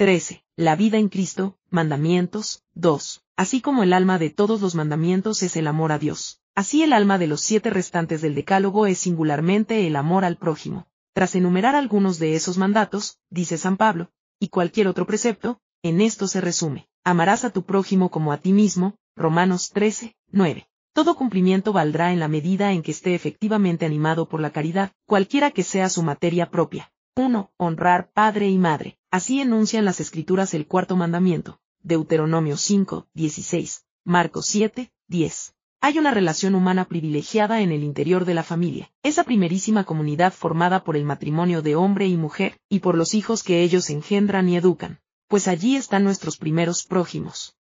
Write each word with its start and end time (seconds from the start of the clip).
13. 0.00 0.42
La 0.56 0.76
vida 0.76 0.96
en 0.96 1.10
Cristo, 1.10 1.58
mandamientos, 1.68 2.64
2. 2.72 3.22
Así 3.36 3.60
como 3.60 3.82
el 3.82 3.92
alma 3.92 4.18
de 4.18 4.30
todos 4.30 4.62
los 4.62 4.74
mandamientos 4.74 5.42
es 5.42 5.56
el 5.56 5.66
amor 5.66 5.92
a 5.92 5.98
Dios, 5.98 6.40
así 6.54 6.82
el 6.82 6.94
alma 6.94 7.18
de 7.18 7.26
los 7.26 7.42
siete 7.42 7.68
restantes 7.68 8.22
del 8.22 8.34
Decálogo 8.34 8.86
es 8.86 8.96
singularmente 8.96 9.86
el 9.86 9.96
amor 9.96 10.24
al 10.24 10.38
prójimo. 10.38 10.86
Tras 11.12 11.34
enumerar 11.34 11.76
algunos 11.76 12.18
de 12.18 12.34
esos 12.34 12.56
mandatos, 12.56 13.18
dice 13.28 13.58
San 13.58 13.76
Pablo, 13.76 14.10
y 14.38 14.48
cualquier 14.48 14.88
otro 14.88 15.06
precepto, 15.06 15.60
en 15.82 16.00
esto 16.00 16.28
se 16.28 16.40
resume, 16.40 16.88
amarás 17.04 17.44
a 17.44 17.50
tu 17.50 17.64
prójimo 17.64 18.10
como 18.10 18.32
a 18.32 18.38
ti 18.38 18.54
mismo, 18.54 18.94
Romanos 19.16 19.68
13, 19.68 20.16
9. 20.32 20.66
Todo 20.94 21.14
cumplimiento 21.14 21.74
valdrá 21.74 22.10
en 22.14 22.20
la 22.20 22.28
medida 22.28 22.72
en 22.72 22.80
que 22.80 22.92
esté 22.92 23.14
efectivamente 23.14 23.84
animado 23.84 24.30
por 24.30 24.40
la 24.40 24.50
caridad, 24.50 24.92
cualquiera 25.04 25.50
que 25.50 25.62
sea 25.62 25.90
su 25.90 26.02
materia 26.02 26.50
propia. 26.50 26.90
1. 27.20 27.52
Honrar 27.58 28.10
padre 28.12 28.48
y 28.48 28.56
madre. 28.56 28.98
Así 29.10 29.42
enuncian 29.42 29.84
las 29.84 30.00
escrituras 30.00 30.54
el 30.54 30.66
cuarto 30.66 30.96
mandamiento. 30.96 31.60
Deuteronomio 31.82 32.56
5, 32.56 33.08
16. 33.12 33.84
Marcos 34.04 34.46
7, 34.46 34.90
10. 35.08 35.54
Hay 35.82 35.98
una 35.98 36.12
relación 36.12 36.54
humana 36.54 36.86
privilegiada 36.86 37.60
en 37.60 37.72
el 37.72 37.84
interior 37.84 38.24
de 38.24 38.32
la 38.32 38.42
familia, 38.42 38.90
esa 39.02 39.24
primerísima 39.24 39.84
comunidad 39.84 40.32
formada 40.32 40.82
por 40.82 40.96
el 40.96 41.04
matrimonio 41.04 41.60
de 41.60 41.76
hombre 41.76 42.06
y 42.06 42.16
mujer, 42.16 42.58
y 42.70 42.78
por 42.78 42.96
los 42.96 43.12
hijos 43.14 43.42
que 43.42 43.62
ellos 43.62 43.90
engendran 43.90 44.48
y 44.48 44.56
educan, 44.56 45.00
pues 45.28 45.46
allí 45.46 45.76
están 45.76 46.04
nuestros 46.04 46.38
primeros 46.38 46.84
prójimos. 46.84 47.56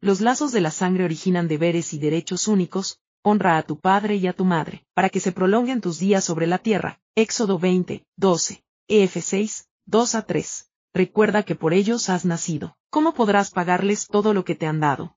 Los 0.00 0.20
lazos 0.20 0.52
de 0.52 0.60
la 0.60 0.70
sangre 0.70 1.04
originan 1.04 1.48
deberes 1.48 1.94
y 1.94 1.98
derechos 1.98 2.48
únicos, 2.48 3.00
honra 3.22 3.56
a 3.56 3.62
tu 3.62 3.78
padre 3.78 4.16
y 4.16 4.26
a 4.26 4.34
tu 4.34 4.44
madre, 4.44 4.84
para 4.92 5.08
que 5.08 5.20
se 5.20 5.32
prolonguen 5.32 5.80
tus 5.80 5.98
días 5.98 6.24
sobre 6.24 6.46
la 6.46 6.58
tierra. 6.58 7.00
Éxodo 7.14 7.58
20, 7.58 8.04
12. 8.16 8.63
EF 8.86 9.16
6, 9.18 9.66
2 9.86 10.14
a 10.14 10.26
3. 10.26 10.70
Recuerda 10.92 11.42
que 11.42 11.54
por 11.54 11.72
ellos 11.72 12.10
has 12.10 12.26
nacido. 12.26 12.76
¿Cómo 12.90 13.14
podrás 13.14 13.50
pagarles 13.50 14.08
todo 14.08 14.34
lo 14.34 14.44
que 14.44 14.56
te 14.56 14.66
han 14.66 14.78
dado? 14.78 15.16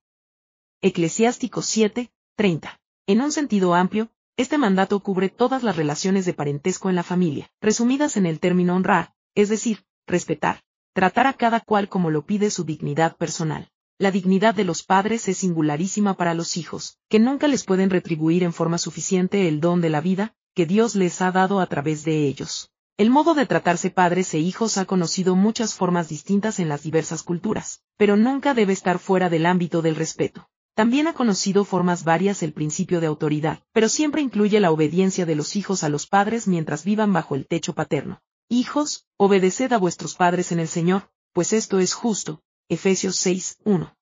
Eclesiástico 0.81 1.61
7, 1.61 2.09
30. 2.37 2.79
En 3.07 3.19
un 3.19 3.33
sentido 3.33 3.73
amplio, 3.73 4.09
este 4.37 4.57
mandato 4.57 4.97
cubre 5.01 5.27
todas 5.27 5.63
las 5.63 5.75
relaciones 5.75 6.25
de 6.25 6.33
parentesco 6.33 6.89
en 6.89 6.95
la 6.95 7.03
familia, 7.03 7.51
resumidas 7.59 8.15
en 8.15 8.25
el 8.25 8.39
término 8.39 8.73
honrar, 8.73 9.13
es 9.35 9.49
decir, 9.49 9.83
respetar, 10.07 10.63
tratar 10.93 11.27
a 11.27 11.33
cada 11.33 11.59
cual 11.59 11.89
como 11.89 12.09
lo 12.09 12.25
pide 12.25 12.51
su 12.51 12.63
dignidad 12.63 13.17
personal. 13.17 13.69
La 13.97 14.11
dignidad 14.11 14.55
de 14.55 14.63
los 14.63 14.81
padres 14.81 15.27
es 15.27 15.39
singularísima 15.39 16.15
para 16.15 16.33
los 16.35 16.55
hijos, 16.55 16.99
que 17.09 17.19
nunca 17.19 17.49
les 17.49 17.65
pueden 17.65 17.89
retribuir 17.89 18.43
en 18.43 18.53
forma 18.53 18.77
suficiente 18.77 19.49
el 19.49 19.59
don 19.59 19.81
de 19.81 19.89
la 19.89 19.99
vida, 19.99 20.35
que 20.55 20.65
Dios 20.65 20.95
les 20.95 21.21
ha 21.21 21.33
dado 21.33 21.59
a 21.59 21.67
través 21.67 22.05
de 22.05 22.27
ellos. 22.27 22.71
El 22.97 23.11
modo 23.11 23.35
de 23.35 23.45
tratarse 23.45 23.91
padres 23.91 24.33
e 24.33 24.39
hijos 24.39 24.79
ha 24.79 24.85
conocido 24.85 25.35
muchas 25.35 25.75
formas 25.75 26.09
distintas 26.09 26.57
en 26.57 26.67
las 26.67 26.81
diversas 26.81 27.21
culturas, 27.21 27.83
pero 27.95 28.17
nunca 28.17 28.55
debe 28.55 28.73
estar 28.73 28.97
fuera 28.97 29.29
del 29.29 29.45
ámbito 29.45 29.83
del 29.83 29.95
respeto. 29.95 30.49
También 30.73 31.05
ha 31.05 31.13
conocido 31.13 31.63
formas 31.63 32.03
varias 32.03 32.41
el 32.41 32.53
principio 32.53 32.99
de 32.99 33.05
autoridad, 33.05 33.61
pero 33.71 33.87
siempre 33.87 34.23
incluye 34.23 34.59
la 34.59 34.71
obediencia 34.71 35.27
de 35.27 35.35
los 35.35 35.55
hijos 35.55 35.83
a 35.83 35.89
los 35.89 36.07
padres 36.07 36.47
mientras 36.47 36.83
vivan 36.83 37.13
bajo 37.13 37.35
el 37.35 37.45
techo 37.45 37.75
paterno. 37.75 38.19
Hijos, 38.49 39.05
obedeced 39.15 39.73
a 39.73 39.77
vuestros 39.77 40.15
padres 40.15 40.51
en 40.51 40.59
el 40.59 40.67
Señor, 40.67 41.07
pues 41.33 41.53
esto 41.53 41.77
es 41.77 41.93
justo. 41.93 42.41
Efesios 42.67 43.17
6, 43.17 43.59
1. 43.63 43.95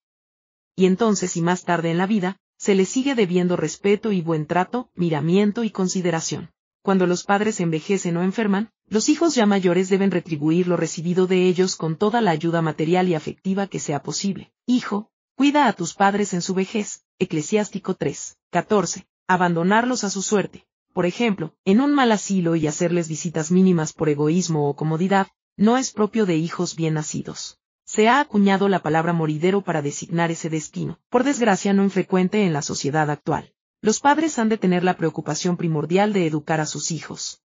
Y 0.77 0.85
entonces 0.85 1.35
y 1.35 1.41
más 1.41 1.65
tarde 1.65 1.91
en 1.91 1.97
la 1.97 2.07
vida, 2.07 2.37
se 2.57 2.75
les 2.75 2.87
sigue 2.87 3.13
debiendo 3.13 3.57
respeto 3.57 4.13
y 4.13 4.21
buen 4.21 4.45
trato, 4.45 4.89
miramiento 4.95 5.65
y 5.65 5.69
consideración. 5.69 6.54
Cuando 6.85 7.07
los 7.07 7.23
padres 7.23 7.59
envejecen 7.61 8.15
o 8.15 8.21
enferman, 8.21 8.69
los 8.87 9.09
hijos 9.09 9.33
ya 9.33 9.47
mayores 9.47 9.89
deben 9.89 10.11
retribuir 10.11 10.67
lo 10.67 10.77
recibido 10.77 11.25
de 11.25 11.47
ellos 11.47 11.77
con 11.77 11.95
toda 11.95 12.21
la 12.21 12.29
ayuda 12.29 12.61
material 12.61 13.09
y 13.09 13.15
afectiva 13.15 13.65
que 13.65 13.79
sea 13.79 14.03
posible. 14.03 14.51
Hijo, 14.67 15.09
cuida 15.35 15.65
a 15.65 15.73
tus 15.73 15.95
padres 15.95 16.35
en 16.35 16.43
su 16.43 16.53
vejez. 16.53 17.03
Eclesiástico 17.17 17.95
3. 17.95 18.37
14. 18.51 19.07
Abandonarlos 19.25 20.03
a 20.03 20.11
su 20.11 20.21
suerte. 20.21 20.67
Por 20.93 21.07
ejemplo, 21.07 21.55
en 21.65 21.81
un 21.81 21.91
mal 21.91 22.11
asilo 22.11 22.55
y 22.55 22.67
hacerles 22.67 23.07
visitas 23.07 23.49
mínimas 23.49 23.91
por 23.91 24.07
egoísmo 24.07 24.69
o 24.69 24.75
comodidad, 24.75 25.29
no 25.57 25.79
es 25.79 25.91
propio 25.91 26.27
de 26.27 26.37
hijos 26.37 26.75
bien 26.75 26.93
nacidos. 26.93 27.57
Se 27.83 28.09
ha 28.09 28.19
acuñado 28.19 28.69
la 28.69 28.83
palabra 28.83 29.11
moridero 29.11 29.61
para 29.61 29.81
designar 29.81 30.29
ese 30.29 30.51
destino, 30.51 30.99
por 31.09 31.23
desgracia 31.23 31.73
no 31.73 31.83
infrecuente 31.83 32.45
en 32.45 32.53
la 32.53 32.61
sociedad 32.61 33.09
actual. 33.09 33.54
Los 33.85 33.99
padres 33.99 34.39
han 34.39 34.49
de 34.49 34.57
tener 34.57 34.83
la 34.83 34.97
preocupación 34.97 35.57
primordial 35.57 36.11
de 36.11 36.25
educar 36.25 36.59
a 36.59 36.65
sus 36.65 36.89
hijos. 36.89 37.43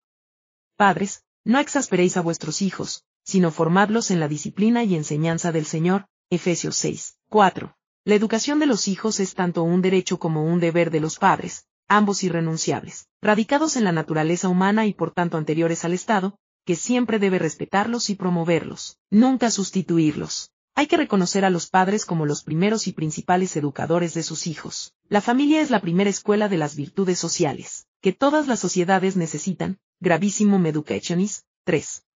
Padres, 0.74 1.22
no 1.44 1.58
exasperéis 1.58 2.16
a 2.16 2.22
vuestros 2.22 2.62
hijos, 2.62 3.04
sino 3.22 3.50
formadlos 3.50 4.10
en 4.10 4.20
la 4.20 4.26
disciplina 4.26 4.82
y 4.82 4.94
enseñanza 4.94 5.52
del 5.52 5.66
Señor. 5.66 6.06
Efesios 6.30 6.76
6, 6.76 7.18
4. 7.28 7.76
La 8.06 8.14
educación 8.14 8.58
de 8.58 8.64
los 8.64 8.88
hijos 8.88 9.20
es 9.20 9.34
tanto 9.34 9.62
un 9.64 9.82
derecho 9.82 10.18
como 10.18 10.42
un 10.42 10.60
deber 10.60 10.90
de 10.90 11.00
los 11.00 11.18
padres, 11.18 11.66
ambos 11.88 12.22
irrenunciables, 12.22 13.06
radicados 13.20 13.76
en 13.76 13.84
la 13.84 13.92
naturaleza 13.92 14.48
humana 14.48 14.86
y 14.86 14.94
por 14.94 15.12
tanto 15.12 15.36
anteriores 15.36 15.84
al 15.84 15.92
Estado, 15.92 16.38
que 16.64 16.74
siempre 16.74 17.18
debe 17.18 17.38
respetarlos 17.38 18.08
y 18.08 18.14
promoverlos, 18.14 18.96
nunca 19.10 19.50
sustituirlos. 19.50 20.52
Hay 20.80 20.86
que 20.86 20.96
reconocer 20.96 21.44
a 21.44 21.50
los 21.50 21.68
padres 21.68 22.06
como 22.06 22.24
los 22.24 22.42
primeros 22.42 22.86
y 22.86 22.92
principales 22.92 23.54
educadores 23.54 24.14
de 24.14 24.22
sus 24.22 24.46
hijos. 24.46 24.94
La 25.10 25.20
familia 25.20 25.60
es 25.60 25.68
la 25.68 25.82
primera 25.82 26.08
escuela 26.08 26.48
de 26.48 26.56
las 26.56 26.74
virtudes 26.74 27.18
sociales, 27.18 27.86
que 28.00 28.14
todas 28.14 28.48
las 28.48 28.60
sociedades 28.60 29.14
necesitan, 29.14 29.78
Gravísimo 30.00 30.56
Educationis, 30.66 31.44
3. 31.64 32.06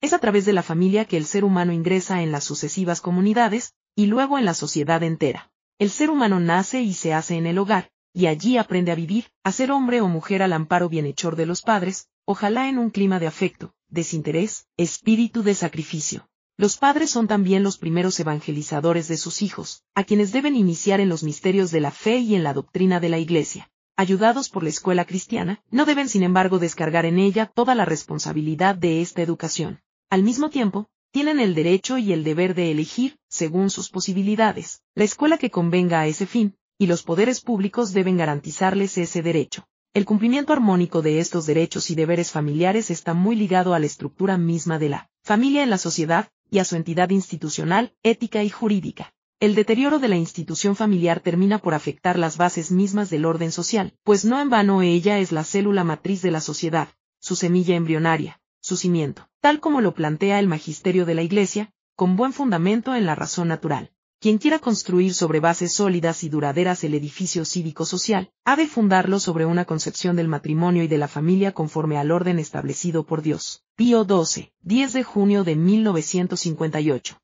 Es 0.00 0.12
a 0.12 0.18
través 0.18 0.44
de 0.44 0.52
la 0.52 0.64
familia 0.64 1.04
que 1.04 1.16
el 1.16 1.24
ser 1.24 1.44
humano 1.44 1.72
ingresa 1.72 2.20
en 2.20 2.32
las 2.32 2.42
sucesivas 2.42 3.00
comunidades, 3.00 3.74
y 3.94 4.06
luego 4.06 4.38
en 4.38 4.44
la 4.44 4.54
sociedad 4.54 5.00
entera. 5.04 5.52
El 5.78 5.90
ser 5.90 6.10
humano 6.10 6.40
nace 6.40 6.82
y 6.82 6.94
se 6.94 7.14
hace 7.14 7.36
en 7.36 7.46
el 7.46 7.58
hogar, 7.58 7.92
y 8.12 8.26
allí 8.26 8.58
aprende 8.58 8.90
a 8.90 8.96
vivir, 8.96 9.26
a 9.44 9.52
ser 9.52 9.70
hombre 9.70 10.00
o 10.00 10.08
mujer 10.08 10.42
al 10.42 10.52
amparo 10.52 10.88
bienhechor 10.88 11.36
de 11.36 11.46
los 11.46 11.62
padres, 11.62 12.08
ojalá 12.24 12.68
en 12.68 12.78
un 12.78 12.90
clima 12.90 13.20
de 13.20 13.28
afecto, 13.28 13.72
desinterés, 13.86 14.66
espíritu 14.76 15.44
de 15.44 15.54
sacrificio. 15.54 16.28
Los 16.56 16.76
padres 16.76 17.10
son 17.10 17.28
también 17.28 17.62
los 17.62 17.78
primeros 17.78 18.18
evangelizadores 18.20 19.08
de 19.08 19.16
sus 19.16 19.42
hijos, 19.42 19.82
a 19.94 20.04
quienes 20.04 20.32
deben 20.32 20.56
iniciar 20.56 21.00
en 21.00 21.08
los 21.08 21.22
misterios 21.22 21.70
de 21.70 21.80
la 21.80 21.90
fe 21.90 22.18
y 22.18 22.34
en 22.34 22.42
la 22.42 22.54
doctrina 22.54 23.00
de 23.00 23.08
la 23.08 23.18
Iglesia 23.18 23.70
ayudados 23.96 24.48
por 24.48 24.62
la 24.62 24.70
escuela 24.70 25.04
cristiana, 25.04 25.62
no 25.70 25.84
deben 25.84 26.08
sin 26.08 26.22
embargo 26.22 26.58
descargar 26.58 27.06
en 27.06 27.18
ella 27.18 27.46
toda 27.46 27.74
la 27.74 27.84
responsabilidad 27.84 28.74
de 28.74 29.00
esta 29.00 29.22
educación. 29.22 29.80
Al 30.10 30.22
mismo 30.22 30.50
tiempo, 30.50 30.88
tienen 31.12 31.38
el 31.38 31.54
derecho 31.54 31.96
y 31.98 32.12
el 32.12 32.24
deber 32.24 32.54
de 32.54 32.70
elegir, 32.72 33.18
según 33.28 33.70
sus 33.70 33.90
posibilidades, 33.90 34.82
la 34.94 35.04
escuela 35.04 35.38
que 35.38 35.50
convenga 35.50 36.00
a 36.00 36.06
ese 36.08 36.26
fin, 36.26 36.56
y 36.76 36.86
los 36.88 37.04
poderes 37.04 37.40
públicos 37.40 37.92
deben 37.92 38.16
garantizarles 38.16 38.98
ese 38.98 39.22
derecho. 39.22 39.64
El 39.92 40.06
cumplimiento 40.06 40.52
armónico 40.52 41.02
de 41.02 41.20
estos 41.20 41.46
derechos 41.46 41.88
y 41.90 41.94
deberes 41.94 42.32
familiares 42.32 42.90
está 42.90 43.14
muy 43.14 43.36
ligado 43.36 43.74
a 43.74 43.78
la 43.78 43.86
estructura 43.86 44.36
misma 44.38 44.80
de 44.80 44.88
la 44.88 45.10
familia 45.22 45.62
en 45.62 45.70
la 45.70 45.78
sociedad, 45.78 46.30
y 46.50 46.58
a 46.58 46.64
su 46.64 46.76
entidad 46.76 47.10
institucional, 47.10 47.94
ética 48.02 48.42
y 48.42 48.50
jurídica. 48.50 49.14
El 49.40 49.54
deterioro 49.54 49.98
de 49.98 50.08
la 50.08 50.16
institución 50.16 50.76
familiar 50.76 51.20
termina 51.20 51.58
por 51.58 51.74
afectar 51.74 52.18
las 52.18 52.36
bases 52.36 52.70
mismas 52.70 53.10
del 53.10 53.24
orden 53.24 53.52
social, 53.52 53.92
pues 54.02 54.24
no 54.24 54.40
en 54.40 54.50
vano 54.50 54.82
ella 54.82 55.18
es 55.18 55.32
la 55.32 55.44
célula 55.44 55.84
matriz 55.84 56.22
de 56.22 56.30
la 56.30 56.40
sociedad, 56.40 56.88
su 57.18 57.36
semilla 57.36 57.74
embrionaria, 57.74 58.40
su 58.60 58.76
cimiento, 58.76 59.28
tal 59.40 59.60
como 59.60 59.80
lo 59.80 59.94
plantea 59.94 60.38
el 60.38 60.48
magisterio 60.48 61.04
de 61.04 61.14
la 61.14 61.22
Iglesia, 61.22 61.72
con 61.96 62.16
buen 62.16 62.32
fundamento 62.32 62.94
en 62.94 63.06
la 63.06 63.14
razón 63.14 63.48
natural. 63.48 63.93
Quien 64.24 64.38
quiera 64.38 64.58
construir 64.58 65.12
sobre 65.12 65.38
bases 65.38 65.74
sólidas 65.74 66.24
y 66.24 66.30
duraderas 66.30 66.82
el 66.82 66.94
edificio 66.94 67.44
cívico-social, 67.44 68.32
ha 68.46 68.56
de 68.56 68.66
fundarlo 68.66 69.20
sobre 69.20 69.44
una 69.44 69.66
concepción 69.66 70.16
del 70.16 70.28
matrimonio 70.28 70.82
y 70.82 70.88
de 70.88 70.96
la 70.96 71.08
familia 71.08 71.52
conforme 71.52 71.98
al 71.98 72.10
orden 72.10 72.38
establecido 72.38 73.04
por 73.04 73.20
Dios. 73.20 73.66
Pío 73.76 74.06
XII, 74.06 74.50
10 74.62 74.92
de 74.94 75.04
junio 75.04 75.44
de 75.44 75.56
1958. 75.56 77.20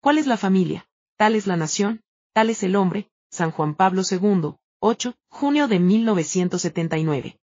¿Cuál 0.00 0.16
es 0.16 0.26
la 0.26 0.38
familia? 0.38 0.88
Tal 1.18 1.34
es 1.34 1.46
la 1.46 1.58
nación, 1.58 2.00
tal 2.32 2.48
es 2.48 2.62
el 2.62 2.76
hombre, 2.76 3.10
San 3.30 3.50
Juan 3.50 3.74
Pablo 3.74 4.00
II, 4.10 4.54
8, 4.80 5.14
junio 5.28 5.68
de 5.68 5.80
1979. 5.80 7.38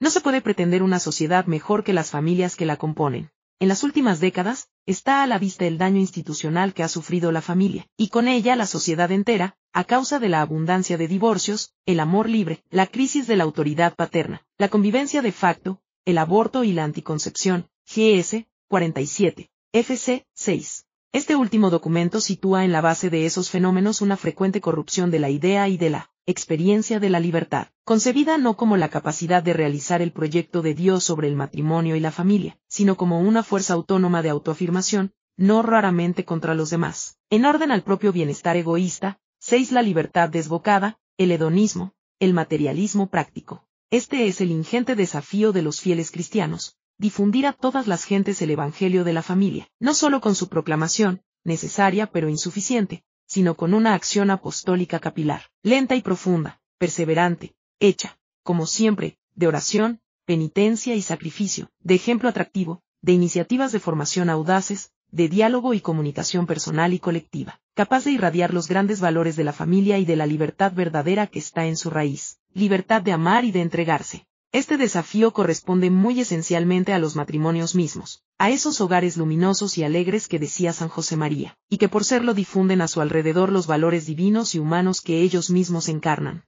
No 0.00 0.10
se 0.10 0.20
puede 0.20 0.42
pretender 0.42 0.82
una 0.82 0.98
sociedad 0.98 1.46
mejor 1.46 1.82
que 1.82 1.94
las 1.94 2.10
familias 2.10 2.56
que 2.56 2.66
la 2.66 2.76
componen. 2.76 3.30
En 3.58 3.68
las 3.68 3.82
últimas 3.84 4.20
décadas, 4.20 4.68
está 4.86 5.22
a 5.22 5.26
la 5.26 5.38
vista 5.38 5.66
el 5.66 5.78
daño 5.78 5.98
institucional 5.98 6.72
que 6.72 6.82
ha 6.82 6.88
sufrido 6.88 7.32
la 7.32 7.42
familia, 7.42 7.88
y 7.96 8.08
con 8.08 8.28
ella 8.28 8.56
la 8.56 8.66
sociedad 8.66 9.10
entera, 9.10 9.56
a 9.72 9.84
causa 9.84 10.18
de 10.20 10.28
la 10.28 10.40
abundancia 10.40 10.96
de 10.96 11.08
divorcios, 11.08 11.74
el 11.84 12.00
amor 12.00 12.28
libre, 12.28 12.62
la 12.70 12.86
crisis 12.86 13.26
de 13.26 13.36
la 13.36 13.44
autoridad 13.44 13.94
paterna, 13.94 14.46
la 14.56 14.68
convivencia 14.68 15.22
de 15.22 15.32
facto, 15.32 15.80
el 16.04 16.18
aborto 16.18 16.64
y 16.64 16.72
la 16.72 16.84
anticoncepción, 16.84 17.68
GS, 17.84 18.46
47, 18.68 19.50
FC, 19.72 20.26
6. 20.34 20.86
Este 21.12 21.36
último 21.36 21.70
documento 21.70 22.20
sitúa 22.20 22.64
en 22.64 22.72
la 22.72 22.80
base 22.80 23.10
de 23.10 23.26
esos 23.26 23.50
fenómenos 23.50 24.00
una 24.00 24.16
frecuente 24.16 24.60
corrupción 24.60 25.10
de 25.10 25.18
la 25.18 25.30
idea 25.30 25.68
y 25.68 25.76
de 25.76 25.90
la 25.90 26.10
experiencia 26.26 26.98
de 26.98 27.08
la 27.08 27.20
libertad, 27.20 27.68
concebida 27.84 28.36
no 28.36 28.56
como 28.56 28.76
la 28.76 28.88
capacidad 28.88 29.44
de 29.44 29.52
realizar 29.52 30.02
el 30.02 30.10
proyecto 30.10 30.60
de 30.60 30.74
Dios 30.74 31.04
sobre 31.04 31.28
el 31.28 31.36
matrimonio 31.36 31.94
y 31.94 32.00
la 32.00 32.10
familia, 32.10 32.58
sino 32.66 32.96
como 32.96 33.20
una 33.20 33.44
fuerza 33.44 33.74
autónoma 33.74 34.22
de 34.22 34.30
autoafirmación, 34.30 35.12
no 35.36 35.62
raramente 35.62 36.24
contra 36.24 36.54
los 36.54 36.70
demás. 36.70 37.16
En 37.30 37.44
orden 37.44 37.70
al 37.70 37.84
propio 37.84 38.12
bienestar 38.12 38.56
egoísta, 38.56 39.20
6. 39.38 39.70
La 39.70 39.82
libertad 39.82 40.28
desbocada, 40.28 40.98
el 41.16 41.30
hedonismo, 41.30 41.94
el 42.18 42.34
materialismo 42.34 43.08
práctico. 43.08 43.64
Este 43.90 44.26
es 44.26 44.40
el 44.40 44.50
ingente 44.50 44.96
desafío 44.96 45.52
de 45.52 45.62
los 45.62 45.80
fieles 45.80 46.10
cristianos, 46.10 46.76
difundir 46.98 47.46
a 47.46 47.52
todas 47.52 47.86
las 47.86 48.02
gentes 48.02 48.42
el 48.42 48.50
Evangelio 48.50 49.04
de 49.04 49.12
la 49.12 49.22
familia, 49.22 49.68
no 49.78 49.94
solo 49.94 50.20
con 50.20 50.34
su 50.34 50.48
proclamación, 50.48 51.22
necesaria 51.44 52.08
pero 52.08 52.28
insuficiente, 52.28 53.04
sino 53.26 53.54
con 53.54 53.74
una 53.74 53.94
acción 53.94 54.30
apostólica 54.30 54.98
capilar, 54.98 55.42
lenta 55.62 55.94
y 55.96 56.02
profunda, 56.02 56.60
perseverante, 56.78 57.54
hecha, 57.80 58.18
como 58.42 58.66
siempre, 58.66 59.18
de 59.34 59.48
oración, 59.48 60.00
penitencia 60.24 60.94
y 60.94 61.02
sacrificio, 61.02 61.70
de 61.80 61.94
ejemplo 61.94 62.28
atractivo, 62.28 62.82
de 63.02 63.12
iniciativas 63.12 63.72
de 63.72 63.80
formación 63.80 64.30
audaces, 64.30 64.92
de 65.10 65.28
diálogo 65.28 65.74
y 65.74 65.80
comunicación 65.80 66.46
personal 66.46 66.92
y 66.92 66.98
colectiva, 66.98 67.60
capaz 67.74 68.04
de 68.04 68.12
irradiar 68.12 68.52
los 68.52 68.68
grandes 68.68 69.00
valores 69.00 69.36
de 69.36 69.44
la 69.44 69.52
familia 69.52 69.98
y 69.98 70.04
de 70.04 70.16
la 70.16 70.26
libertad 70.26 70.72
verdadera 70.72 71.26
que 71.26 71.38
está 71.38 71.66
en 71.66 71.76
su 71.76 71.90
raíz, 71.90 72.38
libertad 72.52 73.02
de 73.02 73.12
amar 73.12 73.44
y 73.44 73.52
de 73.52 73.60
entregarse. 73.60 74.26
Este 74.52 74.76
desafío 74.76 75.32
corresponde 75.32 75.90
muy 75.90 76.20
esencialmente 76.20 76.92
a 76.92 76.98
los 76.98 77.16
matrimonios 77.16 77.74
mismos, 77.74 78.24
a 78.38 78.50
esos 78.50 78.80
hogares 78.80 79.16
luminosos 79.16 79.78
y 79.78 79.84
alegres 79.84 80.28
que 80.28 80.38
decía 80.38 80.72
San 80.72 80.88
José 80.88 81.16
María, 81.16 81.56
y 81.70 81.78
que 81.78 81.88
por 81.88 82.04
serlo 82.04 82.34
difunden 82.34 82.82
a 82.82 82.88
su 82.88 83.00
alrededor 83.00 83.50
los 83.50 83.66
valores 83.66 84.06
divinos 84.06 84.54
y 84.54 84.58
humanos 84.58 85.00
que 85.00 85.22
ellos 85.22 85.50
mismos 85.50 85.88
encarnan. 85.88 86.44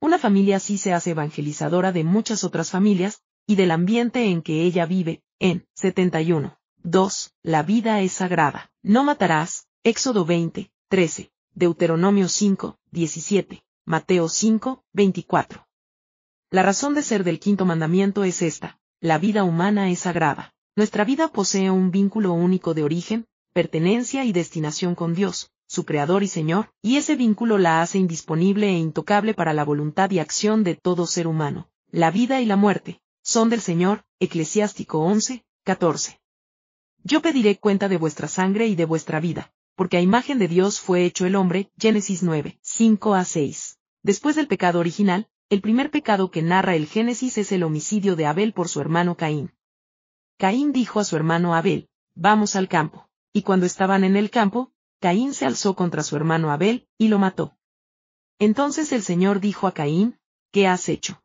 Una 0.00 0.18
familia 0.18 0.56
así 0.56 0.78
se 0.78 0.92
hace 0.92 1.10
evangelizadora 1.10 1.92
de 1.92 2.04
muchas 2.04 2.44
otras 2.44 2.70
familias, 2.70 3.22
y 3.46 3.56
del 3.56 3.70
ambiente 3.70 4.26
en 4.26 4.42
que 4.42 4.62
ella 4.62 4.84
vive, 4.84 5.22
en 5.38 5.66
71. 5.74 6.58
2. 6.82 7.34
La 7.42 7.62
vida 7.62 8.00
es 8.02 8.12
sagrada. 8.12 8.70
No 8.82 9.04
matarás. 9.04 9.66
Éxodo 9.82 10.24
20, 10.24 10.70
13. 10.88 11.32
Deuteronomio 11.54 12.28
5, 12.28 12.78
17. 12.90 13.62
Mateo 13.84 14.28
5, 14.28 14.84
24. 14.92 15.66
La 16.50 16.62
razón 16.62 16.94
de 16.94 17.02
ser 17.02 17.24
del 17.24 17.40
quinto 17.40 17.64
mandamiento 17.64 18.24
es 18.24 18.42
esta. 18.42 18.78
La 19.00 19.18
vida 19.18 19.44
humana 19.44 19.90
es 19.90 20.00
sagrada. 20.00 20.54
Nuestra 20.78 21.04
vida 21.04 21.26
posee 21.26 21.72
un 21.72 21.90
vínculo 21.90 22.32
único 22.34 22.72
de 22.72 22.84
origen, 22.84 23.26
pertenencia 23.52 24.24
y 24.24 24.32
destinación 24.32 24.94
con 24.94 25.12
Dios, 25.12 25.50
su 25.66 25.84
Creador 25.84 26.22
y 26.22 26.28
Señor, 26.28 26.70
y 26.80 26.98
ese 26.98 27.16
vínculo 27.16 27.58
la 27.58 27.82
hace 27.82 27.98
indisponible 27.98 28.68
e 28.68 28.78
intocable 28.78 29.34
para 29.34 29.52
la 29.52 29.64
voluntad 29.64 30.08
y 30.12 30.20
acción 30.20 30.62
de 30.62 30.76
todo 30.76 31.08
ser 31.08 31.26
humano. 31.26 31.68
La 31.90 32.12
vida 32.12 32.40
y 32.40 32.44
la 32.44 32.54
muerte, 32.54 33.00
son 33.24 33.50
del 33.50 33.60
Señor, 33.60 34.04
Eclesiástico 34.20 35.00
11, 35.00 35.44
14. 35.64 36.20
Yo 37.02 37.22
pediré 37.22 37.58
cuenta 37.58 37.88
de 37.88 37.96
vuestra 37.96 38.28
sangre 38.28 38.68
y 38.68 38.76
de 38.76 38.84
vuestra 38.84 39.18
vida, 39.18 39.52
porque 39.74 39.96
a 39.96 40.00
imagen 40.00 40.38
de 40.38 40.46
Dios 40.46 40.78
fue 40.78 41.04
hecho 41.04 41.26
el 41.26 41.34
hombre, 41.34 41.72
Génesis 41.76 42.22
9, 42.22 42.56
5 42.62 43.14
a 43.16 43.24
6. 43.24 43.80
Después 44.04 44.36
del 44.36 44.46
pecado 44.46 44.78
original, 44.78 45.26
el 45.50 45.60
primer 45.60 45.90
pecado 45.90 46.30
que 46.30 46.42
narra 46.42 46.76
el 46.76 46.86
Génesis 46.86 47.36
es 47.36 47.50
el 47.50 47.64
homicidio 47.64 48.14
de 48.14 48.26
Abel 48.26 48.52
por 48.52 48.68
su 48.68 48.80
hermano 48.80 49.16
Caín. 49.16 49.50
Caín 50.38 50.72
dijo 50.72 51.00
a 51.00 51.04
su 51.04 51.16
hermano 51.16 51.56
Abel, 51.56 51.88
vamos 52.14 52.54
al 52.54 52.68
campo. 52.68 53.08
Y 53.32 53.42
cuando 53.42 53.66
estaban 53.66 54.04
en 54.04 54.16
el 54.16 54.30
campo, 54.30 54.72
Caín 55.00 55.34
se 55.34 55.46
alzó 55.46 55.74
contra 55.74 56.04
su 56.04 56.14
hermano 56.14 56.52
Abel, 56.52 56.86
y 56.96 57.08
lo 57.08 57.18
mató. 57.18 57.56
Entonces 58.38 58.92
el 58.92 59.02
Señor 59.02 59.40
dijo 59.40 59.66
a 59.66 59.72
Caín, 59.72 60.16
¿qué 60.52 60.68
has 60.68 60.88
hecho? 60.88 61.20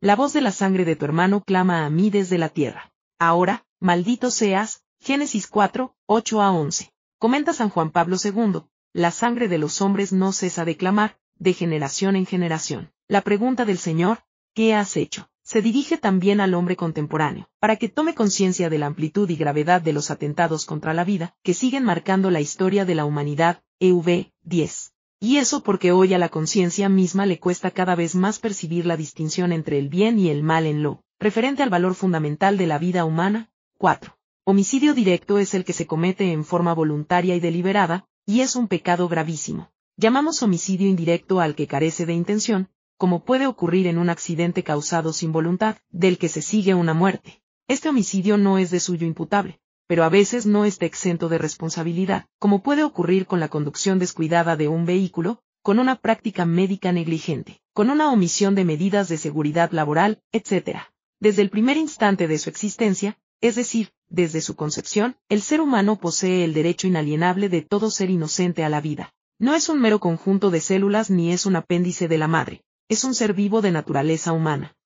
La 0.00 0.16
voz 0.16 0.32
de 0.32 0.40
la 0.40 0.50
sangre 0.50 0.86
de 0.86 0.96
tu 0.96 1.04
hermano 1.04 1.42
clama 1.42 1.84
a 1.84 1.90
mí 1.90 2.08
desde 2.08 2.38
la 2.38 2.48
tierra. 2.48 2.90
Ahora, 3.18 3.66
maldito 3.80 4.30
seas, 4.30 4.82
Génesis 4.98 5.46
4, 5.46 5.94
8 6.06 6.42
a 6.42 6.52
11. 6.52 6.90
Comenta 7.18 7.52
San 7.52 7.68
Juan 7.68 7.90
Pablo 7.90 8.16
II, 8.22 8.62
la 8.94 9.10
sangre 9.10 9.48
de 9.48 9.58
los 9.58 9.82
hombres 9.82 10.12
no 10.12 10.32
cesa 10.32 10.64
de 10.64 10.78
clamar, 10.78 11.18
de 11.36 11.52
generación 11.52 12.16
en 12.16 12.24
generación. 12.24 12.92
La 13.08 13.20
pregunta 13.20 13.66
del 13.66 13.78
Señor, 13.78 14.24
¿qué 14.54 14.74
has 14.74 14.96
hecho? 14.96 15.28
Se 15.52 15.60
dirige 15.60 15.98
también 15.98 16.40
al 16.40 16.54
hombre 16.54 16.76
contemporáneo, 16.76 17.46
para 17.60 17.76
que 17.76 17.90
tome 17.90 18.14
conciencia 18.14 18.70
de 18.70 18.78
la 18.78 18.86
amplitud 18.86 19.28
y 19.28 19.36
gravedad 19.36 19.82
de 19.82 19.92
los 19.92 20.10
atentados 20.10 20.64
contra 20.64 20.94
la 20.94 21.04
vida, 21.04 21.34
que 21.42 21.52
siguen 21.52 21.84
marcando 21.84 22.30
la 22.30 22.40
historia 22.40 22.86
de 22.86 22.94
la 22.94 23.04
humanidad, 23.04 23.62
EV 23.78 24.32
10. 24.44 24.94
Y 25.20 25.36
eso 25.36 25.62
porque 25.62 25.92
hoy 25.92 26.14
a 26.14 26.18
la 26.18 26.30
conciencia 26.30 26.88
misma 26.88 27.26
le 27.26 27.38
cuesta 27.38 27.70
cada 27.70 27.94
vez 27.94 28.14
más 28.14 28.38
percibir 28.38 28.86
la 28.86 28.96
distinción 28.96 29.52
entre 29.52 29.78
el 29.78 29.90
bien 29.90 30.18
y 30.18 30.30
el 30.30 30.42
mal 30.42 30.64
en 30.64 30.82
lo, 30.82 31.02
referente 31.20 31.62
al 31.62 31.68
valor 31.68 31.94
fundamental 31.94 32.56
de 32.56 32.66
la 32.66 32.78
vida 32.78 33.04
humana. 33.04 33.50
4. 33.76 34.16
Homicidio 34.44 34.94
directo 34.94 35.38
es 35.38 35.52
el 35.52 35.66
que 35.66 35.74
se 35.74 35.86
comete 35.86 36.32
en 36.32 36.46
forma 36.46 36.72
voluntaria 36.72 37.36
y 37.36 37.40
deliberada, 37.40 38.06
y 38.24 38.40
es 38.40 38.56
un 38.56 38.68
pecado 38.68 39.06
gravísimo. 39.06 39.70
Llamamos 39.98 40.42
homicidio 40.42 40.88
indirecto 40.88 41.40
al 41.40 41.54
que 41.54 41.66
carece 41.66 42.06
de 42.06 42.14
intención, 42.14 42.70
como 43.02 43.24
puede 43.24 43.48
ocurrir 43.48 43.88
en 43.88 43.98
un 43.98 44.10
accidente 44.10 44.62
causado 44.62 45.12
sin 45.12 45.32
voluntad, 45.32 45.76
del 45.90 46.18
que 46.18 46.28
se 46.28 46.40
sigue 46.40 46.72
una 46.74 46.94
muerte. 46.94 47.42
Este 47.66 47.88
homicidio 47.88 48.38
no 48.38 48.58
es 48.58 48.70
de 48.70 48.78
suyo 48.78 49.08
imputable, 49.08 49.58
pero 49.88 50.04
a 50.04 50.08
veces 50.08 50.46
no 50.46 50.64
está 50.64 50.86
exento 50.86 51.28
de 51.28 51.36
responsabilidad, 51.36 52.26
como 52.38 52.62
puede 52.62 52.84
ocurrir 52.84 53.26
con 53.26 53.40
la 53.40 53.48
conducción 53.48 53.98
descuidada 53.98 54.54
de 54.54 54.68
un 54.68 54.86
vehículo, 54.86 55.42
con 55.62 55.80
una 55.80 55.96
práctica 55.96 56.46
médica 56.46 56.92
negligente, 56.92 57.60
con 57.72 57.90
una 57.90 58.08
omisión 58.08 58.54
de 58.54 58.64
medidas 58.64 59.08
de 59.08 59.18
seguridad 59.18 59.72
laboral, 59.72 60.22
etc. 60.30 60.82
Desde 61.18 61.42
el 61.42 61.50
primer 61.50 61.78
instante 61.78 62.28
de 62.28 62.38
su 62.38 62.50
existencia, 62.50 63.18
es 63.40 63.56
decir, 63.56 63.90
desde 64.10 64.40
su 64.40 64.54
concepción, 64.54 65.16
el 65.28 65.42
ser 65.42 65.60
humano 65.60 65.98
posee 65.98 66.44
el 66.44 66.54
derecho 66.54 66.86
inalienable 66.86 67.48
de 67.48 67.62
todo 67.62 67.90
ser 67.90 68.10
inocente 68.10 68.62
a 68.62 68.68
la 68.68 68.80
vida. 68.80 69.12
No 69.40 69.56
es 69.56 69.68
un 69.68 69.80
mero 69.80 69.98
conjunto 69.98 70.52
de 70.52 70.60
células 70.60 71.10
ni 71.10 71.32
es 71.32 71.46
un 71.46 71.56
apéndice 71.56 72.06
de 72.06 72.18
la 72.18 72.28
madre, 72.28 72.62
es 72.92 73.04
un 73.04 73.14
ser 73.14 73.32
vivo 73.32 73.62
de 73.62 73.70
naturaleza 73.70 74.34
humana. 74.34 74.76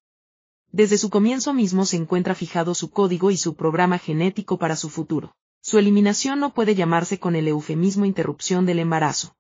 Desde 0.70 0.96
su 0.96 1.10
comienzo 1.10 1.52
mismo 1.52 1.84
se 1.84 1.96
encuentra 1.96 2.36
fijado 2.36 2.72
su 2.72 2.92
código 2.92 3.32
y 3.32 3.36
su 3.36 3.56
programa 3.56 3.98
genético 3.98 4.58
para 4.58 4.76
su 4.76 4.90
futuro. 4.90 5.34
Su 5.60 5.78
eliminación 5.78 6.38
no 6.38 6.54
puede 6.54 6.76
llamarse 6.76 7.18
con 7.18 7.34
el 7.34 7.48
eufemismo 7.48 8.04
interrupción 8.04 8.64
del 8.64 8.78
embarazo. 8.78 9.34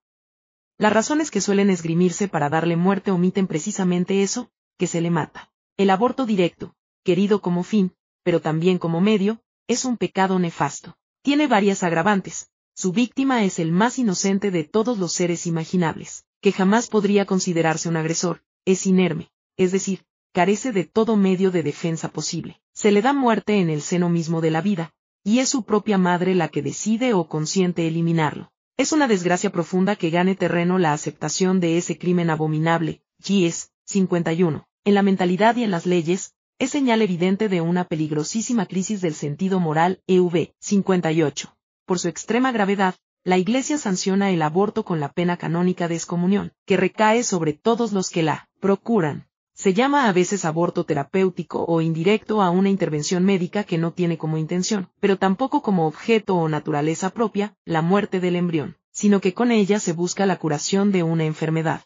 Las 0.78 0.92
razones 0.92 1.30
que 1.30 1.40
suelen 1.40 1.70
esgrimirse 1.70 2.26
para 2.26 2.48
darle 2.48 2.74
muerte 2.74 3.12
omiten 3.12 3.46
precisamente 3.46 4.24
eso, 4.24 4.50
que 4.78 4.88
se 4.88 5.00
le 5.00 5.10
mata. 5.10 5.52
El 5.76 5.90
aborto 5.90 6.26
directo, 6.26 6.74
querido 7.04 7.40
como 7.40 7.62
fin, 7.62 7.92
pero 8.24 8.40
también 8.40 8.78
como 8.78 9.00
medio, 9.00 9.40
es 9.68 9.84
un 9.84 9.96
pecado 9.96 10.40
nefasto. 10.40 10.96
Tiene 11.22 11.46
varias 11.46 11.84
agravantes. 11.84 12.50
Su 12.74 12.90
víctima 12.90 13.44
es 13.44 13.60
el 13.60 13.70
más 13.70 13.96
inocente 14.00 14.50
de 14.50 14.64
todos 14.64 14.98
los 14.98 15.12
seres 15.12 15.46
imaginables, 15.46 16.24
que 16.40 16.50
jamás 16.50 16.88
podría 16.88 17.26
considerarse 17.26 17.88
un 17.88 17.96
agresor, 17.96 18.42
es 18.66 18.86
inerme, 18.86 19.30
es 19.56 19.72
decir, 19.72 20.04
carece 20.32 20.72
de 20.72 20.84
todo 20.84 21.16
medio 21.16 21.50
de 21.50 21.62
defensa 21.62 22.08
posible. 22.10 22.60
Se 22.74 22.92
le 22.92 23.00
da 23.00 23.14
muerte 23.14 23.58
en 23.60 23.70
el 23.70 23.80
seno 23.80 24.10
mismo 24.10 24.42
de 24.42 24.50
la 24.50 24.60
vida, 24.60 24.92
y 25.24 25.38
es 25.38 25.48
su 25.48 25.64
propia 25.64 25.96
madre 25.96 26.34
la 26.34 26.48
que 26.48 26.60
decide 26.60 27.14
o 27.14 27.26
consiente 27.26 27.86
eliminarlo. 27.86 28.52
Es 28.76 28.92
una 28.92 29.08
desgracia 29.08 29.50
profunda 29.50 29.96
que 29.96 30.10
gane 30.10 30.34
terreno 30.34 30.78
la 30.78 30.92
aceptación 30.92 31.60
de 31.60 31.78
ese 31.78 31.96
crimen 31.96 32.28
abominable, 32.28 33.00
GS 33.18 33.70
51. 33.86 34.68
En 34.84 34.94
la 34.94 35.02
mentalidad 35.02 35.56
y 35.56 35.64
en 35.64 35.70
las 35.70 35.86
leyes, 35.86 36.34
es 36.58 36.70
señal 36.70 37.00
evidente 37.02 37.48
de 37.48 37.60
una 37.60 37.84
peligrosísima 37.84 38.66
crisis 38.66 39.00
del 39.00 39.14
sentido 39.14 39.60
moral, 39.60 40.02
EV 40.06 40.52
58. 40.58 41.56
Por 41.86 41.98
su 41.98 42.08
extrema 42.08 42.52
gravedad, 42.52 42.94
la 43.26 43.38
Iglesia 43.38 43.76
sanciona 43.76 44.30
el 44.30 44.40
aborto 44.40 44.84
con 44.84 45.00
la 45.00 45.08
pena 45.08 45.36
canónica 45.36 45.88
de 45.88 45.96
excomunión, 45.96 46.52
que 46.64 46.76
recae 46.76 47.24
sobre 47.24 47.54
todos 47.54 47.90
los 47.90 48.08
que 48.08 48.22
la 48.22 48.48
procuran. 48.60 49.26
Se 49.52 49.74
llama 49.74 50.08
a 50.08 50.12
veces 50.12 50.44
aborto 50.44 50.84
terapéutico 50.84 51.64
o 51.66 51.80
indirecto 51.80 52.40
a 52.40 52.50
una 52.50 52.70
intervención 52.70 53.24
médica 53.24 53.64
que 53.64 53.78
no 53.78 53.92
tiene 53.92 54.16
como 54.16 54.38
intención, 54.38 54.90
pero 55.00 55.18
tampoco 55.18 55.60
como 55.60 55.88
objeto 55.88 56.36
o 56.36 56.48
naturaleza 56.48 57.10
propia, 57.10 57.56
la 57.64 57.82
muerte 57.82 58.20
del 58.20 58.36
embrión, 58.36 58.76
sino 58.92 59.20
que 59.20 59.34
con 59.34 59.50
ella 59.50 59.80
se 59.80 59.92
busca 59.92 60.24
la 60.24 60.36
curación 60.36 60.92
de 60.92 61.02
una 61.02 61.24
enfermedad. 61.24 61.82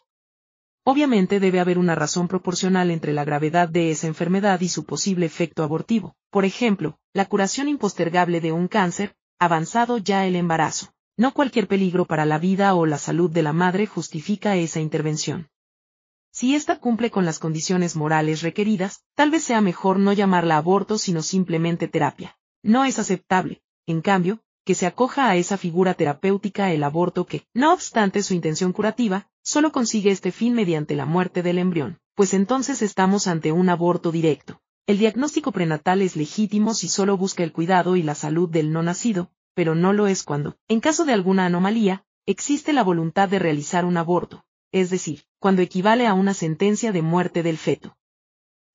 Obviamente 0.83 1.39
debe 1.39 1.59
haber 1.59 1.79
una 1.79 1.95
razón 1.95 2.27
proporcional 2.27 2.91
entre 2.91 3.13
la 3.13 3.25
gravedad 3.25 3.67
de 3.67 3.89
esa 3.89 4.05
enfermedad 4.05 4.61
y 4.61 4.69
su 4.69 4.85
posible 4.85 5.25
efecto 5.25 5.63
abortivo. 5.63 6.13
Por 6.29 6.45
ejemplo, 6.45 6.99
la 7.13 7.25
curación 7.25 7.67
impostergable 7.67 8.41
de 8.41 8.51
un 8.51 8.67
cáncer, 8.67 9.15
avanzado 9.39 9.97
ya 9.97 10.27
el 10.27 10.35
embarazo. 10.35 10.93
No 11.17 11.33
cualquier 11.33 11.67
peligro 11.67 12.05
para 12.05 12.25
la 12.25 12.39
vida 12.39 12.73
o 12.73 12.85
la 12.85 12.97
salud 12.97 13.29
de 13.29 13.43
la 13.43 13.53
madre 13.53 13.85
justifica 13.85 14.55
esa 14.55 14.79
intervención. 14.79 15.49
Si 16.31 16.55
ésta 16.55 16.79
cumple 16.79 17.11
con 17.11 17.25
las 17.25 17.39
condiciones 17.39 17.97
morales 17.97 18.41
requeridas, 18.41 19.03
tal 19.15 19.31
vez 19.31 19.43
sea 19.43 19.59
mejor 19.59 19.99
no 19.99 20.13
llamarla 20.13 20.57
aborto 20.57 20.97
sino 20.97 21.21
simplemente 21.21 21.89
terapia. 21.89 22.37
No 22.63 22.85
es 22.85 22.99
aceptable, 22.99 23.61
en 23.85 24.01
cambio, 24.01 24.39
que 24.63 24.75
se 24.75 24.85
acoja 24.85 25.29
a 25.29 25.35
esa 25.35 25.57
figura 25.57 25.93
terapéutica 25.95 26.71
el 26.71 26.83
aborto 26.83 27.25
que, 27.25 27.45
no 27.53 27.73
obstante 27.73 28.23
su 28.23 28.33
intención 28.33 28.71
curativa, 28.71 29.27
solo 29.43 29.71
consigue 29.71 30.11
este 30.11 30.31
fin 30.31 30.53
mediante 30.53 30.95
la 30.95 31.05
muerte 31.05 31.43
del 31.43 31.57
embrión, 31.57 31.99
pues 32.15 32.33
entonces 32.33 32.81
estamos 32.81 33.27
ante 33.27 33.51
un 33.51 33.67
aborto 33.69 34.11
directo. 34.11 34.61
El 34.87 34.99
diagnóstico 34.99 35.51
prenatal 35.51 36.01
es 36.01 36.15
legítimo 36.15 36.73
si 36.73 36.87
solo 36.87 37.17
busca 37.17 37.43
el 37.43 37.51
cuidado 37.51 37.95
y 37.97 38.03
la 38.03 38.15
salud 38.15 38.49
del 38.49 38.71
no 38.71 38.83
nacido, 38.83 39.31
pero 39.53 39.75
no 39.75 39.93
lo 39.93 40.07
es 40.07 40.23
cuando, 40.23 40.57
en 40.67 40.79
caso 40.79 41.05
de 41.05 41.13
alguna 41.13 41.45
anomalía, 41.45 42.05
existe 42.25 42.73
la 42.73 42.83
voluntad 42.83 43.29
de 43.29 43.39
realizar 43.39 43.85
un 43.85 43.97
aborto, 43.97 44.45
es 44.71 44.89
decir, 44.89 45.23
cuando 45.39 45.61
equivale 45.61 46.07
a 46.07 46.13
una 46.13 46.33
sentencia 46.33 46.91
de 46.91 47.01
muerte 47.01 47.43
del 47.43 47.57
feto. 47.57 47.97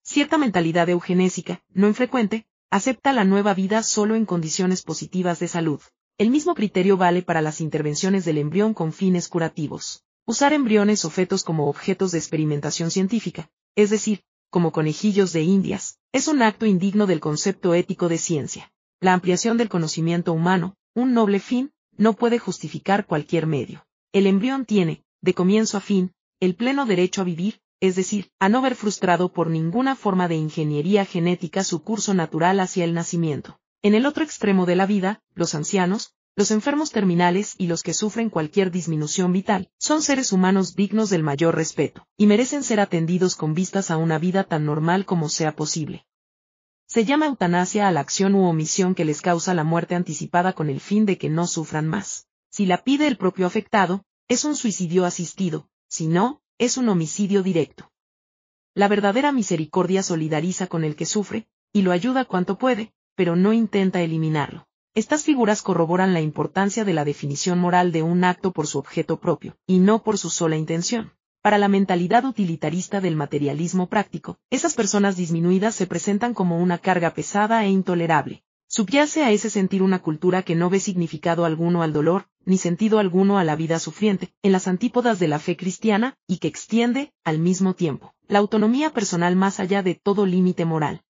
Cierta 0.02 0.38
mentalidad 0.38 0.88
eugenésica, 0.88 1.62
no 1.71 1.88
infrecuente, 1.88 2.47
acepta 2.71 3.12
la 3.12 3.25
nueva 3.25 3.54
vida 3.54 3.83
solo 3.83 4.14
en 4.14 4.26
condiciones 4.26 4.83
positivas 4.83 5.38
de 5.38 5.49
salud. 5.49 5.80
El 6.18 6.30
mismo 6.30 6.54
criterio 6.54 6.97
vale 6.97 7.23
para 7.23 7.42
las 7.42 7.61
intervenciones 7.61 8.25
del 8.25 8.38
embrión 8.38 8.75
con 8.75 8.92
fines 8.92 9.28
curativos. 9.28 10.04
Usar 10.25 10.52
embriones 10.52 11.04
o 11.04 11.11
fetos 11.11 11.45
como 11.45 11.68
objetos 11.68 12.12
de 12.12 12.18
experimentación 12.18 12.90
científica, 12.90 13.50
es 13.75 13.90
decir, 13.90 14.23
como 14.50 14.73
conejillos 14.73 15.33
de 15.33 15.42
indias, 15.42 15.99
es 16.12 16.28
un 16.28 16.42
acto 16.42 16.66
indigno 16.66 17.06
del 17.06 17.21
concepto 17.21 17.75
ético 17.75 18.09
de 18.09 18.18
ciencia. 18.18 18.73
La 18.99 19.12
ampliación 19.12 19.59
del 19.59 19.69
conocimiento 19.69 20.33
humano, 20.33 20.75
un 20.95 21.12
noble 21.12 21.38
fin, 21.38 21.71
no 21.99 22.15
puede 22.15 22.38
justificar 22.38 23.05
cualquier 23.05 23.47
medio. 23.47 23.87
El 24.12 24.26
embrión 24.26 24.65
tiene, 24.65 25.05
de 25.21 25.35
comienzo 25.35 25.76
a 25.76 25.81
fin, 25.81 26.12
el 26.41 26.55
pleno 26.55 26.87
derecho 26.87 27.21
a 27.21 27.25
vivir, 27.25 27.61
es 27.81 27.95
decir, 27.95 28.31
a 28.38 28.49
no 28.49 28.62
ver 28.62 28.75
frustrado 28.75 29.33
por 29.33 29.50
ninguna 29.50 29.97
forma 29.97 30.29
de 30.29 30.37
ingeniería 30.37 31.05
genética 31.05 31.62
su 31.62 31.83
curso 31.83 32.15
natural 32.15 32.59
hacia 32.59 32.85
el 32.85 32.95
nacimiento. 32.95 33.59
En 33.83 33.95
el 33.95 34.07
otro 34.07 34.25
extremo 34.25 34.65
de 34.65 34.76
la 34.76 34.87
vida, 34.87 35.21
los 35.35 35.55
ancianos, 35.55 36.15
los 36.35 36.50
enfermos 36.50 36.91
terminales 36.91 37.55
y 37.59 37.67
los 37.67 37.83
que 37.83 37.93
sufren 37.93 38.31
cualquier 38.31 38.71
disminución 38.71 39.31
vital, 39.31 39.69
son 39.79 40.00
seres 40.00 40.33
humanos 40.33 40.75
dignos 40.75 41.11
del 41.11 41.23
mayor 41.23 41.55
respeto, 41.55 42.07
y 42.17 42.26
merecen 42.26 42.62
ser 42.62 42.81
atendidos 42.81 43.37
con 43.37 43.53
vistas 43.53 43.91
a 43.91 43.99
una 43.99 44.19
vida 44.19 44.45
tan 44.45 44.65
normal 44.65 45.05
como 45.05 45.29
sea 45.29 45.55
posible. 45.55 46.07
Se 46.97 47.05
llama 47.05 47.26
eutanasia 47.26 47.88
a 47.88 47.91
la 47.91 48.00
acción 48.00 48.35
u 48.35 48.47
omisión 48.47 48.95
que 48.95 49.05
les 49.05 49.21
causa 49.21 49.53
la 49.53 49.65
muerte 49.65 49.95
anticipada 49.95 50.55
con 50.55 50.71
el 50.71 50.81
fin 50.81 51.05
de 51.05 51.19
que 51.19 51.29
no 51.29 51.47
sufran 51.47 51.87
más. 51.87 52.26
Si 52.49 52.65
la 52.65 52.85
pide 52.85 53.07
el 53.07 53.19
propio 53.19 53.47
afectado, 53.47 54.07
es 54.29 54.47
un 54.47 54.57
suicidio 54.57 55.05
asistido, 55.05 55.69
si 55.88 56.07
no, 56.07 56.41
es 56.57 56.79
un 56.79 56.88
homicidio 56.88 57.43
directo. 57.43 57.93
La 58.73 58.88
verdadera 58.88 59.31
misericordia 59.31 60.03
solidariza 60.03 60.69
con 60.69 60.85
el 60.85 60.97
que 60.97 61.05
sufre, 61.05 61.47
y 61.71 61.83
lo 61.83 61.93
ayuda 61.93 62.25
cuanto 62.25 62.57
puede, 62.57 62.95
pero 63.15 63.37
no 63.37 63.53
intenta 63.53 64.00
eliminarlo. 64.00 64.67
Estas 64.95 65.23
figuras 65.23 65.61
corroboran 65.61 66.15
la 66.15 66.23
importancia 66.23 66.87
de 66.87 66.95
la 66.95 67.05
definición 67.05 67.59
moral 67.59 67.93
de 67.93 68.05
un 68.05 68.25
acto 68.25 68.53
por 68.53 68.67
su 68.67 68.79
objeto 68.79 69.21
propio, 69.21 69.59
y 69.67 69.81
no 69.81 70.03
por 70.03 70.17
su 70.17 70.31
sola 70.31 70.57
intención. 70.57 71.12
Para 71.47 71.59
la 71.59 71.69
mentalidad 71.69 72.25
utilitarista 72.25 73.00
del 73.00 73.15
materialismo 73.15 73.87
práctico, 73.87 74.37
esas 74.50 74.75
personas 74.75 75.17
disminuidas 75.17 75.76
se 75.76 75.87
presentan 75.87 76.35
como 76.35 76.61
una 76.61 76.79
carga 76.79 77.15
pesada 77.15 77.65
e 77.65 77.69
intolerable. 77.69 78.43
Subyace 78.67 79.23
a 79.23 79.31
ese 79.31 79.49
sentir 79.49 79.85
una 79.85 80.00
cultura 80.00 80.43
que 80.43 80.57
no 80.57 80.71
ve 80.71 80.81
significado 80.81 81.45
alguno 81.45 81.85
al 81.85 81.93
dolor, 81.93 82.26
ni 82.45 82.59
sentido 82.59 82.99
alguno 82.99 83.38
a 83.38 83.45
la 83.45 83.55
vida 83.55 83.79
sufriente, 83.79 84.35
en 84.43 84.50
las 84.50 84.67
antípodas 84.67 85.21
de 85.21 85.29
la 85.29 85.38
fe 85.38 85.57
cristiana, 85.57 86.17
y 86.26 86.38
que 86.38 86.49
extiende, 86.49 87.12
al 87.23 87.38
mismo 87.38 87.75
tiempo, 87.75 88.12
la 88.26 88.41
autonomía 88.41 88.91
personal 88.91 89.37
más 89.37 89.61
allá 89.61 89.85
de 89.85 89.95
todo 89.95 90.26
límite 90.26 90.65
moral. 90.65 91.03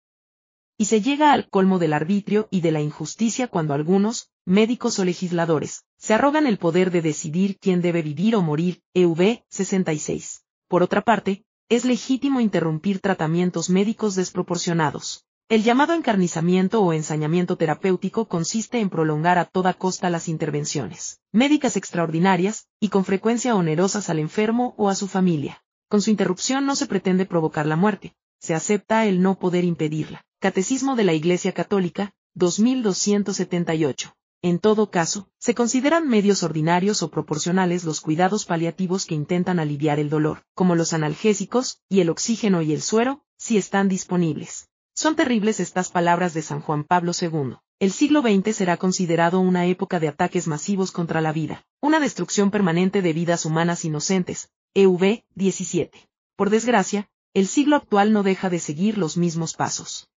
Y 0.79 0.87
se 0.87 1.01
llega 1.01 1.33
al 1.33 1.49
colmo 1.49 1.79
del 1.79 1.93
arbitrio 1.93 2.49
y 2.51 2.61
de 2.61 2.73
la 2.73 2.81
injusticia 2.81 3.49
cuando 3.49 3.75
algunos, 3.75 4.31
médicos 4.45 4.99
o 4.99 5.05
legisladores, 5.05 5.85
se 5.97 6.15
arrogan 6.15 6.47
el 6.47 6.59
poder 6.59 6.91
de 6.91 7.03
decidir 7.03 7.59
quién 7.59 7.81
debe 7.81 8.03
vivir 8.03 8.37
o 8.37 8.43
morir, 8.43 8.83
EV 8.95 9.45
66. 9.49 10.45
Por 10.69 10.83
otra 10.83 11.03
parte, 11.03 11.45
es 11.69 11.85
legítimo 11.85 12.41
interrumpir 12.41 13.01
tratamientos 13.01 13.71
médicos 13.71 14.15
desproporcionados, 14.15 15.27
el 15.49 15.63
llamado 15.63 15.93
encarnizamiento 15.93 16.83
o 16.83 16.93
ensañamiento 16.93 17.57
terapéutico 17.57 18.27
consiste 18.27 18.81
en 18.81 18.91
prolongar 18.91 19.39
a 19.39 19.45
toda 19.45 19.75
costa 19.75 20.11
las 20.11 20.27
intervenciones 20.27 21.21
médicas 21.31 21.77
extraordinarias, 21.77 22.67
y 22.81 22.89
con 22.89 23.05
frecuencia 23.05 23.55
onerosas 23.55 24.11
al 24.11 24.19
enfermo 24.19 24.75
o 24.77 24.89
a 24.89 24.97
su 24.97 25.07
familia. 25.07 25.63
Con 25.89 26.03
su 26.03 26.11
interrupción 26.11 26.67
no 26.67 26.75
se 26.75 26.87
pretende 26.87 27.27
provocar 27.27 27.65
la 27.65 27.77
muerte, 27.77 28.17
se 28.41 28.55
acepta 28.57 29.07
el 29.07 29.23
no 29.23 29.39
poder 29.39 29.63
impedirla. 29.63 30.25
Catecismo 30.39 30.97
de 30.97 31.05
la 31.05 31.15
Iglesia 31.15 31.53
Católica, 31.53 32.13
2278. 32.35 34.15
En 34.43 34.59
todo 34.59 34.91
caso, 34.91 35.31
se 35.39 35.55
consideran 35.55 36.09
medios 36.09 36.43
ordinarios 36.43 37.03
o 37.03 37.11
proporcionales 37.11 37.85
los 37.85 38.03
cuidados 38.03 38.45
paliativos 38.45 39.07
que 39.07 39.15
intentan 39.15 39.59
aliviar 39.59 39.99
el 39.99 40.11
dolor, 40.11 40.43
como 40.55 40.75
los 40.75 40.93
analgésicos, 40.93 41.81
y 41.89 42.01
el 42.01 42.11
oxígeno 42.11 42.61
y 42.61 42.75
el 42.75 42.83
suero, 42.83 43.25
si 43.39 43.57
están 43.57 43.89
disponibles. 43.89 44.69
Son 44.95 45.17
terribles 45.17 45.59
estas 45.59 45.91
palabras 45.91 46.35
de 46.35 46.43
San 46.43 46.61
Juan 46.61 46.85
Pablo 46.85 47.13
II. 47.19 47.57
El 47.79 47.91
siglo 47.91 48.21
XX 48.21 48.55
será 48.55 48.77
considerado 48.77 49.41
una 49.41 49.65
época 49.65 50.01
de 50.01 50.09
ataques 50.09 50.49
masivos 50.49 50.93
contra 50.93 51.23
la 51.23 51.33
vida, 51.33 51.65
una 51.81 51.99
destrucción 51.99 52.51
permanente 52.51 53.01
de 53.01 53.15
vidas 53.15 53.47
humanas 53.47 53.87
inocentes. 53.87 54.51
EV 54.75 55.25
17. 55.35 56.11
Por 56.37 56.51
desgracia, 56.51 57.09
el 57.33 57.47
siglo 57.47 57.77
actual 57.77 58.13
no 58.13 58.23
deja 58.23 58.51
de 58.51 58.59
seguir 58.59 58.99
los 58.99 59.17
mismos 59.17 59.55
pasos. 59.55 60.11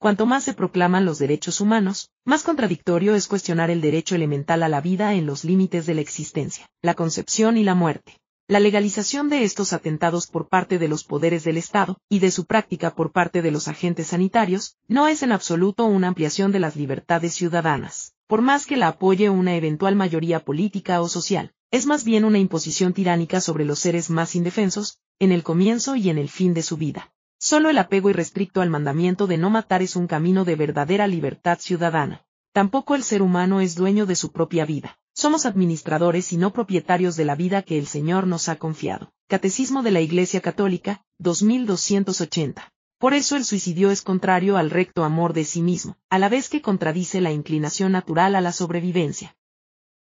Cuanto 0.00 0.24
más 0.24 0.44
se 0.44 0.54
proclaman 0.54 1.04
los 1.04 1.18
derechos 1.18 1.60
humanos, 1.60 2.08
más 2.24 2.42
contradictorio 2.42 3.14
es 3.14 3.28
cuestionar 3.28 3.68
el 3.68 3.82
derecho 3.82 4.14
elemental 4.14 4.62
a 4.62 4.68
la 4.70 4.80
vida 4.80 5.12
en 5.12 5.26
los 5.26 5.44
límites 5.44 5.84
de 5.84 5.92
la 5.92 6.00
existencia, 6.00 6.70
la 6.80 6.94
concepción 6.94 7.58
y 7.58 7.64
la 7.64 7.74
muerte. 7.74 8.16
La 8.48 8.60
legalización 8.60 9.28
de 9.28 9.44
estos 9.44 9.74
atentados 9.74 10.26
por 10.26 10.48
parte 10.48 10.78
de 10.78 10.88
los 10.88 11.04
poderes 11.04 11.44
del 11.44 11.58
Estado, 11.58 11.98
y 12.08 12.20
de 12.20 12.30
su 12.30 12.46
práctica 12.46 12.94
por 12.94 13.12
parte 13.12 13.42
de 13.42 13.50
los 13.50 13.68
agentes 13.68 14.06
sanitarios, 14.06 14.78
no 14.88 15.06
es 15.06 15.22
en 15.22 15.32
absoluto 15.32 15.84
una 15.84 16.08
ampliación 16.08 16.50
de 16.50 16.60
las 16.60 16.76
libertades 16.76 17.34
ciudadanas, 17.34 18.14
por 18.26 18.40
más 18.40 18.64
que 18.64 18.78
la 18.78 18.88
apoye 18.88 19.28
una 19.28 19.54
eventual 19.54 19.96
mayoría 19.96 20.42
política 20.42 21.02
o 21.02 21.10
social, 21.10 21.52
es 21.70 21.84
más 21.84 22.04
bien 22.04 22.24
una 22.24 22.38
imposición 22.38 22.94
tiránica 22.94 23.42
sobre 23.42 23.66
los 23.66 23.80
seres 23.80 24.08
más 24.08 24.34
indefensos, 24.34 24.98
en 25.18 25.30
el 25.30 25.42
comienzo 25.42 25.94
y 25.94 26.08
en 26.08 26.16
el 26.16 26.30
fin 26.30 26.54
de 26.54 26.62
su 26.62 26.78
vida. 26.78 27.12
Solo 27.40 27.70
el 27.70 27.78
apego 27.78 28.10
irrestricto 28.10 28.60
al 28.60 28.70
mandamiento 28.70 29.26
de 29.26 29.38
no 29.38 29.50
matar 29.50 29.82
es 29.82 29.96
un 29.96 30.06
camino 30.06 30.44
de 30.44 30.54
verdadera 30.54 31.08
libertad 31.08 31.58
ciudadana. 31.58 32.24
Tampoco 32.52 32.94
el 32.94 33.02
ser 33.02 33.22
humano 33.22 33.60
es 33.60 33.74
dueño 33.74 34.06
de 34.06 34.14
su 34.14 34.30
propia 34.30 34.64
vida 34.64 35.00
somos 35.20 35.44
administradores 35.44 36.32
y 36.32 36.38
no 36.38 36.52
propietarios 36.52 37.14
de 37.14 37.26
la 37.26 37.34
vida 37.34 37.60
que 37.60 37.78
el 37.78 37.86
Señor 37.86 38.26
nos 38.26 38.48
ha 38.48 38.56
confiado. 38.56 39.12
Catecismo 39.28 39.82
de 39.82 39.90
la 39.90 40.00
Iglesia 40.00 40.40
Católica, 40.40 41.04
2280. 41.18 42.72
Por 42.98 43.12
eso 43.12 43.36
el 43.36 43.44
suicidio 43.44 43.90
es 43.90 44.00
contrario 44.00 44.56
al 44.56 44.70
recto 44.70 45.04
amor 45.04 45.34
de 45.34 45.44
sí 45.44 45.60
mismo, 45.60 45.98
a 46.08 46.18
la 46.18 46.30
vez 46.30 46.48
que 46.48 46.62
contradice 46.62 47.20
la 47.20 47.32
inclinación 47.32 47.92
natural 47.92 48.34
a 48.34 48.40
la 48.40 48.52
sobrevivencia. 48.52 49.36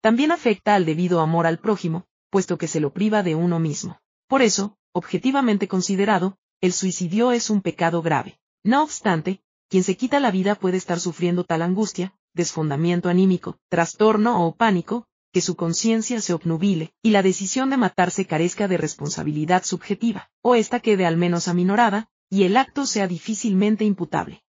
También 0.01 0.31
afecta 0.31 0.75
al 0.75 0.85
debido 0.85 1.19
amor 1.19 1.47
al 1.47 1.59
prójimo, 1.59 2.05
puesto 2.29 2.57
que 2.57 2.67
se 2.67 2.79
lo 2.79 2.93
priva 2.93 3.23
de 3.23 3.35
uno 3.35 3.59
mismo. 3.59 3.99
Por 4.27 4.41
eso, 4.41 4.77
objetivamente 4.93 5.67
considerado, 5.67 6.37
el 6.63 6.71
suicidio 6.71 7.33
es 7.33 7.49
un 7.49 7.61
pecado 7.61 8.01
grave. 8.01 8.39
No 8.63 8.83
obstante, 8.83 9.41
quien 9.67 9.83
se 9.83 9.97
quita 9.97 10.21
la 10.21 10.31
vida 10.31 10.55
puede 10.55 10.77
estar 10.77 10.97
sufriendo 10.97 11.43
tal 11.43 11.61
angustia, 11.61 12.15
desfondamiento 12.33 13.09
anímico, 13.09 13.57
trastorno 13.67 14.47
o 14.47 14.55
pánico, 14.55 15.05
que 15.33 15.41
su 15.41 15.57
conciencia 15.57 16.21
se 16.21 16.31
obnubile, 16.31 16.93
y 17.01 17.09
la 17.09 17.21
decisión 17.21 17.69
de 17.69 17.75
matarse 17.75 18.25
carezca 18.25 18.69
de 18.69 18.77
responsabilidad 18.77 19.65
subjetiva, 19.65 20.31
o 20.41 20.55
ésta 20.55 20.79
quede 20.79 21.05
al 21.05 21.17
menos 21.17 21.49
aminorada, 21.49 22.07
y 22.29 22.43
el 22.43 22.55
acto 22.55 22.85
sea 22.85 23.09
difícilmente 23.09 23.83
imputable. 23.83 24.41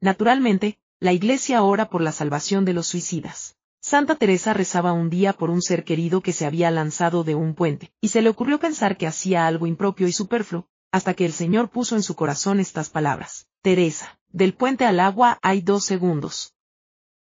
Naturalmente, 0.00 0.80
la 0.98 1.12
Iglesia 1.12 1.62
ora 1.62 1.88
por 1.88 2.00
la 2.00 2.10
salvación 2.10 2.64
de 2.64 2.72
los 2.72 2.88
suicidas. 2.88 3.54
Santa 3.80 4.16
Teresa 4.16 4.54
rezaba 4.54 4.92
un 4.92 5.08
día 5.08 5.34
por 5.34 5.50
un 5.50 5.62
ser 5.62 5.84
querido 5.84 6.20
que 6.20 6.32
se 6.32 6.46
había 6.46 6.72
lanzado 6.72 7.22
de 7.22 7.36
un 7.36 7.54
puente, 7.54 7.92
y 8.00 8.08
se 8.08 8.22
le 8.22 8.28
ocurrió 8.28 8.58
pensar 8.58 8.96
que 8.96 9.06
hacía 9.06 9.46
algo 9.46 9.68
impropio 9.68 10.08
y 10.08 10.12
superfluo, 10.12 10.66
hasta 10.90 11.14
que 11.14 11.26
el 11.26 11.32
Señor 11.32 11.70
puso 11.70 11.96
en 11.96 12.02
su 12.02 12.14
corazón 12.14 12.60
estas 12.60 12.90
palabras. 12.90 13.46
Teresa, 13.62 14.18
del 14.30 14.54
puente 14.54 14.84
al 14.84 15.00
agua 15.00 15.38
hay 15.42 15.60
dos 15.60 15.84
segundos. 15.84 16.54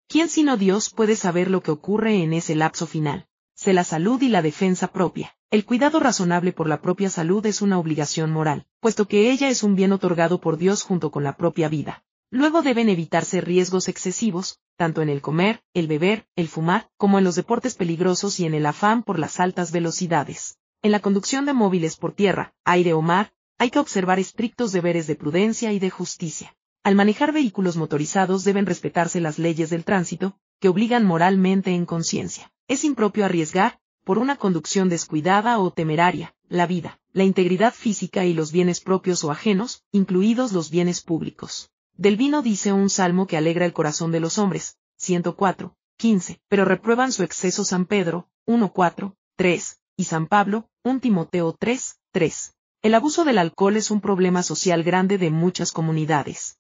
¿Quién 0.08 0.30
sino 0.30 0.58
Dios 0.58 0.90
puede 0.90 1.16
saber 1.16 1.50
lo 1.50 1.62
que 1.62 1.72
ocurre 1.72 2.22
en 2.24 2.34
ese 2.34 2.56
lapso 2.56 2.86
final? 2.86 3.28
Se 3.56 3.74
la 3.74 3.84
salud 3.84 4.22
y 4.22 4.30
la 4.30 4.42
defensa 4.42 4.88
propia. 4.88 5.36
El 5.52 5.66
cuidado 5.66 6.00
razonable 6.00 6.54
por 6.54 6.68
la 6.68 6.82
propia 6.82 7.10
salud 7.10 7.46
es 7.46 7.62
una 7.62 7.78
obligación 7.78 8.32
moral, 8.32 8.66
puesto 8.80 9.08
que 9.08 9.32
ella 9.32 9.50
es 9.50 9.64
un 9.64 9.76
bien 9.76 9.92
otorgado 9.92 10.40
por 10.40 10.58
Dios 10.58 10.84
junto 10.84 11.12
con 11.12 11.24
la 11.24 11.38
propia 11.38 11.70
vida. 11.70 12.04
Luego 12.30 12.62
deben 12.62 12.88
evitarse 12.88 13.42
riesgos 13.42 13.90
excesivos, 13.90 14.60
tanto 14.78 15.02
en 15.02 15.10
el 15.10 15.22
comer, 15.22 15.62
el 15.74 15.88
beber, 15.88 16.26
el 16.38 16.48
fumar, 16.48 16.90
como 16.96 17.18
en 17.18 17.26
los 17.26 17.36
deportes 17.36 17.76
peligrosos 17.76 18.40
y 18.40 18.46
en 18.46 18.54
el 18.54 18.66
afán 18.66 19.04
por 19.04 19.20
las 19.20 19.40
altas 19.42 19.74
velocidades. 19.74 20.58
En 20.82 20.92
la 20.92 21.02
conducción 21.02 21.46
de 21.46 21.54
móviles 21.54 21.98
por 21.98 22.14
tierra, 22.14 22.54
aire 22.64 22.94
o 22.94 23.02
mar, 23.02 23.34
hay 23.62 23.70
que 23.70 23.78
observar 23.78 24.18
estrictos 24.18 24.72
deberes 24.72 25.06
de 25.06 25.16
prudencia 25.16 25.72
y 25.72 25.78
de 25.78 25.92
justicia. 25.92 26.56
Al 26.82 26.96
manejar 26.96 27.32
vehículos 27.32 27.78
motorizados 27.78 28.44
deben 28.44 28.66
respetarse 28.66 29.22
las 29.22 29.38
leyes 29.38 29.70
del 29.70 29.86
tránsito, 29.86 30.36
que 30.60 30.68
obligan 30.68 31.06
moralmente 31.06 31.70
en 31.70 31.86
conciencia. 31.86 32.52
Es 32.68 32.84
impropio 32.84 33.24
arriesgar, 33.24 33.80
por 34.04 34.18
una 34.18 34.36
conducción 34.36 34.90
descuidada 34.90 35.60
o 35.60 35.70
temeraria, 35.70 36.34
la 36.50 36.66
vida, 36.66 37.00
la 37.14 37.24
integridad 37.24 37.72
física 37.72 38.26
y 38.26 38.34
los 38.34 38.52
bienes 38.52 38.82
propios 38.82 39.24
o 39.24 39.30
ajenos, 39.30 39.84
incluidos 39.92 40.54
los 40.54 40.72
bienes 40.72 41.02
públicos. 41.02 41.70
Del 41.96 42.18
vino 42.18 42.42
dice 42.42 42.74
un 42.74 42.90
salmo 42.90 43.28
que 43.28 43.38
alegra 43.38 43.68
el 43.68 43.74
corazón 43.74 44.12
de 44.12 44.22
los 44.22 44.40
hombres, 44.40 44.80
104, 44.96 45.76
15, 45.98 46.42
pero 46.48 46.66
reprueban 46.66 47.12
su 47.12 47.22
exceso 47.22 47.64
San 47.64 47.86
Pedro, 47.86 48.28
1, 48.46 48.74
4, 48.74 49.16
3, 49.36 49.80
y 49.98 50.06
San 50.06 50.26
Pablo, 50.26 50.68
1 50.84 51.00
Timoteo 51.00 51.56
3, 51.60 52.00
3. 52.12 52.56
El 52.84 52.96
abuso 52.96 53.26
del 53.26 53.38
alcohol 53.38 53.78
es 53.78 53.92
un 53.92 54.02
problema 54.02 54.42
social 54.42 54.82
grande 54.82 55.20
de 55.20 55.30
muchas 55.30 55.72
comunidades. 55.72 56.58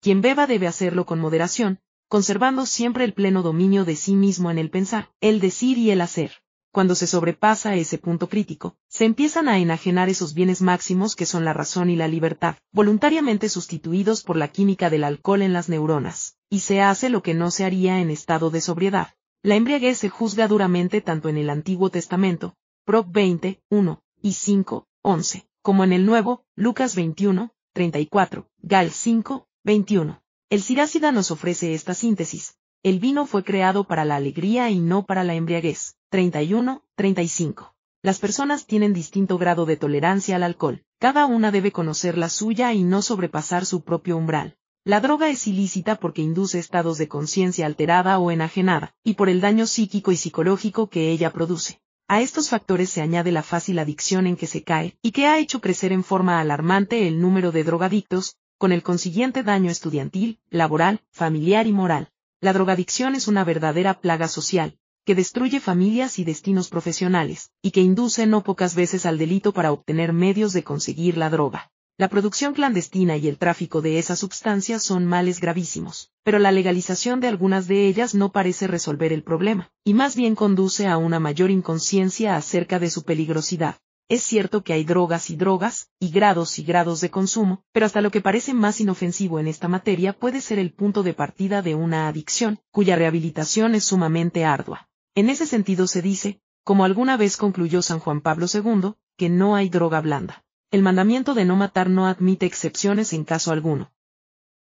Quien 0.00 0.20
beba 0.20 0.46
debe 0.46 0.68
hacerlo 0.68 1.04
con 1.04 1.18
moderación, 1.18 1.80
conservando 2.06 2.64
siempre 2.64 3.02
el 3.02 3.12
pleno 3.12 3.42
dominio 3.42 3.84
de 3.84 3.96
sí 3.96 4.14
mismo 4.14 4.52
en 4.52 4.58
el 4.58 4.70
pensar, 4.70 5.10
el 5.20 5.40
decir 5.40 5.78
y 5.78 5.90
el 5.90 6.00
hacer. 6.00 6.30
Cuando 6.70 6.94
se 6.94 7.08
sobrepasa 7.08 7.74
ese 7.74 7.98
punto 7.98 8.28
crítico, 8.28 8.76
se 8.86 9.04
empiezan 9.04 9.48
a 9.48 9.58
enajenar 9.58 10.08
esos 10.08 10.32
bienes 10.32 10.62
máximos 10.62 11.16
que 11.16 11.26
son 11.26 11.44
la 11.44 11.52
razón 11.52 11.90
y 11.90 11.96
la 11.96 12.06
libertad, 12.06 12.54
voluntariamente 12.70 13.48
sustituidos 13.48 14.22
por 14.22 14.36
la 14.36 14.46
química 14.46 14.90
del 14.90 15.02
alcohol 15.02 15.42
en 15.42 15.52
las 15.52 15.68
neuronas, 15.68 16.36
y 16.50 16.60
se 16.60 16.80
hace 16.80 17.08
lo 17.08 17.24
que 17.24 17.34
no 17.34 17.50
se 17.50 17.64
haría 17.64 17.98
en 17.98 18.10
estado 18.10 18.50
de 18.50 18.60
sobriedad. 18.60 19.08
La 19.42 19.56
embriaguez 19.56 19.98
se 19.98 20.08
juzga 20.08 20.46
duramente 20.46 21.00
tanto 21.00 21.28
en 21.28 21.36
el 21.36 21.50
Antiguo 21.50 21.90
Testamento, 21.90 22.54
Prop 22.84 23.08
20, 23.10 23.60
1, 23.70 24.02
y 24.22 24.34
5, 24.34 24.86
11, 25.04 25.48
como 25.62 25.82
en 25.82 25.92
el 25.92 26.06
Nuevo, 26.06 26.44
Lucas 26.54 26.94
21, 26.94 27.52
34, 27.72 28.48
Gal 28.58 28.92
5, 28.92 29.48
21. 29.64 30.22
El 30.48 30.62
Sirácida 30.62 31.10
nos 31.10 31.32
ofrece 31.32 31.74
esta 31.74 31.92
síntesis. 31.92 32.56
El 32.84 33.00
vino 33.00 33.26
fue 33.26 33.42
creado 33.42 33.82
para 33.82 34.04
la 34.04 34.14
alegría 34.14 34.70
y 34.70 34.78
no 34.78 35.04
para 35.04 35.24
la 35.24 35.34
embriaguez. 35.34 35.96
31, 36.10 36.84
35. 36.94 37.74
Las 38.00 38.20
personas 38.20 38.66
tienen 38.66 38.92
distinto 38.92 39.38
grado 39.38 39.66
de 39.66 39.76
tolerancia 39.76 40.36
al 40.36 40.44
alcohol. 40.44 40.84
Cada 41.00 41.26
una 41.26 41.50
debe 41.50 41.72
conocer 41.72 42.16
la 42.16 42.28
suya 42.28 42.72
y 42.72 42.84
no 42.84 43.02
sobrepasar 43.02 43.66
su 43.66 43.82
propio 43.82 44.16
umbral. 44.16 44.56
La 44.84 45.00
droga 45.00 45.30
es 45.30 45.48
ilícita 45.48 45.96
porque 45.96 46.22
induce 46.22 46.60
estados 46.60 46.96
de 46.96 47.08
conciencia 47.08 47.66
alterada 47.66 48.20
o 48.20 48.30
enajenada, 48.30 48.94
y 49.02 49.14
por 49.14 49.28
el 49.28 49.40
daño 49.40 49.66
psíquico 49.66 50.12
y 50.12 50.16
psicológico 50.16 50.88
que 50.88 51.10
ella 51.10 51.32
produce. 51.32 51.80
A 52.12 52.20
estos 52.20 52.50
factores 52.50 52.90
se 52.90 53.00
añade 53.00 53.32
la 53.32 53.42
fácil 53.42 53.78
adicción 53.78 54.26
en 54.26 54.36
que 54.36 54.46
se 54.46 54.62
cae, 54.62 54.98
y 55.00 55.12
que 55.12 55.26
ha 55.26 55.38
hecho 55.38 55.62
crecer 55.62 55.92
en 55.92 56.04
forma 56.04 56.40
alarmante 56.40 57.08
el 57.08 57.22
número 57.22 57.52
de 57.52 57.64
drogadictos, 57.64 58.36
con 58.58 58.70
el 58.70 58.82
consiguiente 58.82 59.42
daño 59.42 59.70
estudiantil, 59.70 60.38
laboral, 60.50 61.00
familiar 61.10 61.66
y 61.66 61.72
moral. 61.72 62.10
La 62.42 62.52
drogadicción 62.52 63.14
es 63.14 63.28
una 63.28 63.44
verdadera 63.44 63.98
plaga 64.02 64.28
social, 64.28 64.76
que 65.06 65.14
destruye 65.14 65.58
familias 65.58 66.18
y 66.18 66.24
destinos 66.24 66.68
profesionales, 66.68 67.50
y 67.62 67.70
que 67.70 67.80
induce 67.80 68.26
no 68.26 68.44
pocas 68.44 68.74
veces 68.74 69.06
al 69.06 69.16
delito 69.16 69.54
para 69.54 69.72
obtener 69.72 70.12
medios 70.12 70.52
de 70.52 70.64
conseguir 70.64 71.16
la 71.16 71.30
droga. 71.30 71.71
La 72.02 72.08
producción 72.08 72.52
clandestina 72.52 73.16
y 73.16 73.28
el 73.28 73.38
tráfico 73.38 73.80
de 73.80 74.00
esas 74.00 74.18
sustancias 74.18 74.82
son 74.82 75.06
males 75.06 75.38
gravísimos, 75.38 76.10
pero 76.24 76.40
la 76.40 76.50
legalización 76.50 77.20
de 77.20 77.28
algunas 77.28 77.68
de 77.68 77.86
ellas 77.86 78.12
no 78.16 78.32
parece 78.32 78.66
resolver 78.66 79.12
el 79.12 79.22
problema, 79.22 79.70
y 79.84 79.94
más 79.94 80.16
bien 80.16 80.34
conduce 80.34 80.88
a 80.88 80.96
una 80.96 81.20
mayor 81.20 81.52
inconsciencia 81.52 82.34
acerca 82.34 82.80
de 82.80 82.90
su 82.90 83.04
peligrosidad. 83.04 83.76
Es 84.08 84.24
cierto 84.24 84.64
que 84.64 84.72
hay 84.72 84.82
drogas 84.82 85.30
y 85.30 85.36
drogas, 85.36 85.90
y 86.00 86.10
grados 86.10 86.58
y 86.58 86.64
grados 86.64 87.00
de 87.00 87.12
consumo, 87.12 87.62
pero 87.70 87.86
hasta 87.86 88.00
lo 88.00 88.10
que 88.10 88.20
parece 88.20 88.52
más 88.52 88.80
inofensivo 88.80 89.38
en 89.38 89.46
esta 89.46 89.68
materia 89.68 90.12
puede 90.12 90.40
ser 90.40 90.58
el 90.58 90.72
punto 90.72 91.04
de 91.04 91.14
partida 91.14 91.62
de 91.62 91.76
una 91.76 92.08
adicción, 92.08 92.58
cuya 92.72 92.96
rehabilitación 92.96 93.76
es 93.76 93.84
sumamente 93.84 94.44
ardua. 94.44 94.88
En 95.14 95.30
ese 95.30 95.46
sentido 95.46 95.86
se 95.86 96.02
dice, 96.02 96.40
como 96.64 96.84
alguna 96.84 97.16
vez 97.16 97.36
concluyó 97.36 97.80
San 97.80 98.00
Juan 98.00 98.22
Pablo 98.22 98.46
II, 98.52 98.94
que 99.16 99.28
no 99.28 99.54
hay 99.54 99.68
droga 99.68 100.00
blanda. 100.00 100.42
El 100.72 100.80
mandamiento 100.80 101.34
de 101.34 101.44
no 101.44 101.54
matar 101.54 101.90
no 101.90 102.06
admite 102.06 102.46
excepciones 102.46 103.12
en 103.12 103.24
caso 103.24 103.52
alguno. 103.52 103.92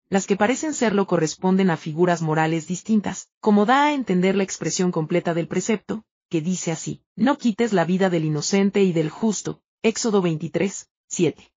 Las 0.08 0.26
que 0.26 0.36
parecen 0.36 0.72
serlo 0.72 1.06
corresponden 1.06 1.68
a 1.68 1.76
figuras 1.76 2.22
morales 2.22 2.66
distintas, 2.66 3.28
como 3.40 3.66
da 3.66 3.84
a 3.84 3.92
entender 3.92 4.34
la 4.34 4.42
expresión 4.42 4.90
completa 4.90 5.34
del 5.34 5.48
precepto, 5.48 6.06
que 6.30 6.40
dice 6.40 6.72
así, 6.72 7.02
no 7.14 7.36
quites 7.36 7.74
la 7.74 7.84
vida 7.84 8.08
del 8.08 8.24
inocente 8.24 8.82
y 8.82 8.94
del 8.94 9.10
justo, 9.10 9.60
Éxodo 9.82 10.22
23, 10.22 10.88
7. 11.08 11.52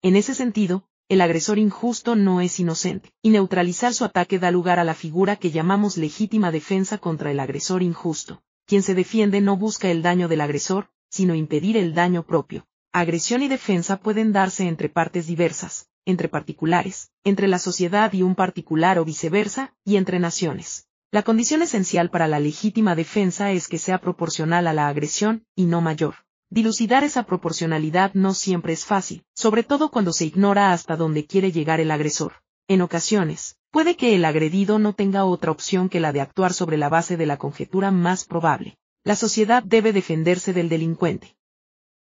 En 0.00 0.16
ese 0.16 0.34
sentido, 0.34 0.88
el 1.10 1.20
agresor 1.20 1.58
injusto 1.58 2.16
no 2.16 2.40
es 2.40 2.58
inocente, 2.58 3.12
y 3.20 3.28
neutralizar 3.28 3.92
su 3.92 4.06
ataque 4.06 4.38
da 4.38 4.50
lugar 4.50 4.78
a 4.78 4.84
la 4.84 4.94
figura 4.94 5.36
que 5.36 5.50
llamamos 5.50 5.98
legítima 5.98 6.50
defensa 6.50 6.96
contra 6.96 7.30
el 7.30 7.40
agresor 7.40 7.82
injusto. 7.82 8.42
Quien 8.64 8.82
se 8.82 8.94
defiende 8.94 9.42
no 9.42 9.58
busca 9.58 9.90
el 9.90 10.00
daño 10.00 10.28
del 10.28 10.40
agresor, 10.40 10.88
sino 11.10 11.34
impedir 11.34 11.76
el 11.76 11.92
daño 11.92 12.22
propio 12.22 12.66
agresión 12.92 13.42
y 13.42 13.48
defensa 13.48 13.98
pueden 13.98 14.32
darse 14.32 14.66
entre 14.66 14.88
partes 14.88 15.26
diversas, 15.26 15.88
entre 16.04 16.28
particulares, 16.28 17.10
entre 17.24 17.48
la 17.48 17.58
sociedad 17.58 18.12
y 18.12 18.22
un 18.22 18.34
particular 18.34 18.98
o 18.98 19.04
viceversa, 19.04 19.74
y 19.84 19.96
entre 19.96 20.18
naciones. 20.18 20.86
La 21.10 21.22
condición 21.22 21.62
esencial 21.62 22.10
para 22.10 22.28
la 22.28 22.40
legítima 22.40 22.94
defensa 22.94 23.52
es 23.52 23.68
que 23.68 23.78
sea 23.78 23.98
proporcional 23.98 24.66
a 24.66 24.72
la 24.72 24.88
agresión, 24.88 25.44
y 25.54 25.66
no 25.66 25.80
mayor. 25.80 26.14
Dilucidar 26.48 27.04
esa 27.04 27.24
proporcionalidad 27.24 28.14
no 28.14 28.32
siempre 28.34 28.72
es 28.72 28.84
fácil, 28.84 29.24
sobre 29.34 29.62
todo 29.62 29.90
cuando 29.90 30.12
se 30.12 30.26
ignora 30.26 30.72
hasta 30.72 30.96
dónde 30.96 31.26
quiere 31.26 31.52
llegar 31.52 31.80
el 31.80 31.90
agresor. 31.90 32.34
En 32.68 32.82
ocasiones, 32.82 33.56
puede 33.70 33.96
que 33.96 34.14
el 34.14 34.24
agredido 34.24 34.78
no 34.78 34.92
tenga 34.92 35.24
otra 35.24 35.50
opción 35.50 35.88
que 35.88 36.00
la 36.00 36.12
de 36.12 36.20
actuar 36.20 36.52
sobre 36.52 36.76
la 36.76 36.88
base 36.88 37.16
de 37.16 37.26
la 37.26 37.36
conjetura 37.36 37.90
más 37.90 38.24
probable. 38.24 38.78
La 39.04 39.16
sociedad 39.16 39.62
debe 39.62 39.92
defenderse 39.92 40.52
del 40.52 40.68
delincuente. 40.68 41.36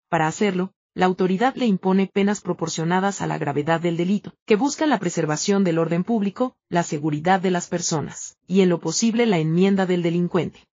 Para 0.09 0.27
hacerlo, 0.27 0.73
la 0.95 1.07
autoridad 1.07 1.55
le 1.55 1.67
impone 1.67 2.07
penas 2.07 2.41
proporcionadas 2.41 3.21
a 3.21 3.27
la 3.27 3.39
gravedad 3.39 3.81
del 3.81 3.97
delito, 3.97 4.35
que 4.47 4.57
buscan 4.57 4.91
la 4.91 4.99
preservación 4.99 5.63
del 5.63 5.79
orden 5.79 6.03
público, 6.03 6.57
la 6.69 6.83
seguridad 6.83 7.41
de 7.41 7.51
las 7.51 7.69
personas, 7.69 8.37
y 8.47 8.63
en 8.63 8.69
lo 8.69 8.81
posible 8.81 9.27
la 9.27 9.39
enmienda 9.39 9.87
del 9.87 10.03
delincuente. 10.03 10.67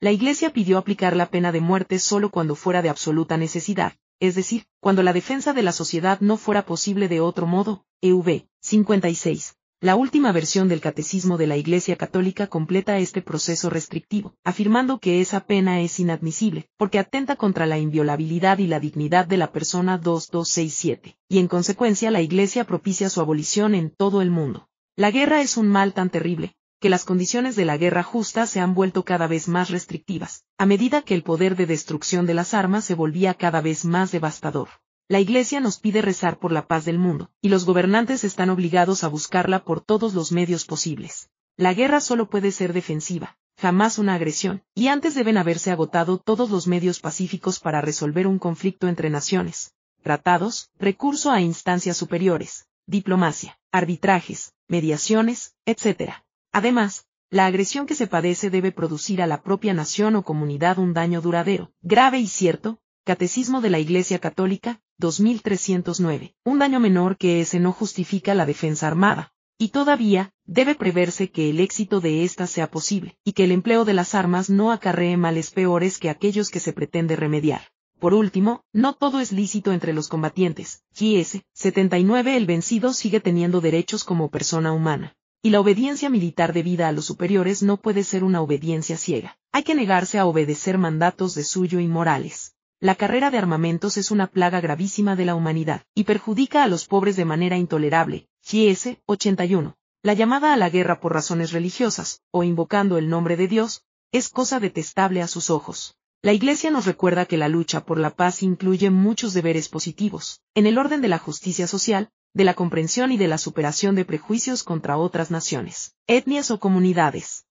La 0.00 0.12
Iglesia 0.12 0.52
pidió 0.52 0.78
aplicar 0.78 1.16
la 1.16 1.30
pena 1.30 1.50
de 1.50 1.60
muerte 1.60 1.98
solo 1.98 2.30
cuando 2.30 2.54
fuera 2.54 2.82
de 2.82 2.88
absoluta 2.88 3.36
necesidad, 3.36 3.94
es 4.20 4.34
decir, 4.34 4.66
cuando 4.80 5.02
la 5.02 5.12
defensa 5.12 5.52
de 5.52 5.62
la 5.62 5.72
sociedad 5.72 6.20
no 6.20 6.36
fuera 6.36 6.66
posible 6.66 7.08
de 7.08 7.20
otro 7.20 7.46
modo. 7.46 7.84
EV 8.00 8.46
56. 8.60 9.57
La 9.80 9.94
última 9.94 10.32
versión 10.32 10.68
del 10.68 10.80
Catecismo 10.80 11.38
de 11.38 11.46
la 11.46 11.56
Iglesia 11.56 11.94
Católica 11.94 12.48
completa 12.48 12.98
este 12.98 13.22
proceso 13.22 13.70
restrictivo, 13.70 14.34
afirmando 14.42 14.98
que 14.98 15.20
esa 15.20 15.46
pena 15.46 15.80
es 15.80 16.00
inadmisible, 16.00 16.68
porque 16.76 16.98
atenta 16.98 17.36
contra 17.36 17.64
la 17.64 17.78
inviolabilidad 17.78 18.58
y 18.58 18.66
la 18.66 18.80
dignidad 18.80 19.28
de 19.28 19.36
la 19.36 19.52
persona 19.52 19.96
2267, 19.96 21.16
y 21.28 21.38
en 21.38 21.46
consecuencia 21.46 22.10
la 22.10 22.20
Iglesia 22.20 22.64
propicia 22.64 23.08
su 23.08 23.20
abolición 23.20 23.76
en 23.76 23.90
todo 23.90 24.20
el 24.20 24.32
mundo. 24.32 24.68
La 24.96 25.12
guerra 25.12 25.42
es 25.42 25.56
un 25.56 25.68
mal 25.68 25.94
tan 25.94 26.10
terrible, 26.10 26.56
que 26.80 26.90
las 26.90 27.04
condiciones 27.04 27.54
de 27.54 27.64
la 27.64 27.76
guerra 27.76 28.02
justa 28.02 28.48
se 28.48 28.58
han 28.58 28.74
vuelto 28.74 29.04
cada 29.04 29.28
vez 29.28 29.46
más 29.46 29.70
restrictivas, 29.70 30.42
a 30.58 30.66
medida 30.66 31.02
que 31.02 31.14
el 31.14 31.22
poder 31.22 31.54
de 31.54 31.66
destrucción 31.66 32.26
de 32.26 32.34
las 32.34 32.52
armas 32.52 32.84
se 32.84 32.96
volvía 32.96 33.34
cada 33.34 33.60
vez 33.60 33.84
más 33.84 34.10
devastador. 34.10 34.70
La 35.10 35.20
Iglesia 35.20 35.60
nos 35.60 35.78
pide 35.78 36.02
rezar 36.02 36.38
por 36.38 36.52
la 36.52 36.66
paz 36.66 36.84
del 36.84 36.98
mundo, 36.98 37.30
y 37.40 37.48
los 37.48 37.64
gobernantes 37.64 38.24
están 38.24 38.50
obligados 38.50 39.04
a 39.04 39.08
buscarla 39.08 39.64
por 39.64 39.80
todos 39.80 40.12
los 40.12 40.32
medios 40.32 40.66
posibles. 40.66 41.30
La 41.56 41.72
guerra 41.72 42.02
solo 42.02 42.28
puede 42.28 42.52
ser 42.52 42.74
defensiva, 42.74 43.38
jamás 43.56 43.98
una 43.98 44.12
agresión, 44.12 44.62
y 44.74 44.88
antes 44.88 45.14
deben 45.14 45.38
haberse 45.38 45.70
agotado 45.70 46.18
todos 46.18 46.50
los 46.50 46.66
medios 46.66 47.00
pacíficos 47.00 47.58
para 47.58 47.80
resolver 47.80 48.26
un 48.26 48.38
conflicto 48.38 48.86
entre 48.86 49.08
naciones. 49.08 49.72
Tratados, 50.02 50.68
recurso 50.78 51.30
a 51.30 51.40
instancias 51.40 51.96
superiores, 51.96 52.66
diplomacia, 52.86 53.58
arbitrajes, 53.72 54.52
mediaciones, 54.68 55.54
etc. 55.64 56.16
Además, 56.52 57.06
la 57.30 57.46
agresión 57.46 57.86
que 57.86 57.94
se 57.94 58.08
padece 58.08 58.50
debe 58.50 58.72
producir 58.72 59.22
a 59.22 59.26
la 59.26 59.40
propia 59.40 59.72
nación 59.72 60.16
o 60.16 60.22
comunidad 60.22 60.78
un 60.78 60.92
daño 60.92 61.22
duradero, 61.22 61.72
grave 61.80 62.18
y 62.18 62.26
cierto, 62.26 62.78
Catecismo 63.08 63.62
de 63.62 63.70
la 63.70 63.78
Iglesia 63.78 64.18
Católica, 64.18 64.82
2309. 64.98 66.34
Un 66.44 66.58
daño 66.58 66.78
menor 66.78 67.16
que 67.16 67.40
ese 67.40 67.58
no 67.58 67.72
justifica 67.72 68.34
la 68.34 68.44
defensa 68.44 68.86
armada. 68.86 69.32
Y 69.56 69.68
todavía, 69.68 70.34
debe 70.44 70.74
preverse 70.74 71.30
que 71.30 71.48
el 71.48 71.60
éxito 71.60 72.02
de 72.02 72.22
ésta 72.24 72.46
sea 72.46 72.70
posible, 72.70 73.16
y 73.24 73.32
que 73.32 73.44
el 73.44 73.52
empleo 73.52 73.86
de 73.86 73.94
las 73.94 74.14
armas 74.14 74.50
no 74.50 74.72
acarree 74.72 75.16
males 75.16 75.50
peores 75.52 75.96
que 75.96 76.10
aquellos 76.10 76.50
que 76.50 76.60
se 76.60 76.74
pretende 76.74 77.16
remediar. 77.16 77.62
Por 77.98 78.12
último, 78.12 78.60
no 78.74 78.92
todo 78.92 79.20
es 79.20 79.32
lícito 79.32 79.72
entre 79.72 79.94
los 79.94 80.08
combatientes. 80.08 80.82
GS 80.92 81.40
79 81.54 82.36
El 82.36 82.44
vencido 82.44 82.92
sigue 82.92 83.20
teniendo 83.20 83.62
derechos 83.62 84.04
como 84.04 84.28
persona 84.28 84.74
humana. 84.74 85.16
Y 85.40 85.48
la 85.48 85.60
obediencia 85.60 86.10
militar 86.10 86.52
debida 86.52 86.88
a 86.88 86.92
los 86.92 87.06
superiores 87.06 87.62
no 87.62 87.78
puede 87.78 88.04
ser 88.04 88.22
una 88.22 88.42
obediencia 88.42 88.98
ciega. 88.98 89.38
Hay 89.50 89.62
que 89.62 89.74
negarse 89.74 90.18
a 90.18 90.26
obedecer 90.26 90.76
mandatos 90.76 91.34
de 91.34 91.44
suyo 91.44 91.80
y 91.80 91.88
morales. 91.88 92.47
La 92.80 92.94
carrera 92.94 93.32
de 93.32 93.38
armamentos 93.38 93.96
es 93.96 94.12
una 94.12 94.28
plaga 94.28 94.60
gravísima 94.60 95.16
de 95.16 95.24
la 95.24 95.34
humanidad, 95.34 95.82
y 95.96 96.04
perjudica 96.04 96.62
a 96.62 96.68
los 96.68 96.86
pobres 96.86 97.16
de 97.16 97.24
manera 97.24 97.56
intolerable. 97.56 98.28
GS 98.48 98.98
81. 99.04 99.76
La 100.04 100.14
llamada 100.14 100.52
a 100.52 100.56
la 100.56 100.70
guerra 100.70 101.00
por 101.00 101.12
razones 101.12 101.50
religiosas, 101.50 102.22
o 102.30 102.44
invocando 102.44 102.96
el 102.96 103.08
nombre 103.08 103.36
de 103.36 103.48
Dios, 103.48 103.82
es 104.12 104.28
cosa 104.28 104.60
detestable 104.60 105.22
a 105.22 105.26
sus 105.26 105.50
ojos. 105.50 105.96
La 106.22 106.32
Iglesia 106.32 106.70
nos 106.70 106.86
recuerda 106.86 107.26
que 107.26 107.36
la 107.36 107.48
lucha 107.48 107.84
por 107.84 107.98
la 107.98 108.14
paz 108.14 108.44
incluye 108.44 108.90
muchos 108.90 109.34
deberes 109.34 109.68
positivos, 109.68 110.40
en 110.54 110.66
el 110.66 110.78
orden 110.78 111.00
de 111.00 111.08
la 111.08 111.18
justicia 111.18 111.66
social, 111.66 112.10
de 112.32 112.44
la 112.44 112.54
comprensión 112.54 113.10
y 113.10 113.16
de 113.16 113.26
la 113.26 113.38
superación 113.38 113.96
de 113.96 114.04
prejuicios 114.04 114.62
contra 114.62 114.98
otras 114.98 115.32
naciones, 115.32 115.96
etnias 116.06 116.52
o 116.52 116.60
comunidades. 116.60 117.44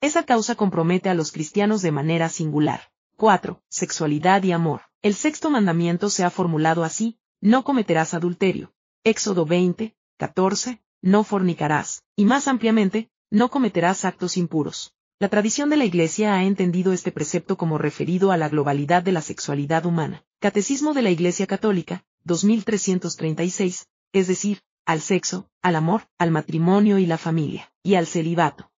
Esa 0.00 0.24
causa 0.24 0.56
compromete 0.56 1.08
a 1.08 1.14
los 1.14 1.30
cristianos 1.30 1.82
de 1.82 1.92
manera 1.92 2.28
singular. 2.28 2.90
4. 3.20 3.62
Sexualidad 3.68 4.42
y 4.44 4.52
amor. 4.52 4.80
El 5.02 5.12
sexto 5.12 5.50
mandamiento 5.50 6.08
se 6.08 6.24
ha 6.24 6.30
formulado 6.30 6.84
así, 6.84 7.18
no 7.42 7.64
cometerás 7.64 8.14
adulterio. 8.14 8.72
Éxodo 9.04 9.44
20, 9.44 9.94
14, 10.16 10.80
no 11.02 11.22
fornicarás, 11.22 12.02
y 12.16 12.24
más 12.24 12.48
ampliamente, 12.48 13.10
no 13.28 13.50
cometerás 13.50 14.06
actos 14.06 14.38
impuros. 14.38 14.94
La 15.18 15.28
tradición 15.28 15.68
de 15.68 15.76
la 15.76 15.84
Iglesia 15.84 16.34
ha 16.34 16.44
entendido 16.44 16.94
este 16.94 17.12
precepto 17.12 17.58
como 17.58 17.76
referido 17.76 18.32
a 18.32 18.38
la 18.38 18.48
globalidad 18.48 19.02
de 19.02 19.12
la 19.12 19.20
sexualidad 19.20 19.84
humana. 19.84 20.24
Catecismo 20.38 20.94
de 20.94 21.02
la 21.02 21.10
Iglesia 21.10 21.46
Católica, 21.46 22.06
2336, 22.24 23.86
es 24.14 24.28
decir, 24.28 24.62
al 24.86 25.02
sexo, 25.02 25.50
al 25.60 25.76
amor, 25.76 26.08
al 26.16 26.30
matrimonio 26.30 26.98
y 26.98 27.04
la 27.04 27.18
familia, 27.18 27.70
y 27.82 27.96
al 27.96 28.06
celibato. 28.06 28.70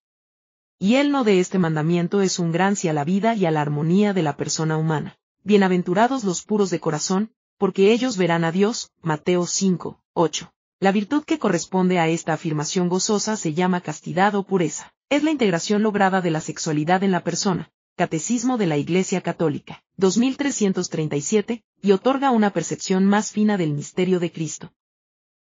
Y 0.82 0.96
el 0.96 1.12
no 1.12 1.22
de 1.22 1.38
este 1.38 1.60
mandamiento 1.60 2.22
es 2.22 2.40
un 2.40 2.50
gran 2.50 2.74
sí 2.74 2.88
a 2.88 2.92
la 2.92 3.04
vida 3.04 3.36
y 3.36 3.46
a 3.46 3.52
la 3.52 3.60
armonía 3.60 4.12
de 4.14 4.24
la 4.24 4.36
persona 4.36 4.76
humana. 4.76 5.16
Bienaventurados 5.44 6.24
los 6.24 6.42
puros 6.42 6.70
de 6.70 6.80
corazón, 6.80 7.30
porque 7.56 7.92
ellos 7.92 8.16
verán 8.16 8.42
a 8.42 8.50
Dios. 8.50 8.90
Mateo 9.00 9.46
5, 9.46 10.02
8. 10.12 10.52
La 10.80 10.90
virtud 10.90 11.22
que 11.22 11.38
corresponde 11.38 12.00
a 12.00 12.08
esta 12.08 12.32
afirmación 12.32 12.88
gozosa 12.88 13.36
se 13.36 13.54
llama 13.54 13.80
castidad 13.80 14.34
o 14.34 14.42
pureza. 14.42 14.92
Es 15.08 15.22
la 15.22 15.30
integración 15.30 15.84
lograda 15.84 16.20
de 16.20 16.32
la 16.32 16.40
sexualidad 16.40 17.04
en 17.04 17.12
la 17.12 17.22
persona. 17.22 17.70
Catecismo 17.94 18.58
de 18.58 18.66
la 18.66 18.76
Iglesia 18.76 19.20
Católica, 19.20 19.84
2337, 19.98 21.62
y 21.80 21.92
otorga 21.92 22.32
una 22.32 22.50
percepción 22.50 23.04
más 23.06 23.30
fina 23.30 23.56
del 23.56 23.72
misterio 23.72 24.18
de 24.18 24.32
Cristo. 24.32 24.72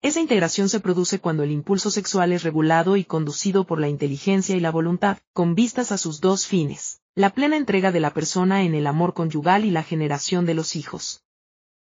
Esa 0.03 0.21
integración 0.21 0.71
se 0.71 0.81
produce 0.81 1.19
cuando 1.19 1.43
el 1.43 1.51
impulso 1.51 1.91
sexual 1.91 2.33
es 2.33 2.43
regulado 2.43 2.97
y 2.97 3.05
conducido 3.05 3.65
por 3.65 3.79
la 3.79 3.89
inteligencia 3.89 4.57
y 4.57 4.61
la 4.61 4.71
voluntad, 4.71 5.19
con 5.35 5.55
vistas 5.55 5.93
a 5.93 5.99
sus 5.99 6.23
dos 6.23 6.47
fines, 6.47 7.03
la 7.15 7.31
plena 7.35 7.59
entrega 7.59 7.93
de 7.93 8.01
la 8.01 8.15
persona 8.15 8.63
en 8.63 8.75
el 8.75 8.87
amor 8.87 9.13
conyugal 9.13 9.67
y 9.67 9.71
la 9.71 9.83
generación 9.83 10.47
de 10.47 10.55
los 10.55 10.75
hijos. 10.75 11.23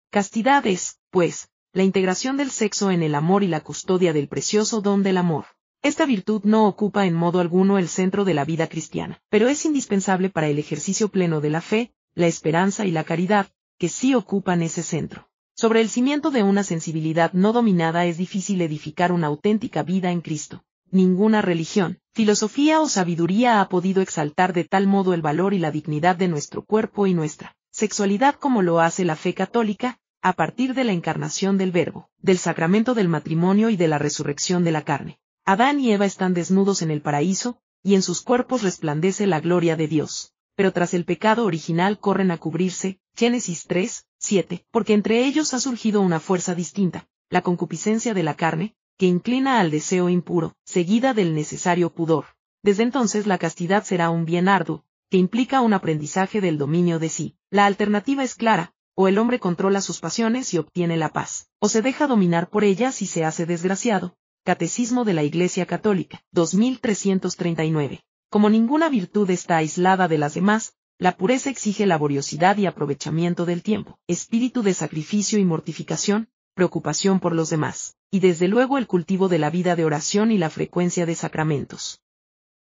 Castidad 0.10 0.66
es, 0.68 1.00
pues, 1.10 1.50
la 1.74 1.84
integración 1.84 2.38
del 2.38 2.50
sexo 2.50 2.92
en 2.92 3.04
el 3.04 3.14
amor 3.14 3.44
y 3.44 3.48
la 3.48 3.60
custodia 3.60 4.14
del 4.14 4.30
precioso 4.30 4.80
don 4.80 5.04
del 5.04 5.18
amor. 5.18 5.46
Esta 5.84 6.06
virtud 6.06 6.44
no 6.46 6.66
ocupa 6.66 7.06
en 7.06 7.14
modo 7.14 7.42
alguno 7.42 7.78
el 7.78 7.90
centro 7.90 8.24
de 8.24 8.34
la 8.34 8.46
vida 8.46 8.68
cristiana, 8.68 9.22
pero 9.30 9.50
es 9.50 9.66
indispensable 9.66 10.30
para 10.30 10.48
el 10.48 10.60
ejercicio 10.60 11.10
pleno 11.10 11.42
de 11.42 11.50
la 11.50 11.60
fe, 11.60 11.94
la 12.16 12.28
esperanza 12.28 12.86
y 12.86 12.92
la 12.92 13.04
caridad, 13.04 13.48
que 13.78 13.90
sí 13.90 14.16
ocupan 14.16 14.62
ese 14.62 14.82
centro. 14.82 15.28
Sobre 15.60 15.82
el 15.82 15.90
cimiento 15.90 16.30
de 16.30 16.44
una 16.44 16.64
sensibilidad 16.64 17.34
no 17.34 17.52
dominada 17.52 18.06
es 18.06 18.20
difícil 18.20 18.62
edificar 18.62 19.12
una 19.12 19.26
auténtica 19.26 19.82
vida 19.82 20.12
en 20.12 20.22
Cristo. 20.22 20.64
Ninguna 20.92 21.42
religión, 21.42 21.98
filosofía 22.14 22.80
o 22.80 22.88
sabiduría 22.88 23.60
ha 23.60 23.68
podido 23.68 24.04
exaltar 24.04 24.54
de 24.54 24.66
tal 24.66 24.86
modo 24.86 25.16
el 25.16 25.24
valor 25.24 25.56
y 25.56 25.58
la 25.58 25.72
dignidad 25.72 26.16
de 26.16 26.28
nuestro 26.28 26.64
cuerpo 26.64 27.08
y 27.08 27.16
nuestra 27.16 27.56
sexualidad 27.72 28.36
como 28.36 28.62
lo 28.62 28.82
hace 28.82 29.04
la 29.04 29.16
fe 29.16 29.34
católica, 29.34 29.98
a 30.22 30.34
partir 30.34 30.76
de 30.76 30.84
la 30.84 30.92
encarnación 30.92 31.58
del 31.58 31.72
Verbo, 31.72 32.12
del 32.20 32.38
sacramento 32.38 32.94
del 32.94 33.10
matrimonio 33.10 33.72
y 33.72 33.78
de 33.78 33.88
la 33.88 33.98
resurrección 33.98 34.64
de 34.64 34.72
la 34.72 34.84
carne. 34.84 35.18
Adán 35.44 35.80
y 35.80 35.92
Eva 35.92 36.06
están 36.06 36.36
desnudos 36.36 36.84
en 36.84 36.92
el 36.92 37.02
paraíso, 37.02 37.58
y 37.82 37.96
en 37.96 38.04
sus 38.04 38.22
cuerpos 38.22 38.62
resplandece 38.62 39.26
la 39.26 39.40
gloria 39.40 39.76
de 39.76 39.88
Dios. 39.88 40.34
Pero 40.56 40.72
tras 40.72 40.94
el 40.96 41.06
pecado 41.06 41.46
original 41.46 42.00
corren 42.00 42.32
a 42.32 42.38
cubrirse, 42.38 43.00
Génesis 43.16 43.66
3, 43.68 44.06
7, 44.28 44.66
porque 44.72 44.94
entre 44.94 45.26
ellos 45.26 45.54
ha 45.54 45.60
surgido 45.60 46.02
una 46.02 46.20
fuerza 46.20 46.54
distinta, 46.54 47.08
la 47.30 47.42
concupiscencia 47.42 48.14
de 48.14 48.24
la 48.24 48.36
carne, 48.36 48.76
que 48.98 49.06
inclina 49.06 49.60
al 49.60 49.72
deseo 49.72 50.10
impuro, 50.10 50.56
seguida 50.66 51.14
del 51.14 51.34
necesario 51.34 51.94
pudor. 51.94 52.26
Desde 52.62 52.84
entonces 52.84 53.26
la 53.26 53.38
castidad 53.38 53.84
será 53.86 54.10
un 54.10 54.26
bien 54.26 54.50
arduo, 54.50 54.84
que 55.10 55.18
implica 55.18 55.62
un 55.62 55.74
aprendizaje 55.74 56.42
del 56.42 56.58
dominio 56.58 57.00
de 57.00 57.10
sí. 57.10 57.36
La 57.50 57.66
alternativa 57.66 58.24
es 58.24 58.36
clara, 58.36 58.74
o 58.96 59.08
el 59.08 59.18
hombre 59.18 59.40
controla 59.40 59.80
sus 59.80 60.00
pasiones 60.00 60.54
y 60.54 60.58
obtiene 60.58 60.98
la 60.98 61.14
paz, 61.14 61.50
o 61.60 61.70
se 61.70 61.82
deja 61.82 62.08
dominar 62.08 62.50
por 62.50 62.64
ellas 62.64 63.02
y 63.02 63.08
se 63.08 63.24
hace 63.24 63.46
desgraciado. 63.46 64.18
Catecismo 64.44 65.06
de 65.06 65.14
la 65.14 65.24
Iglesia 65.24 65.66
Católica, 65.66 66.24
2339. 66.32 68.02
Como 68.30 68.50
ninguna 68.50 68.90
virtud 68.90 69.30
está 69.30 69.58
aislada 69.58 70.08
de 70.08 70.18
las 70.18 70.34
demás, 70.34 70.74
la 71.00 71.16
pureza 71.16 71.52
exige 71.52 71.86
laboriosidad 71.86 72.58
y 72.58 72.66
aprovechamiento 72.66 73.46
del 73.46 73.62
tiempo, 73.62 74.00
espíritu 74.08 74.64
de 74.64 74.74
sacrificio 74.74 75.38
y 75.38 75.46
mortificación, 75.46 76.30
preocupación 76.56 77.20
por 77.20 77.36
los 77.36 77.52
demás, 77.52 77.96
y 78.10 78.20
desde 78.20 78.48
luego 78.48 78.80
el 78.80 78.88
cultivo 78.88 79.28
de 79.28 79.38
la 79.38 79.52
vida 79.52 79.76
de 79.76 79.86
oración 79.86 80.32
y 80.32 80.40
la 80.40 80.50
frecuencia 80.50 81.06
de 81.06 81.14
sacramentos. 81.14 82.02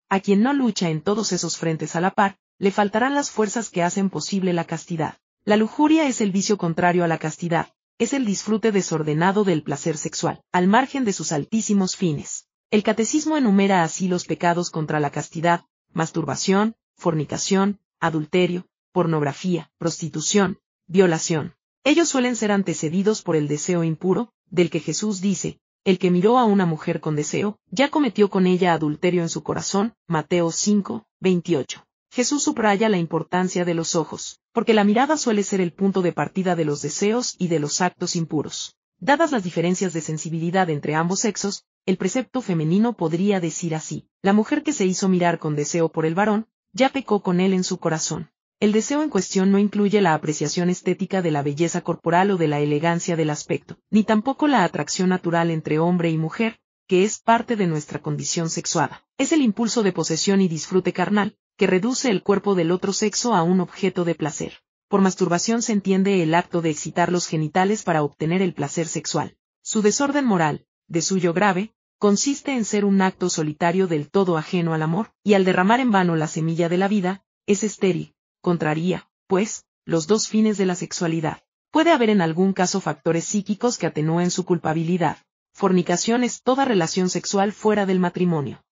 A 0.09 0.21
quien 0.21 0.43
no 0.43 0.55
lucha 0.55 0.89
en 0.89 1.03
todos 1.03 1.33
esos 1.33 1.59
frentes 1.59 1.97
a 1.97 2.01
la 2.01 2.13
par, 2.13 2.39
le 2.59 2.71
faltarán 2.71 3.15
las 3.15 3.31
fuerzas 3.31 3.69
que 3.69 3.83
hacen 3.83 4.09
posible 4.09 4.55
la 4.55 4.65
castidad. 4.65 5.19
La 5.45 5.59
lujuria 5.59 6.07
es 6.07 6.23
el 6.23 6.33
vicio 6.33 6.57
contrario 6.57 7.05
a 7.05 7.09
la 7.09 7.19
castidad, 7.19 7.75
es 7.99 8.15
el 8.15 8.25
disfrute 8.25 8.73
desordenado 8.73 9.45
del 9.45 9.63
placer 9.63 9.99
sexual, 9.99 10.41
al 10.51 10.67
margen 10.67 11.05
de 11.05 11.13
sus 11.13 11.31
altísimos 11.31 11.95
fines. 11.95 12.47
El 12.71 12.83
catecismo 12.83 13.37
enumera 13.37 13.83
así 13.83 14.09
los 14.09 14.25
pecados 14.25 14.71
contra 14.71 14.99
la 14.99 15.11
castidad, 15.11 15.67
masturbación, 15.93 16.75
fornicación, 16.97 17.81
adulterio, 18.05 18.67
pornografía, 18.93 19.71
prostitución, 19.79 20.59
violación. 20.87 21.55
Ellos 21.85 22.09
suelen 22.09 22.37
ser 22.37 22.53
antecedidos 22.53 23.23
por 23.23 23.35
el 23.35 23.49
deseo 23.49 23.83
impuro, 23.83 24.33
del 24.51 24.71
que 24.71 24.81
Jesús 24.81 25.21
dice, 25.21 25.59
el 25.85 25.99
que 25.99 26.11
miró 26.11 26.39
a 26.39 26.45
una 26.45 26.67
mujer 26.67 27.01
con 27.01 27.17
deseo, 27.17 27.59
ya 27.71 27.91
cometió 27.91 28.31
con 28.31 28.47
ella 28.47 28.73
adulterio 28.73 29.23
en 29.23 29.29
su 29.29 29.43
corazón, 29.43 29.95
Mateo 30.07 30.51
5, 30.51 31.07
28. 31.21 31.85
Jesús 32.11 32.43
subraya 32.43 32.89
la 32.89 32.99
importancia 32.99 33.65
de 33.65 33.75
los 33.75 33.97
ojos, 33.97 34.39
porque 34.53 34.73
la 34.73 34.85
mirada 34.85 35.17
suele 35.17 35.43
ser 35.43 35.61
el 35.61 35.73
punto 35.73 36.01
de 36.01 36.13
partida 36.13 36.55
de 36.57 36.65
los 36.65 36.81
deseos 36.81 37.35
y 37.39 37.49
de 37.49 37.59
los 37.59 37.81
actos 37.81 38.17
impuros. 38.17 38.77
Dadas 38.99 39.33
las 39.33 39.43
diferencias 39.43 39.93
de 39.93 40.01
sensibilidad 40.01 40.71
entre 40.71 40.95
ambos 40.95 41.21
sexos, 41.21 41.65
el 41.87 41.97
precepto 41.97 42.41
femenino 42.41 42.97
podría 42.97 43.41
decir 43.41 43.75
así, 43.75 44.09
la 44.23 44.33
mujer 44.33 44.63
que 44.63 44.73
se 44.73 44.87
hizo 44.87 45.09
mirar 45.09 45.39
con 45.39 45.57
deseo 45.57 45.91
por 45.91 46.07
el 46.07 46.15
varón, 46.15 46.47
ya 46.75 46.91
pecó 46.91 47.23
con 47.23 47.41
él 47.41 47.55
en 47.55 47.65
su 47.65 47.79
corazón. 47.79 48.31
El 48.61 48.73
deseo 48.73 49.03
en 49.03 49.11
cuestión 49.11 49.51
no 49.51 49.59
incluye 49.59 50.01
la 50.01 50.15
apreciación 50.15 50.71
estética 50.71 51.23
de 51.23 51.31
la 51.31 51.43
belleza 51.43 51.81
corporal 51.81 52.31
o 52.33 52.37
de 52.37 52.49
la 52.49 52.61
elegancia 52.61 53.17
del 53.17 53.31
aspecto, 53.31 53.79
ni 53.91 54.05
tampoco 54.05 54.49
la 54.49 54.65
atracción 54.65 55.09
natural 55.09 55.51
entre 55.51 55.79
hombre 55.79 56.11
y 56.11 56.19
mujer, 56.19 56.59
que 56.87 57.05
es 57.05 57.19
parte 57.19 57.57
de 57.57 57.67
nuestra 57.67 58.03
condición 58.03 58.51
sexuada. 58.51 59.05
Es 59.19 59.33
el 59.33 59.43
impulso 59.43 59.83
de 59.83 59.93
posesión 59.93 60.41
y 60.41 60.49
disfrute 60.49 60.93
carnal, 60.93 61.37
que 61.57 61.67
reduce 61.67 62.11
el 62.11 62.23
cuerpo 62.23 62.55
del 62.55 62.73
otro 62.73 62.93
sexo 62.93 63.35
a 63.35 63.43
un 63.43 63.61
objeto 63.61 64.05
de 64.05 64.15
placer. 64.15 64.55
Por 64.89 65.01
masturbación 65.01 65.63
se 65.63 65.73
entiende 65.73 66.23
el 66.23 66.35
acto 66.35 66.61
de 66.61 66.71
excitar 66.71 67.11
los 67.11 67.27
genitales 67.27 67.85
para 67.85 68.03
obtener 68.03 68.43
el 68.43 68.55
placer 68.55 68.87
sexual. 68.87 69.37
Su 69.63 69.81
desorden 69.81 70.25
moral, 70.25 70.67
de 70.89 71.03
suyo 71.03 71.33
grave, 71.33 71.73
consiste 72.05 72.53
en 72.53 72.67
ser 72.67 72.85
un 72.85 73.01
acto 73.01 73.31
solitario 73.31 73.87
del 73.87 74.11
todo 74.11 74.37
ajeno 74.37 74.75
al 74.75 74.83
amor, 74.83 75.13
y 75.23 75.33
al 75.33 75.47
derramar 75.47 75.81
en 75.81 75.91
vano 75.91 76.17
la 76.17 76.27
semilla 76.27 76.69
de 76.69 76.77
la 76.77 76.87
vida, 76.87 77.25
es 77.47 77.65
estéril, 77.65 78.15
contraría, 78.43 79.09
pues, 79.27 79.65
los 79.87 80.07
dos 80.07 80.29
fines 80.29 80.59
de 80.59 80.67
la 80.67 80.75
sexualidad. 80.75 81.39
Puede 81.71 81.93
haber 81.93 82.11
en 82.11 82.21
algún 82.21 82.53
caso 82.53 82.83
factores 82.83 83.25
psíquicos 83.25 83.79
que 83.79 83.87
atenúen 83.87 84.31
su 84.31 84.45
culpabilidad. 84.45 85.17
Fornicación 85.55 86.25
es 86.25 86.43
toda 86.43 86.67
relación 86.67 87.09
sexual 87.09 87.53
fuera 87.53 87.87
del 87.87 88.01
matrimonio. 88.01 88.63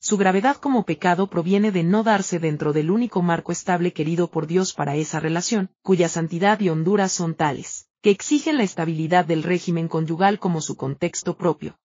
Su 0.00 0.16
gravedad 0.16 0.56
como 0.56 0.86
pecado 0.86 1.26
proviene 1.26 1.72
de 1.72 1.82
no 1.82 2.04
darse 2.04 2.38
dentro 2.38 2.72
del 2.72 2.90
único 2.90 3.20
marco 3.20 3.52
estable 3.52 3.92
querido 3.92 4.30
por 4.30 4.46
Dios 4.46 4.72
para 4.72 4.96
esa 4.96 5.20
relación, 5.20 5.68
cuya 5.82 6.08
santidad 6.08 6.58
y 6.60 6.70
hondura 6.70 7.10
son 7.10 7.34
tales, 7.34 7.90
que 8.00 8.08
exigen 8.08 8.56
la 8.56 8.64
estabilidad 8.64 9.26
del 9.26 9.42
régimen 9.42 9.88
conyugal 9.88 10.38
como 10.38 10.62
su 10.62 10.74
contexto 10.78 11.36
propio. 11.36 11.76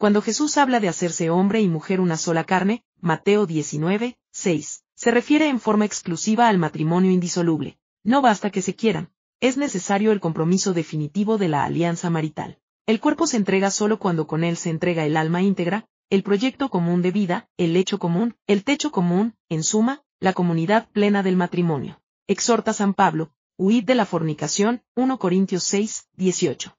Cuando 0.00 0.22
Jesús 0.22 0.56
habla 0.56 0.80
de 0.80 0.88
hacerse 0.88 1.28
hombre 1.28 1.60
y 1.60 1.68
mujer 1.68 2.00
una 2.00 2.16
sola 2.16 2.44
carne, 2.44 2.82
Mateo 3.02 3.44
19, 3.44 4.16
6, 4.32 4.84
se 4.94 5.10
refiere 5.10 5.50
en 5.50 5.60
forma 5.60 5.84
exclusiva 5.84 6.48
al 6.48 6.56
matrimonio 6.56 7.10
indisoluble. 7.10 7.78
No 8.02 8.22
basta 8.22 8.48
que 8.48 8.62
se 8.62 8.74
quieran, 8.74 9.10
es 9.40 9.58
necesario 9.58 10.10
el 10.12 10.20
compromiso 10.20 10.72
definitivo 10.72 11.36
de 11.36 11.48
la 11.48 11.64
alianza 11.64 12.08
marital. 12.08 12.58
El 12.86 12.98
cuerpo 12.98 13.26
se 13.26 13.36
entrega 13.36 13.70
solo 13.70 13.98
cuando 13.98 14.26
con 14.26 14.42
él 14.42 14.56
se 14.56 14.70
entrega 14.70 15.04
el 15.04 15.18
alma 15.18 15.42
íntegra, 15.42 15.84
el 16.08 16.22
proyecto 16.22 16.70
común 16.70 17.02
de 17.02 17.10
vida, 17.10 17.50
el 17.58 17.76
hecho 17.76 17.98
común, 17.98 18.38
el 18.46 18.64
techo 18.64 18.92
común, 18.92 19.34
en 19.50 19.62
suma, 19.62 20.02
la 20.18 20.32
comunidad 20.32 20.88
plena 20.88 21.22
del 21.22 21.36
matrimonio. 21.36 22.00
Exhorta 22.26 22.72
San 22.72 22.94
Pablo, 22.94 23.34
huid 23.58 23.84
de 23.84 23.96
la 23.96 24.06
fornicación, 24.06 24.82
1 24.94 25.18
Corintios 25.18 25.64
6, 25.64 26.08
18. 26.16 26.74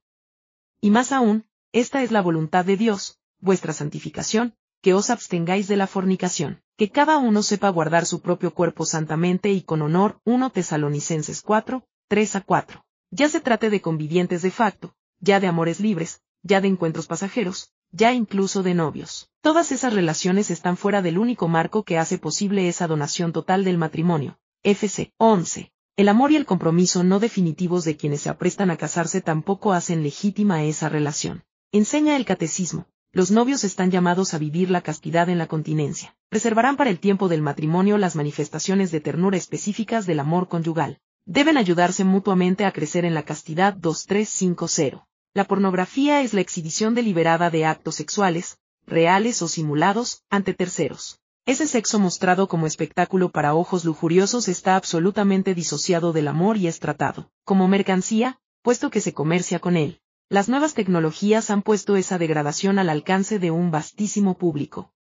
Y 0.82 0.90
más 0.90 1.12
aún, 1.12 1.46
esta 1.74 2.04
es 2.04 2.12
la 2.12 2.22
voluntad 2.22 2.66
de 2.66 2.76
Dios, 2.76 3.18
vuestra 3.40 3.72
santificación, 3.72 4.56
que 4.82 4.94
os 4.94 5.10
abstengáis 5.10 5.70
de 5.70 5.78
la 5.78 5.88
fornicación, 5.88 6.62
que 6.76 6.90
cada 6.90 7.18
uno 7.18 7.44
sepa 7.44 7.70
guardar 7.70 8.06
su 8.06 8.22
propio 8.22 8.54
cuerpo 8.54 8.86
santamente 8.86 9.52
y 9.52 9.62
con 9.62 9.82
honor. 9.82 10.20
1 10.26 10.50
Tesalonicenses 10.50 11.42
4, 11.42 11.86
3 12.10 12.36
a 12.36 12.42
4. 12.42 12.84
Ya 13.12 13.30
se 13.30 13.40
trate 13.40 13.70
de 13.70 13.80
convivientes 13.80 14.42
de 14.42 14.52
facto, 14.52 14.96
ya 15.20 15.40
de 15.40 15.48
amores 15.48 15.80
libres, 15.80 16.22
ya 16.44 16.60
de 16.60 16.68
encuentros 16.68 17.08
pasajeros, 17.08 17.72
ya 17.92 18.14
incluso 18.14 18.64
de 18.64 18.74
novios. 18.74 19.30
Todas 19.42 19.72
esas 19.72 19.94
relaciones 19.94 20.52
están 20.52 20.76
fuera 20.76 21.02
del 21.02 21.18
único 21.18 21.48
marco 21.48 21.84
que 21.84 21.98
hace 21.98 22.18
posible 22.18 22.68
esa 22.68 22.88
donación 22.88 23.32
total 23.32 23.64
del 23.64 23.78
matrimonio. 23.78 24.40
FC 24.64 25.14
11. 25.18 25.72
El 25.96 26.10
amor 26.10 26.32
y 26.32 26.36
el 26.36 26.46
compromiso 26.46 27.04
no 27.04 27.20
definitivos 27.20 27.86
de 27.86 27.96
quienes 27.96 28.22
se 28.22 28.30
aprestan 28.30 28.72
a 28.72 28.78
casarse 28.78 29.22
tampoco 29.22 29.72
hacen 29.72 30.04
legítima 30.04 30.64
esa 30.64 30.90
relación. 30.90 31.44
Enseña 31.74 32.18
el 32.18 32.26
catecismo. 32.26 32.86
Los 33.14 33.32
novios 33.32 33.64
están 33.64 33.92
llamados 33.92 34.34
a 34.34 34.38
vivir 34.38 34.70
la 34.70 34.82
castidad 34.82 35.30
en 35.30 35.38
la 35.38 35.48
continencia. 35.48 36.18
Reservarán 36.30 36.76
para 36.76 36.90
el 36.90 37.00
tiempo 37.00 37.30
del 37.30 37.42
matrimonio 37.42 37.98
las 37.98 38.18
manifestaciones 38.18 38.92
de 38.92 39.00
ternura 39.00 39.38
específicas 39.38 40.06
del 40.06 40.20
amor 40.20 40.50
conyugal. 40.50 41.00
Deben 41.26 41.56
ayudarse 41.56 42.04
mutuamente 42.04 42.66
a 42.66 42.74
crecer 42.74 43.06
en 43.06 43.14
la 43.14 43.24
castidad 43.24 43.74
2350. 43.74 45.08
La 45.34 45.46
pornografía 45.46 46.22
es 46.22 46.34
la 46.34 46.42
exhibición 46.42 46.94
deliberada 46.94 47.50
de 47.50 47.64
actos 47.64 47.96
sexuales, 47.96 48.58
reales 48.86 49.42
o 49.42 49.48
simulados, 49.48 50.26
ante 50.30 50.54
terceros. 50.54 51.22
Ese 51.46 51.68
sexo 51.68 52.00
mostrado 52.00 52.50
como 52.50 52.68
espectáculo 52.68 53.30
para 53.30 53.56
ojos 53.56 53.86
lujuriosos 53.86 54.50
está 54.50 54.76
absolutamente 54.76 55.56
disociado 55.56 56.12
del 56.12 56.28
amor 56.28 56.58
y 56.58 56.68
es 56.68 56.82
tratado, 56.82 57.32
como 57.46 57.70
mercancía, 57.70 58.42
puesto 58.62 58.90
que 58.90 59.00
se 59.00 59.14
comercia 59.14 59.60
con 59.60 59.78
él. 59.78 60.01
Las 60.32 60.48
nuevas 60.48 60.76
tecnologías 60.76 61.50
han 61.50 61.62
puesto 61.62 61.98
esa 61.98 62.18
degradación 62.18 62.80
al 62.80 62.88
alcance 62.88 63.38
de 63.38 63.52
un 63.52 63.70
vastísimo 63.70 64.38
público. 64.38 64.94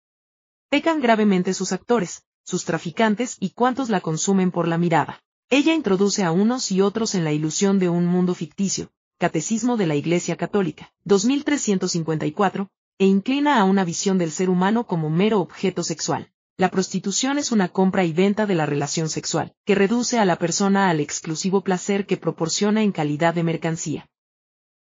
Pecan 0.71 1.03
gravemente 1.03 1.53
sus 1.53 1.73
actores, 1.73 2.23
sus 2.45 2.65
traficantes 2.65 3.37
y 3.39 3.51
cuantos 3.51 3.91
la 3.91 4.01
consumen 4.01 4.51
por 4.51 4.67
la 4.67 4.79
mirada. 4.79 5.21
Ella 5.51 5.75
introduce 5.75 6.25
a 6.25 6.33
unos 6.33 6.73
y 6.73 6.81
otros 6.81 7.15
en 7.15 7.25
la 7.25 7.33
ilusión 7.33 7.79
de 7.79 7.91
un 7.91 8.07
mundo 8.07 8.35
ficticio, 8.35 8.91
Catecismo 9.19 9.77
de 9.77 9.87
la 9.87 9.97
Iglesia 9.97 10.37
Católica, 10.37 10.95
2354, 11.05 12.71
e 12.97 13.05
inclina 13.05 13.61
a 13.61 13.65
una 13.65 13.85
visión 13.85 14.17
del 14.17 14.31
ser 14.31 14.49
humano 14.49 14.87
como 14.87 15.11
mero 15.11 15.41
objeto 15.41 15.85
sexual. 15.85 16.31
La 16.57 16.71
prostitución 16.71 17.37
es 17.37 17.53
una 17.53 17.69
compra 17.69 18.07
y 18.07 18.15
venta 18.15 18.47
de 18.47 18.55
la 18.55 18.65
relación 18.65 19.11
sexual, 19.11 19.53
que 19.67 19.75
reduce 19.75 20.19
a 20.19 20.25
la 20.25 20.37
persona 20.37 20.89
al 20.89 21.01
exclusivo 21.01 21.61
placer 21.61 22.07
que 22.07 22.17
proporciona 22.17 22.83
en 22.83 22.93
calidad 22.93 23.35
de 23.35 23.43
mercancía. 23.43 24.09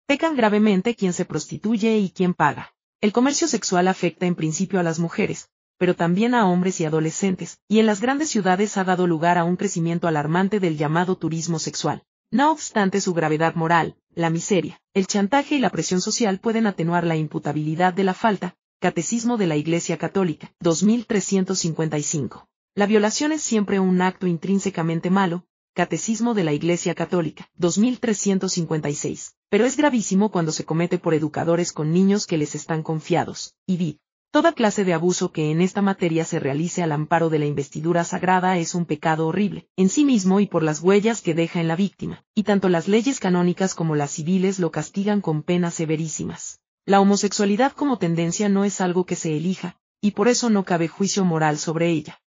Pecan 0.05 0.35
gravemente 0.35 0.95
quien 0.95 1.13
se 1.13 1.23
prostituye 1.23 1.97
y 1.97 2.09
quien 2.09 2.33
paga. 2.33 2.73
El 2.99 3.13
comercio 3.13 3.47
sexual 3.47 3.87
afecta 3.87 4.25
en 4.25 4.35
principio 4.35 4.81
a 4.81 4.83
las 4.83 4.99
mujeres, 4.99 5.47
pero 5.77 5.95
también 5.95 6.35
a 6.35 6.45
hombres 6.45 6.81
y 6.81 6.85
adolescentes, 6.85 7.59
y 7.69 7.79
en 7.79 7.85
las 7.85 8.01
grandes 8.01 8.29
ciudades 8.29 8.75
ha 8.75 8.83
dado 8.83 9.07
lugar 9.07 9.37
a 9.37 9.45
un 9.45 9.55
crecimiento 9.55 10.09
alarmante 10.09 10.59
del 10.59 10.77
llamado 10.77 11.15
turismo 11.15 11.57
sexual. 11.57 12.03
No 12.31 12.51
obstante 12.51 12.99
su 12.99 13.13
gravedad 13.13 13.55
moral, 13.55 13.95
la 14.13 14.29
miseria, 14.29 14.81
el 14.93 15.07
chantaje 15.07 15.55
y 15.55 15.59
la 15.59 15.69
presión 15.69 16.01
social 16.01 16.39
pueden 16.39 16.67
atenuar 16.67 17.05
la 17.05 17.15
imputabilidad 17.15 17.93
de 17.93 18.03
la 18.03 18.13
falta. 18.13 18.55
Catecismo 18.81 19.37
de 19.37 19.47
la 19.47 19.55
Iglesia 19.55 19.97
Católica, 19.97 20.51
2355. 20.59 22.49
La 22.75 22.87
violación 22.87 23.31
es 23.31 23.41
siempre 23.41 23.79
un 23.79 24.01
acto 24.01 24.27
intrínsecamente 24.27 25.09
malo. 25.09 25.45
Catecismo 25.73 26.33
de 26.33 26.43
la 26.43 26.51
Iglesia 26.51 26.93
Católica, 26.93 27.49
2356 27.55 29.35
pero 29.53 29.67
es 29.67 29.77
gravísimo 29.77 30.31
cuando 30.31 30.51
se 30.51 30.65
comete 30.65 30.97
por 30.97 31.13
educadores 31.13 31.73
con 31.73 31.93
niños 31.93 32.25
que 32.25 32.39
les 32.39 32.55
están 32.55 32.81
confiados, 32.81 33.53
y 33.67 33.77
vid. 33.77 33.97
Toda 34.31 34.53
clase 34.53 34.83
de 34.83 34.95
abuso 34.95 35.31
que 35.31 35.51
en 35.51 35.61
esta 35.61 35.83
materia 35.83 36.25
se 36.25 36.39
realice 36.39 36.81
al 36.81 36.91
amparo 36.91 37.29
de 37.29 37.37
la 37.37 37.45
investidura 37.45 38.03
sagrada 38.03 38.57
es 38.57 38.73
un 38.73 38.87
pecado 38.87 39.27
horrible, 39.27 39.67
en 39.77 39.89
sí 39.89 40.05
mismo 40.05 40.39
y 40.39 40.47
por 40.47 40.63
las 40.63 40.81
huellas 40.81 41.21
que 41.21 41.35
deja 41.35 41.61
en 41.61 41.67
la 41.67 41.75
víctima, 41.75 42.25
y 42.33 42.41
tanto 42.41 42.67
las 42.67 42.87
leyes 42.87 43.19
canónicas 43.19 43.75
como 43.75 43.95
las 43.95 44.09
civiles 44.09 44.57
lo 44.57 44.71
castigan 44.71 45.21
con 45.21 45.43
penas 45.43 45.75
severísimas. 45.75 46.59
La 46.87 46.99
homosexualidad 46.99 47.73
como 47.73 47.99
tendencia 47.99 48.49
no 48.49 48.65
es 48.65 48.81
algo 48.81 49.05
que 49.05 49.15
se 49.15 49.37
elija, 49.37 49.77
y 50.01 50.11
por 50.17 50.29
eso 50.29 50.49
no 50.49 50.65
cabe 50.65 50.87
juicio 50.87 51.25
moral 51.25 51.59
sobre 51.59 51.91
ella. 51.91 52.19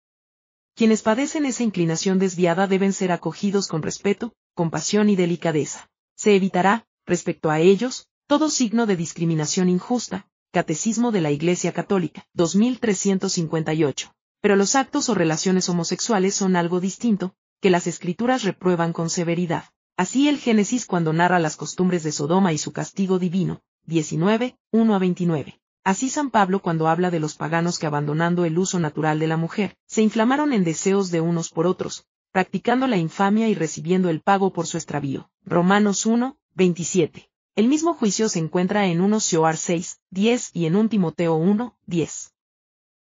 Quienes 0.74 1.00
padecen 1.00 1.46
esa 1.46 1.62
inclinación 1.62 2.18
desviada 2.18 2.66
deben 2.66 2.92
ser 2.92 3.12
acogidos 3.12 3.66
con 3.66 3.80
respeto, 3.80 4.34
compasión 4.54 5.08
y 5.08 5.16
delicadeza. 5.16 5.88
Se 6.16 6.37
evitará, 6.37 6.87
respecto 7.06 7.50
a 7.50 7.60
ellos, 7.60 8.08
todo 8.26 8.50
signo 8.50 8.86
de 8.86 8.96
discriminación 8.96 9.68
injusta, 9.68 10.26
Catecismo 10.52 11.10
de 11.10 11.20
la 11.20 11.30
Iglesia 11.30 11.72
Católica, 11.72 12.26
2358. 12.34 14.14
Pero 14.40 14.56
los 14.56 14.76
actos 14.76 15.08
o 15.08 15.14
relaciones 15.14 15.68
homosexuales 15.68 16.34
son 16.34 16.54
algo 16.54 16.80
distinto, 16.80 17.34
que 17.60 17.70
las 17.70 17.86
escrituras 17.86 18.44
reprueban 18.44 18.92
con 18.92 19.10
severidad. 19.10 19.64
Así 19.96 20.28
el 20.28 20.38
Génesis 20.38 20.86
cuando 20.86 21.12
narra 21.12 21.38
las 21.38 21.56
costumbres 21.56 22.02
de 22.02 22.12
Sodoma 22.12 22.52
y 22.52 22.58
su 22.58 22.72
castigo 22.72 23.18
divino, 23.18 23.62
19, 23.86 24.56
1 24.70 24.94
a 24.94 24.98
29. 24.98 25.60
Así 25.82 26.08
San 26.08 26.30
Pablo 26.30 26.62
cuando 26.62 26.88
habla 26.88 27.10
de 27.10 27.20
los 27.20 27.34
paganos 27.34 27.78
que 27.78 27.86
abandonando 27.86 28.44
el 28.44 28.58
uso 28.58 28.78
natural 28.78 29.18
de 29.18 29.26
la 29.26 29.36
mujer, 29.36 29.76
se 29.86 30.02
inflamaron 30.02 30.52
en 30.52 30.64
deseos 30.64 31.10
de 31.10 31.20
unos 31.20 31.50
por 31.50 31.66
otros, 31.66 32.06
practicando 32.32 32.86
la 32.86 32.96
infamia 32.96 33.48
y 33.48 33.54
recibiendo 33.54 34.08
el 34.08 34.20
pago 34.20 34.52
por 34.52 34.66
su 34.66 34.76
extravío. 34.76 35.30
Romanos 35.44 36.06
1, 36.06 36.38
27. 36.56 37.28
El 37.56 37.66
mismo 37.66 37.94
juicio 37.94 38.28
se 38.28 38.38
encuentra 38.38 38.86
en 38.86 39.00
1 39.00 39.18
Sioar 39.18 39.56
6, 39.56 39.98
10 40.10 40.50
y 40.52 40.66
en 40.66 40.76
1 40.76 40.88
Timoteo 40.88 41.34
1, 41.34 41.76
10. 41.86 42.32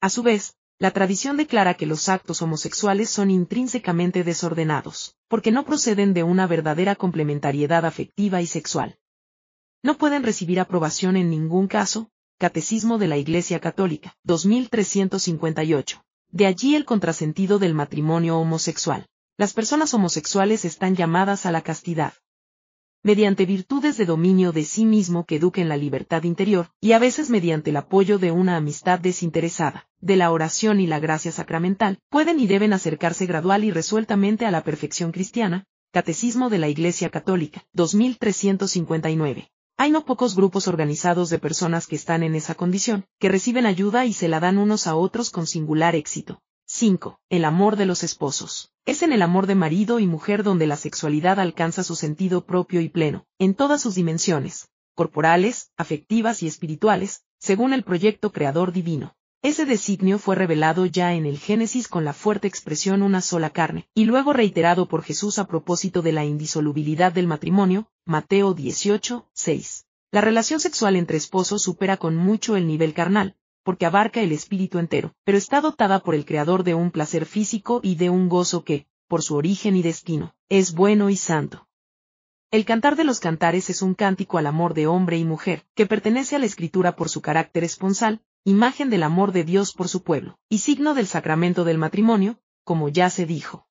A 0.03 0.11
su 0.11 0.22
vez, 0.22 0.57
la 0.79 0.90
tradición 0.90 1.38
declara 1.38 1.74
que 1.74 1.87
los 1.87 2.11
actos 2.11 2.42
homosexuales 2.42 3.09
son 3.09 3.31
intrínsecamente 3.31 4.24
desordenados, 4.24 5.16
porque 5.29 5.53
no 5.53 5.64
proceden 5.64 6.12
de 6.12 6.22
una 6.22 6.46
verdadera 6.46 6.96
complementariedad 6.96 7.87
afectiva 7.87 8.42
y 8.42 8.46
sexual. 8.46 8.98
No 9.83 9.96
pueden 9.96 10.22
recibir 10.22 10.61
aprobación 10.61 11.16
en 11.16 11.31
ningún 11.31 11.66
caso, 11.66 12.11
Catecismo 12.38 12.98
de 12.98 13.09
la 13.09 13.16
Iglesia 13.16 13.59
Católica, 13.61 14.16
2358. 14.24 16.05
De 16.29 16.46
allí 16.46 16.74
el 16.74 16.85
contrasentido 16.85 17.59
del 17.59 17.72
matrimonio 17.74 18.38
homosexual. 18.38 19.07
Las 19.38 19.55
personas 19.55 19.94
homosexuales 19.94 20.66
están 20.66 20.94
llamadas 20.94 21.44
a 21.46 21.53
la 21.53 21.62
castidad, 21.62 22.14
mediante 23.03 23.47
virtudes 23.47 23.97
de 23.97 24.05
dominio 24.05 24.53
de 24.53 24.65
sí 24.65 24.85
mismo 24.85 25.25
que 25.25 25.37
eduquen 25.37 25.69
la 25.69 25.77
libertad 25.77 26.25
interior, 26.25 26.69
y 26.81 26.93
a 26.93 26.99
veces 26.99 27.31
mediante 27.31 27.71
el 27.71 27.77
apoyo 27.77 28.19
de 28.19 28.31
una 28.31 28.57
amistad 28.57 28.99
desinteresada, 28.99 29.89
de 30.01 30.17
la 30.17 30.31
oración 30.31 30.81
y 30.81 30.87
la 30.87 31.01
gracia 31.01 31.33
sacramental, 31.33 31.99
pueden 32.11 32.41
y 32.41 32.47
deben 32.47 32.73
acercarse 32.73 33.27
gradual 33.27 33.65
y 33.65 33.71
resueltamente 33.71 34.45
a 34.47 34.51
la 34.51 34.63
perfección 34.63 35.13
cristiana. 35.13 35.65
Catecismo 35.93 36.51
de 36.51 36.59
la 36.59 36.69
Iglesia 36.69 37.11
Católica, 37.11 37.65
2359. 37.73 39.51
Hay 39.77 39.91
no 39.91 40.05
pocos 40.05 40.37
grupos 40.37 40.69
organizados 40.69 41.31
de 41.31 41.39
personas 41.39 41.87
que 41.87 41.97
están 41.97 42.23
en 42.23 42.35
esa 42.35 42.55
condición, 42.55 43.07
que 43.19 43.31
reciben 43.31 43.67
ayuda 43.67 44.05
y 44.05 44.13
se 44.13 44.29
la 44.29 44.39
dan 44.39 44.59
unos 44.59 44.87
a 44.87 44.95
otros 44.95 45.31
con 45.31 45.47
singular 45.47 45.97
éxito. 45.97 46.43
5. 46.67 47.19
El 47.31 47.45
amor 47.45 47.75
de 47.77 47.87
los 47.87 48.05
esposos. 48.05 48.73
Es 48.90 49.03
en 49.03 49.12
el 49.12 49.22
amor 49.22 49.46
de 49.46 49.55
marido 49.55 50.00
y 50.00 50.09
mujer 50.09 50.42
donde 50.42 50.66
la 50.66 50.76
sexualidad 50.76 51.38
alcanza 51.38 51.85
su 51.85 51.94
sentido 51.94 52.44
propio 52.44 52.81
y 52.81 52.88
pleno, 52.88 53.24
en 53.38 53.55
todas 53.55 53.81
sus 53.81 53.94
dimensiones, 53.94 54.68
corporales, 54.96 55.70
afectivas 55.76 56.42
y 56.42 56.48
espirituales, 56.48 57.22
según 57.38 57.72
el 57.72 57.85
proyecto 57.85 58.33
creador 58.33 58.72
divino. 58.72 59.14
Ese 59.42 59.64
designio 59.64 60.18
fue 60.18 60.35
revelado 60.35 60.87
ya 60.87 61.14
en 61.14 61.24
el 61.24 61.38
Génesis 61.38 61.87
con 61.87 62.05
la 62.05 62.12
fuerte 62.12 62.48
expresión 62.48 63.03
una 63.03 63.20
sola 63.20 63.50
carne, 63.50 63.88
y 63.94 64.07
luego 64.07 64.33
reiterado 64.33 64.88
por 64.88 65.05
Jesús 65.05 65.38
a 65.38 65.46
propósito 65.46 66.03
de 66.03 66.11
la 66.11 66.24
indisolubilidad 66.24 67.12
del 67.12 67.29
matrimonio, 67.29 67.87
Mateo 68.05 68.55
18, 68.55 69.24
6. 69.33 69.87
La 70.11 70.20
relación 70.20 70.59
sexual 70.59 70.96
entre 70.96 71.16
esposos 71.16 71.62
supera 71.62 71.96
con 71.96 72.16
mucho 72.16 72.57
el 72.57 72.66
nivel 72.66 72.92
carnal, 72.92 73.37
porque 73.71 73.87
abarca 73.87 74.21
el 74.21 74.33
espíritu 74.33 74.81
entero, 74.81 75.15
pero 75.23 75.39
está 75.39 75.61
dotada 75.61 76.01
por 76.01 76.17
el 76.17 76.25
creador 76.25 76.65
de 76.65 76.75
un 76.75 76.91
placer 76.91 77.25
físico 77.25 77.79
y 77.85 77.95
de 77.95 78.11
un 78.11 78.29
gozo 78.29 78.65
que, 78.65 78.89
por 79.07 79.23
su 79.23 79.37
origen 79.37 79.77
y 79.77 79.83
destino, 79.83 80.35
es 80.49 80.75
bueno 80.75 81.09
y 81.09 81.15
santo. 81.15 81.69
El 82.51 82.65
cantar 82.65 82.97
de 82.97 83.05
los 83.05 83.21
cantares 83.21 83.71
es 83.71 83.81
un 83.81 83.95
cántico 83.95 84.39
al 84.39 84.49
amor 84.49 84.75
de 84.75 84.89
hombre 84.89 85.19
y 85.19 85.25
mujer, 85.25 85.63
que 85.77 85.87
pertenece 85.87 86.35
a 86.35 86.41
la 86.41 86.47
escritura 86.47 86.97
por 86.97 87.09
su 87.09 87.21
carácter 87.21 87.63
esponsal, 87.63 88.23
imagen 88.43 88.91
del 88.91 89.05
amor 89.05 89.31
de 89.31 89.45
Dios 89.45 89.73
por 89.73 89.87
su 89.87 90.03
pueblo, 90.03 90.37
y 90.49 90.59
signo 90.59 90.95
del 90.95 91.07
sacramento 91.07 91.63
del 91.63 91.79
matrimonio, 91.79 92.41
como 92.65 92.89
ya 92.89 93.09
se 93.09 93.25
dijo. 93.25 93.69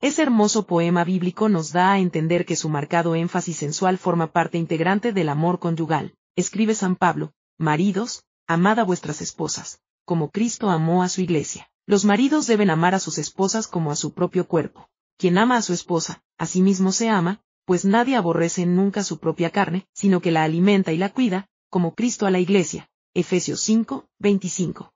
Ese 0.00 0.22
hermoso 0.22 0.66
poema 0.66 1.04
bíblico 1.04 1.50
nos 1.50 1.72
da 1.72 1.92
a 1.92 1.98
entender 1.98 2.46
que 2.46 2.56
su 2.56 2.70
marcado 2.70 3.14
énfasis 3.16 3.58
sensual 3.58 3.98
forma 3.98 4.32
parte 4.32 4.56
integrante 4.56 5.12
del 5.12 5.28
amor 5.28 5.58
conyugal. 5.58 6.14
Escribe 6.36 6.74
San 6.74 6.96
Pablo, 6.96 7.34
maridos, 7.58 8.24
amad 8.50 8.80
a 8.80 8.82
vuestras 8.82 9.20
esposas, 9.20 9.80
como 10.04 10.32
Cristo 10.32 10.70
amó 10.70 11.04
a 11.04 11.08
su 11.08 11.20
iglesia. 11.20 11.70
Los 11.86 12.04
maridos 12.04 12.48
deben 12.48 12.68
amar 12.68 12.96
a 12.96 12.98
sus 12.98 13.16
esposas 13.18 13.68
como 13.68 13.92
a 13.92 13.94
su 13.94 14.12
propio 14.12 14.48
cuerpo. 14.48 14.88
Quien 15.16 15.38
ama 15.38 15.56
a 15.56 15.62
su 15.62 15.72
esposa, 15.72 16.24
a 16.36 16.46
sí 16.46 16.60
mismo 16.60 16.90
se 16.90 17.08
ama, 17.08 17.44
pues 17.64 17.84
nadie 17.84 18.16
aborrece 18.16 18.66
nunca 18.66 19.04
su 19.04 19.20
propia 19.20 19.50
carne, 19.50 19.86
sino 19.92 20.20
que 20.20 20.32
la 20.32 20.42
alimenta 20.42 20.90
y 20.90 20.96
la 20.96 21.10
cuida, 21.10 21.46
como 21.68 21.94
Cristo 21.94 22.26
a 22.26 22.32
la 22.32 22.40
iglesia. 22.40 22.90
Efesios 23.14 23.60
5, 23.60 24.08
25. 24.18 24.92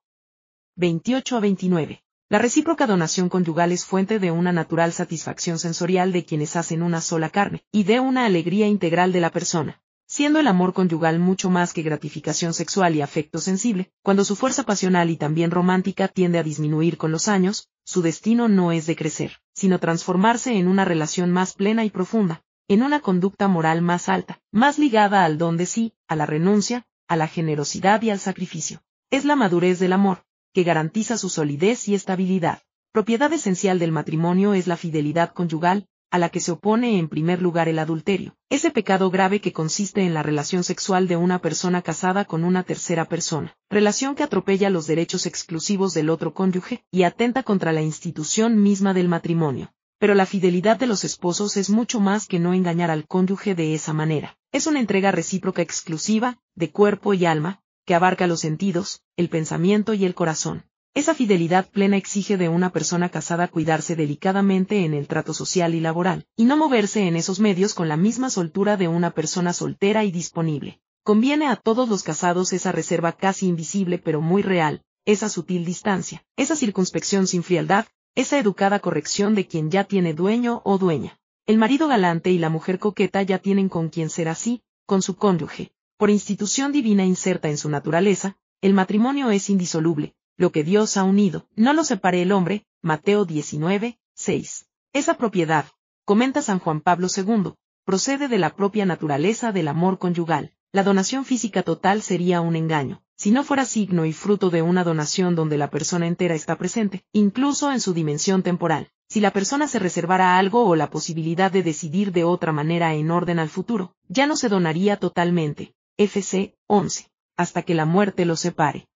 28 0.75 1.37
a 1.37 1.41
29. 1.41 2.03
La 2.29 2.41
recíproca 2.41 2.89
donación 2.89 3.29
conyugal 3.29 3.71
es 3.71 3.85
fuente 3.85 4.19
de 4.19 4.33
una 4.33 4.51
natural 4.51 4.93
satisfacción 4.93 5.61
sensorial 5.61 6.11
de 6.11 6.25
quienes 6.25 6.57
hacen 6.57 6.83
una 6.83 7.01
sola 7.01 7.31
carne, 7.31 7.63
y 7.71 7.85
de 7.85 8.01
una 8.01 8.25
alegría 8.25 8.67
integral 8.67 9.13
de 9.13 9.21
la 9.21 9.31
persona. 9.31 9.81
Siendo 10.07 10.39
el 10.39 10.47
amor 10.47 10.73
conyugal 10.73 11.19
mucho 11.19 11.51
más 11.51 11.73
que 11.73 11.83
gratificación 11.83 12.55
sexual 12.55 12.95
y 12.95 13.01
afecto 13.01 13.39
sensible, 13.39 13.91
cuando 14.03 14.25
su 14.25 14.37
fuerza 14.37 14.65
pasional 14.65 15.11
y 15.11 15.17
también 15.17 15.51
romántica 15.51 16.09
tiende 16.09 16.39
a 16.39 16.43
disminuir 16.43 16.97
con 16.97 17.13
los 17.13 17.29
años, 17.29 17.69
su 17.85 18.03
destino 18.03 18.49
no 18.49 18.73
es 18.73 18.87
de 18.87 18.97
crecer, 18.97 19.41
sino 19.55 19.79
transformarse 19.79 20.57
en 20.57 20.69
una 20.69 20.85
relación 20.85 21.31
más 21.31 21.55
plena 21.55 21.85
y 21.85 21.91
profunda, 21.91 22.43
en 22.69 22.83
una 22.83 23.01
conducta 23.01 23.49
moral 23.49 23.83
más 23.83 24.09
alta, 24.09 24.41
más 24.51 24.79
ligada 24.79 25.25
al 25.25 25.39
don 25.39 25.57
de 25.57 25.67
sí, 25.67 25.93
a 26.09 26.17
la 26.17 26.27
renuncia, 26.27 26.87
a 27.09 27.17
la 27.17 27.29
generosidad 27.29 28.01
y 28.03 28.11
al 28.11 28.19
sacrificio. 28.19 28.83
Es 29.11 29.25
la 29.25 29.37
madurez 29.37 29.79
del 29.79 29.93
amor, 29.93 30.25
que 30.53 30.65
garantiza 30.65 31.19
su 31.19 31.29
solidez 31.29 31.89
y 31.89 31.95
estabilidad. 31.95 32.63
Propiedad 32.93 33.33
esencial 33.33 33.79
del 33.79 33.93
matrimonio 33.93 34.55
es 34.55 34.67
la 34.67 34.77
fidelidad 34.77 35.33
conyugal, 35.33 35.89
a 36.15 36.19
la 36.19 36.29
que 36.29 36.39
se 36.39 36.53
opone 36.53 37.01
en 37.01 37.09
primer 37.09 37.43
lugar 37.43 37.69
el 37.69 37.81
adulterio, 37.81 38.37
ese 38.49 38.71
pecado 38.71 39.11
grave 39.11 39.41
que 39.41 39.53
consiste 39.53 40.03
en 40.03 40.15
la 40.15 40.23
relación 40.23 40.63
sexual 40.63 41.09
de 41.09 41.17
una 41.17 41.41
persona 41.41 41.83
casada 41.83 42.25
con 42.25 42.45
una 42.45 42.63
tercera 42.63 43.07
persona, 43.07 43.57
relación 43.69 44.15
que 44.15 44.23
atropella 44.23 44.71
los 44.71 44.87
derechos 44.87 45.27
exclusivos 45.27 45.93
del 45.93 46.11
otro 46.11 46.33
cónyuge 46.33 46.85
y 46.93 47.03
atenta 47.03 47.43
contra 47.43 47.73
la 47.73 47.83
institución 47.83 48.63
misma 48.63 48.95
del 48.95 49.09
matrimonio. 49.09 49.73
Pero 49.99 50.15
la 50.15 50.25
fidelidad 50.25 50.79
de 50.79 50.87
los 50.87 51.03
esposos 51.03 51.57
es 51.57 51.69
mucho 51.69 51.99
más 51.99 52.29
que 52.29 52.39
no 52.39 52.55
engañar 52.55 52.93
al 52.93 53.09
cónyuge 53.09 53.57
de 53.57 53.75
esa 53.75 53.93
manera. 53.93 54.39
Es 54.53 54.69
una 54.69 54.79
entrega 54.79 55.11
recíproca 55.11 55.63
exclusiva, 55.63 56.39
de 56.55 56.71
cuerpo 56.71 57.15
y 57.15 57.27
alma, 57.27 57.61
que 57.87 57.97
abarca 57.97 58.29
los 58.29 58.39
sentidos, 58.39 59.03
el 59.17 59.31
pensamiento 59.31 59.95
y 59.95 60.05
el 60.05 60.15
corazón. 60.15 60.63
Esa 60.95 61.13
fidelidad 61.13 61.69
plena 61.69 61.97
exige 61.97 62.37
de 62.37 62.49
una 62.49 62.71
persona 62.71 63.09
casada 63.09 63.49
cuidarse 63.49 63.97
delicadamente 63.97 64.85
en 64.85 64.95
el 64.95 65.09
trato 65.09 65.35
social 65.35 65.75
y 65.75 65.81
laboral, 65.81 66.29
y 66.37 66.45
no 66.45 66.57
moverse 66.57 67.09
en 67.09 67.17
esos 67.17 67.41
medios 67.41 67.75
con 67.75 67.89
la 67.89 67.97
misma 67.97 68.31
soltura 68.31 68.77
de 68.77 68.87
una 68.87 69.11
persona 69.11 69.53
soltera 69.53 70.05
y 70.05 70.13
disponible. 70.13 70.81
Conviene 71.03 71.49
a 71.49 71.57
todos 71.57 71.89
los 71.89 72.05
casados 72.05 72.53
esa 72.53 72.71
reserva 72.71 73.11
casi 73.11 73.49
invisible 73.49 73.99
pero 73.99 74.21
muy 74.21 74.43
real, 74.43 74.85
esa 75.05 75.29
sutil 75.29 75.65
distancia, 75.65 76.25
esa 76.37 76.55
circunspección 76.55 77.27
sin 77.27 77.43
frialdad, 77.43 77.87
esa 78.15 78.39
educada 78.39 78.79
corrección 78.79 79.35
de 79.35 79.49
quien 79.49 79.73
ya 79.73 79.83
tiene 79.83 80.15
dueño 80.15 80.63
o 80.65 80.79
dueña. 80.79 81.19
El 81.45 81.59
marido 81.59 81.89
galante 81.89 82.31
y 82.31 82.39
la 82.39 82.51
mujer 82.51 82.79
coqueta 82.79 83.21
ya 83.23 83.41
tienen 83.41 83.69
con 83.69 83.89
quien 83.89 84.11
ser 84.11 84.29
así, 84.29 84.63
con 84.87 85.03
su 85.03 85.17
cónyuge. 85.17 85.73
Por 85.97 86.11
institución 86.11 86.71
divina 86.71 87.05
inserta 87.05 87.49
en 87.49 87.59
su 87.59 87.69
naturaleza, 87.69 88.37
el 88.61 88.75
matrimonio 88.75 89.31
es 89.33 89.51
indisoluble, 89.51 90.15
lo 90.37 90.51
que 90.51 90.65
Dios 90.65 90.97
ha 90.97 91.05
unido, 91.05 91.47
no 91.55 91.73
lo 91.73 91.85
separe 91.85 92.23
el 92.23 92.33
hombre, 92.33 92.67
Mateo 92.83 93.25
19, 93.25 93.99
6. 94.15 94.67
Esa 94.93 95.15
propiedad, 95.15 95.67
comenta 96.05 96.43
San 96.43 96.59
Juan 96.59 96.81
Pablo 96.81 97.09
II, 97.15 97.55
procede 97.85 98.29
de 98.29 98.39
la 98.39 98.55
propia 98.57 98.87
naturaleza 98.87 99.53
del 99.53 99.69
amor 99.69 99.99
conyugal. 99.99 100.53
La 100.73 100.83
donación 100.83 101.25
física 101.25 101.63
total 101.63 102.03
sería 102.03 102.41
un 102.41 102.57
engaño, 102.57 103.03
si 103.17 103.31
no 103.31 103.45
fuera 103.45 103.65
signo 103.65 104.07
y 104.07 104.13
fruto 104.13 104.51
de 104.51 104.63
una 104.63 104.83
donación 104.83 105.37
donde 105.37 105.57
la 105.57 105.71
persona 105.71 106.09
entera 106.09 106.35
está 106.35 106.59
presente, 106.59 107.05
incluso 107.13 107.71
en 107.71 107.81
su 107.81 107.95
dimensión 107.95 108.43
temporal. 108.43 108.91
Si 109.09 109.21
la 109.21 109.31
persona 109.31 109.69
se 109.69 109.79
reservara 109.79 110.37
algo 110.37 110.65
o 110.67 110.75
la 110.75 110.91
posibilidad 110.91 111.53
de 111.53 111.63
decidir 111.63 112.11
de 112.11 112.25
otra 112.25 112.51
manera 112.51 112.95
en 112.95 113.13
orden 113.13 113.39
al 113.39 113.51
futuro, 113.51 113.95
ya 114.09 114.27
no 114.27 114.35
se 114.35 114.49
donaría 114.49 114.97
totalmente. 114.97 115.75
FC 115.97 116.57
11. 116.67 117.09
Hasta 117.37 117.63
que 117.63 117.75
la 117.75 117.85
muerte 117.85 118.25
lo 118.25 118.35
separe. 118.35 118.89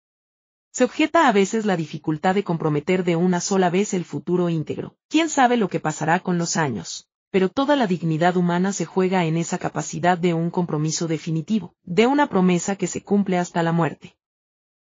Se 0.79 0.85
objeta 0.85 1.27
a 1.27 1.33
veces 1.33 1.67
la 1.67 1.77
dificultad 1.77 2.37
de 2.37 2.45
comprometer 2.45 3.03
de 3.03 3.17
una 3.17 3.41
sola 3.41 3.69
vez 3.69 3.95
el 3.95 4.05
futuro 4.05 4.49
íntegro. 4.49 4.95
¿Quién 5.09 5.29
sabe 5.29 5.57
lo 5.57 5.69
que 5.69 5.81
pasará 5.81 6.21
con 6.21 6.39
los 6.39 6.57
años? 6.57 7.09
Pero 7.33 7.49
toda 7.49 7.75
la 7.75 7.89
dignidad 7.89 8.37
humana 8.37 8.73
se 8.73 8.85
juega 8.85 9.25
en 9.25 9.37
esa 9.37 9.59
capacidad 9.59 10.17
de 10.17 10.35
un 10.35 10.51
compromiso 10.51 11.09
definitivo, 11.09 11.75
de 11.83 12.07
una 12.07 12.29
promesa 12.29 12.77
que 12.77 12.87
se 12.87 13.03
cumple 13.03 13.39
hasta 13.39 13.65
la 13.65 13.73
muerte. 13.73 14.17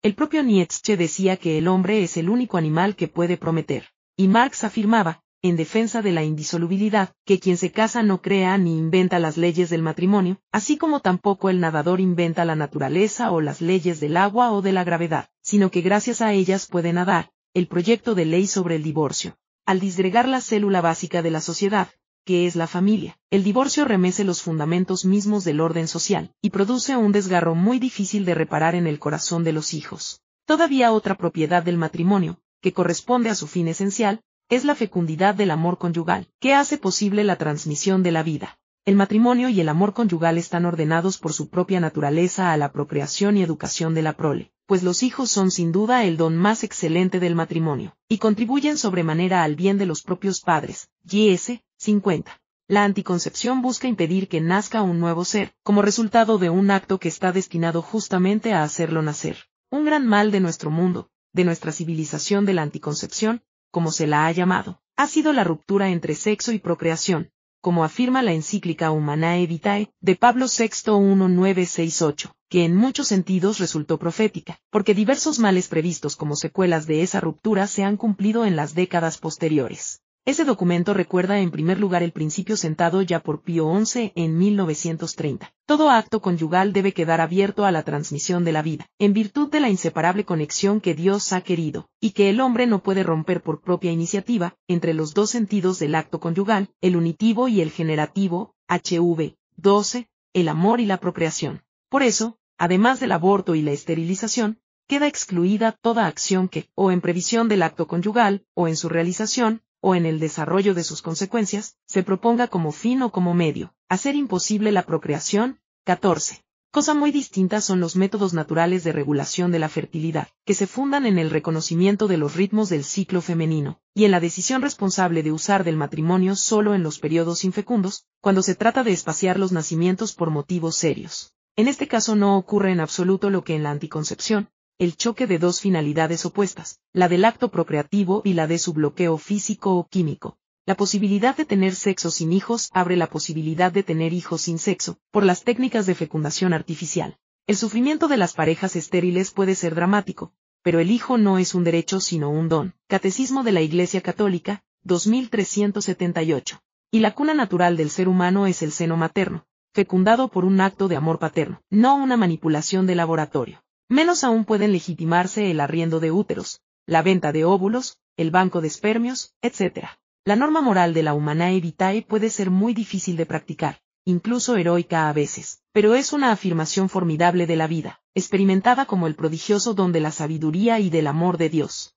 El 0.03 0.14
propio 0.14 0.43
Nietzsche 0.43 0.99
decía 0.99 1.38
que 1.38 1.57
el 1.57 1.66
hombre 1.66 2.03
es 2.03 2.19
el 2.19 2.29
único 2.29 2.59
animal 2.59 2.95
que 2.95 3.09
puede 3.09 3.38
prometer, 3.38 3.87
y 4.19 4.29
Marx 4.29 4.64
afirmaba, 4.64 5.23
en 5.43 5.57
defensa 5.57 6.03
de 6.03 6.12
la 6.12 6.23
indisolubilidad, 6.23 7.14
que 7.25 7.40
quien 7.40 7.57
se 7.57 7.73
casa 7.73 8.03
no 8.03 8.21
crea 8.21 8.59
ni 8.59 8.77
inventa 8.77 9.19
las 9.19 9.38
leyes 9.38 9.71
del 9.71 9.81
matrimonio, 9.81 10.38
así 10.53 10.77
como 10.77 11.01
tampoco 11.01 11.49
el 11.49 11.61
nadador 11.61 12.01
inventa 12.01 12.45
la 12.45 12.57
naturaleza 12.57 13.31
o 13.31 13.40
las 13.40 13.62
leyes 13.62 14.01
del 14.01 14.19
agua 14.19 14.53
o 14.53 14.61
de 14.61 14.73
la 14.73 14.85
gravedad, 14.85 15.31
sino 15.50 15.72
que 15.72 15.80
gracias 15.80 16.22
a 16.22 16.32
ellas 16.32 16.66
puede 16.66 16.92
nadar, 16.92 17.32
el 17.54 17.66
proyecto 17.66 18.14
de 18.14 18.24
ley 18.24 18.46
sobre 18.46 18.76
el 18.76 18.84
divorcio. 18.84 19.36
Al 19.66 19.80
disgregar 19.80 20.28
la 20.28 20.40
célula 20.40 20.80
básica 20.80 21.22
de 21.22 21.32
la 21.32 21.40
sociedad, 21.40 21.88
que 22.24 22.46
es 22.46 22.54
la 22.54 22.68
familia, 22.68 23.18
el 23.30 23.42
divorcio 23.42 23.84
remece 23.84 24.22
los 24.22 24.42
fundamentos 24.42 25.04
mismos 25.04 25.42
del 25.42 25.60
orden 25.60 25.88
social, 25.88 26.32
y 26.40 26.50
produce 26.50 26.96
un 26.96 27.10
desgarro 27.10 27.56
muy 27.56 27.80
difícil 27.80 28.24
de 28.24 28.36
reparar 28.36 28.76
en 28.76 28.86
el 28.86 29.00
corazón 29.00 29.42
de 29.42 29.52
los 29.52 29.74
hijos. 29.74 30.20
Todavía 30.44 30.92
otra 30.92 31.16
propiedad 31.16 31.64
del 31.64 31.78
matrimonio, 31.78 32.38
que 32.60 32.72
corresponde 32.72 33.28
a 33.28 33.34
su 33.34 33.48
fin 33.48 33.66
esencial, 33.66 34.20
es 34.50 34.64
la 34.64 34.76
fecundidad 34.76 35.34
del 35.34 35.50
amor 35.50 35.78
conyugal, 35.78 36.28
que 36.38 36.54
hace 36.54 36.78
posible 36.78 37.24
la 37.24 37.34
transmisión 37.34 38.04
de 38.04 38.12
la 38.12 38.22
vida. 38.22 38.56
El 38.84 38.94
matrimonio 38.94 39.48
y 39.48 39.60
el 39.60 39.68
amor 39.68 39.94
conyugal 39.94 40.38
están 40.38 40.64
ordenados 40.64 41.18
por 41.18 41.32
su 41.32 41.50
propia 41.50 41.80
naturaleza 41.80 42.52
a 42.52 42.56
la 42.56 42.70
procreación 42.70 43.36
y 43.36 43.42
educación 43.42 43.94
de 43.94 44.02
la 44.02 44.12
prole, 44.12 44.52
pues 44.70 44.85
los 44.85 45.02
hijos 45.02 45.33
son 45.33 45.50
sin 45.50 45.72
duda 45.72 46.04
el 46.04 46.16
don 46.16 46.37
más 46.37 46.62
excelente 46.62 47.18
del 47.18 47.35
matrimonio, 47.35 47.96
y 48.09 48.18
contribuyen 48.18 48.78
sobremanera 48.78 49.42
al 49.42 49.56
bien 49.56 49.78
de 49.78 49.85
los 49.85 50.02
propios 50.02 50.42
padres. 50.42 50.88
GS 51.02 51.61
50. 51.76 52.40
La 52.68 52.85
anticoncepción 52.85 53.62
busca 53.62 53.88
impedir 53.88 54.28
que 54.28 54.40
nazca 54.40 54.83
un 54.83 55.00
nuevo 55.00 55.24
ser, 55.24 55.52
como 55.64 55.83
resultado 55.83 56.38
de 56.38 56.50
un 56.50 56.70
acto 56.70 57.00
que 57.00 57.09
está 57.09 57.33
destinado 57.33 57.83
justamente 57.83 58.52
a 58.52 58.62
hacerlo 58.62 59.02
nacer. 59.02 59.38
Un 59.72 59.85
gran 59.85 60.06
mal 60.06 60.30
de 60.30 60.38
nuestro 60.38 60.70
mundo, 60.70 61.11
de 61.33 61.42
nuestra 61.42 61.72
civilización 61.72 62.46
de 62.46 62.54
la 62.54 62.62
anticoncepción, 62.62 63.42
como 63.72 63.90
se 63.90 64.06
la 64.06 64.28
ha 64.28 64.30
llamado, 64.30 64.80
ha 64.94 65.09
sido 65.09 65.33
la 65.33 65.42
ruptura 65.42 65.88
entre 65.88 66.14
sexo 66.14 66.52
y 66.52 66.61
procreación, 66.61 67.33
como 67.61 67.85
afirma 67.85 68.23
la 68.23 68.33
encíclica 68.33 68.90
Humanae 68.90 69.46
Vitae, 69.46 69.92
de 70.01 70.16
Pablo 70.16 70.46
VI 70.46 70.92
1968, 70.99 72.35
que 72.49 72.64
en 72.64 72.75
muchos 72.75 73.09
sentidos 73.09 73.59
resultó 73.59 73.99
profética, 73.99 74.59
porque 74.70 74.94
diversos 74.94 75.38
males 75.38 75.68
previstos 75.68 76.16
como 76.16 76.37
secuelas 76.37 76.87
de 76.87 77.03
esa 77.03 77.20
ruptura 77.20 77.66
se 77.66 77.85
han 77.85 77.96
cumplido 77.96 78.46
en 78.46 78.57
las 78.57 78.75
décadas 78.75 79.18
posteriores. 79.18 80.01
Ese 80.31 80.45
documento 80.45 80.95
recuerda 80.95 81.40
en 81.40 81.51
primer 81.51 81.81
lugar 81.81 82.05
el 82.05 82.12
principio 82.12 82.57
sentado 82.57 83.03
ya 83.03 83.19
por 83.19 83.43
Pío 83.43 83.69
XI 83.85 84.12
en 84.14 84.38
1930. 84.38 85.53
Todo 85.66 85.90
acto 85.90 86.21
conyugal 86.21 86.73
debe 86.73 86.93
quedar 86.93 87.21
abierto 87.21 87.64
a 87.64 87.73
la 87.73 87.83
transmisión 87.83 88.45
de 88.45 88.53
la 88.53 88.62
vida, 88.62 88.87
en 89.01 89.12
virtud 89.12 89.51
de 89.51 89.59
la 89.59 89.71
inseparable 89.71 90.25
conexión 90.25 90.81
que 90.81 90.95
Dios 90.95 91.33
ha 91.33 91.40
querido, 91.40 91.88
y 91.99 92.12
que 92.12 92.31
el 92.31 92.40
hombre 92.40 92.69
no 92.69 92.81
puede 92.81 93.03
romper 93.03 93.43
por 93.43 93.61
propia 93.61 93.90
iniciativa, 93.90 94.55
entre 94.69 94.95
los 94.95 95.14
dos 95.14 95.31
sentidos 95.31 95.81
del 95.81 95.97
acto 95.97 96.21
conyugal, 96.21 96.69
el 96.81 96.95
unitivo 96.95 97.49
y 97.49 97.61
el 97.61 97.73
generativo, 97.73 98.55
HV 98.69 99.35
12, 99.57 100.09
el 100.33 100.49
amor 100.49 100.79
y 100.79 100.87
la 100.87 100.99
procreación. 100.99 101.64
Por 101.88 102.05
eso, 102.05 102.38
además 102.57 103.01
del 103.01 103.11
aborto 103.11 103.57
y 103.57 103.62
la 103.62 103.73
esterilización, 103.73 104.61
queda 104.87 105.09
excluida 105.09 105.73
toda 105.73 106.07
acción 106.07 106.49
que, 106.49 106.69
o 106.77 106.93
en 106.93 107.01
previsión 107.01 107.49
del 107.49 107.62
acto 107.62 107.88
conyugal, 107.88 108.45
o 108.55 108.69
en 108.69 108.77
su 108.77 108.88
realización, 108.88 109.62
o 109.81 109.95
en 109.95 110.07
el 110.07 110.21
desarrollo 110.21 110.75
de 110.75 110.85
sus 110.85 111.03
consecuencias, 111.03 111.77
se 111.87 112.03
proponga 112.03 112.49
como 112.49 112.73
fin 112.73 113.03
o 113.03 113.11
como 113.12 113.35
medio, 113.35 113.75
hacer 113.88 114.14
imposible 114.14 114.73
la 114.73 114.85
procreación. 114.85 115.61
14. 115.85 116.45
Cosa 116.73 116.95
muy 116.95 117.11
distinta 117.11 117.61
son 117.61 117.81
los 117.81 117.97
métodos 117.97 118.33
naturales 118.33 118.85
de 118.85 118.93
regulación 118.93 119.51
de 119.51 119.59
la 119.59 119.69
fertilidad, 119.69 120.29
que 120.45 120.55
se 120.55 120.69
fundan 120.69 121.05
en 121.05 121.19
el 121.19 121.31
reconocimiento 121.31 122.07
de 122.07 122.16
los 122.16 122.37
ritmos 122.37 122.69
del 122.69 122.85
ciclo 122.85 123.21
femenino, 123.21 123.81
y 123.93 124.05
en 124.05 124.12
la 124.12 124.21
decisión 124.21 124.62
responsable 124.62 125.25
de 125.25 125.33
usar 125.33 125.64
del 125.64 125.77
matrimonio 125.77 126.37
solo 126.37 126.75
en 126.75 126.85
los 126.85 127.01
periodos 127.01 127.45
infecundos, 127.45 128.05
cuando 128.21 128.43
se 128.43 128.55
trata 128.55 128.85
de 128.85 128.93
espaciar 128.93 129.37
los 129.37 129.51
nacimientos 129.51 130.14
por 130.14 130.31
motivos 130.31 130.77
serios. 130.77 131.35
En 131.57 131.66
este 131.66 131.88
caso 131.88 132.14
no 132.14 132.39
ocurre 132.39 132.70
en 132.70 132.78
absoluto 132.78 133.31
lo 133.31 133.43
que 133.43 133.57
en 133.57 133.64
la 133.64 133.72
anticoncepción, 133.72 134.49
el 134.81 134.97
choque 134.97 135.26
de 135.26 135.39
dos 135.39 135.61
finalidades 135.61 136.24
opuestas, 136.24 136.81
la 136.95 137.11
del 137.11 137.26
acto 137.26 137.51
procreativo 137.51 138.22
y 138.24 138.33
la 138.33 138.47
de 138.47 138.59
su 138.59 138.72
bloqueo 138.72 139.18
físico 139.18 139.76
o 139.76 139.87
químico. 139.87 140.39
La 140.64 140.74
posibilidad 140.74 141.37
de 141.37 141.45
tener 141.45 141.74
sexo 141.74 142.11
sin 142.11 142.33
hijos 142.33 142.70
abre 142.72 142.97
la 142.97 143.07
posibilidad 143.07 143.70
de 143.70 143.83
tener 143.83 144.14
hijos 144.14 144.41
sin 144.41 144.59
sexo, 144.59 144.97
por 145.11 145.22
las 145.22 145.45
técnicas 145.45 145.85
de 145.85 145.95
fecundación 145.95 146.55
artificial. 146.55 147.18
El 147.47 147.59
sufrimiento 147.59 148.09
de 148.09 148.16
las 148.16 148.33
parejas 148.33 148.74
estériles 148.74 149.33
puede 149.33 149.55
ser 149.55 149.74
dramático, 149.74 150.33
pero 150.62 150.81
el 150.81 150.91
hijo 150.91 151.18
no 151.18 151.37
es 151.37 151.55
un 151.55 151.64
derecho 151.64 152.01
sino 152.01 152.31
un 152.31 152.49
don. 152.49 152.72
Catecismo 152.87 153.43
de 153.43 153.53
la 153.53 153.61
Iglesia 153.61 154.01
Católica, 154.01 154.62
2378. 154.85 156.59
Y 156.91 157.01
la 157.01 157.14
cuna 157.14 157.35
natural 157.35 157.76
del 157.76 157.91
ser 157.91 158.09
humano 158.09 158.47
es 158.47 158.62
el 158.62 158.72
seno 158.72 158.97
materno, 158.97 159.45
fecundado 159.74 160.28
por 160.28 160.47
un 160.47 160.59
acto 160.62 160.89
de 160.89 160.97
amor 160.97 161.18
paterno, 161.18 161.61
no 161.68 161.97
una 161.97 162.16
manipulación 162.16 162.87
de 162.87 162.95
laboratorio. 162.95 163.62
Menos 163.91 164.22
aún 164.22 164.45
pueden 164.45 164.70
legitimarse 164.70 165.51
el 165.51 165.59
arriendo 165.59 165.99
de 165.99 166.12
úteros, 166.12 166.61
la 166.86 167.03
venta 167.03 167.32
de 167.32 167.45
óvulos, 167.45 167.99
el 168.16 168.30
banco 168.30 168.61
de 168.61 168.68
espermios, 168.68 169.34
etc. 169.43 169.88
La 170.24 170.36
norma 170.36 170.61
moral 170.61 170.95
de 170.95 171.03
la 171.03 171.12
humanae 171.12 171.61
vitae 171.61 172.03
puede 172.03 172.30
ser 172.30 172.51
muy 172.51 172.72
difícil 172.72 173.16
de 173.16 173.26
practicar, 173.26 173.80
incluso 174.05 174.57
heroica 174.57 175.09
a 175.09 175.12
veces. 175.12 175.64
pero 175.72 175.95
es 175.97 176.12
una 176.12 176.30
afirmación 176.30 176.88
formidable 176.88 177.49
de 177.49 177.57
la 177.57 177.66
vida, 177.66 178.01
experimentada 178.14 178.86
como 178.86 179.09
el 179.09 179.16
prodigioso 179.16 179.74
don 179.74 179.91
de 179.91 180.01
la 180.01 180.12
sabiduría 180.12 180.78
y 180.78 180.88
del 180.88 181.09
amor 181.09 181.36
de 181.36 181.49
Dios. 181.49 181.97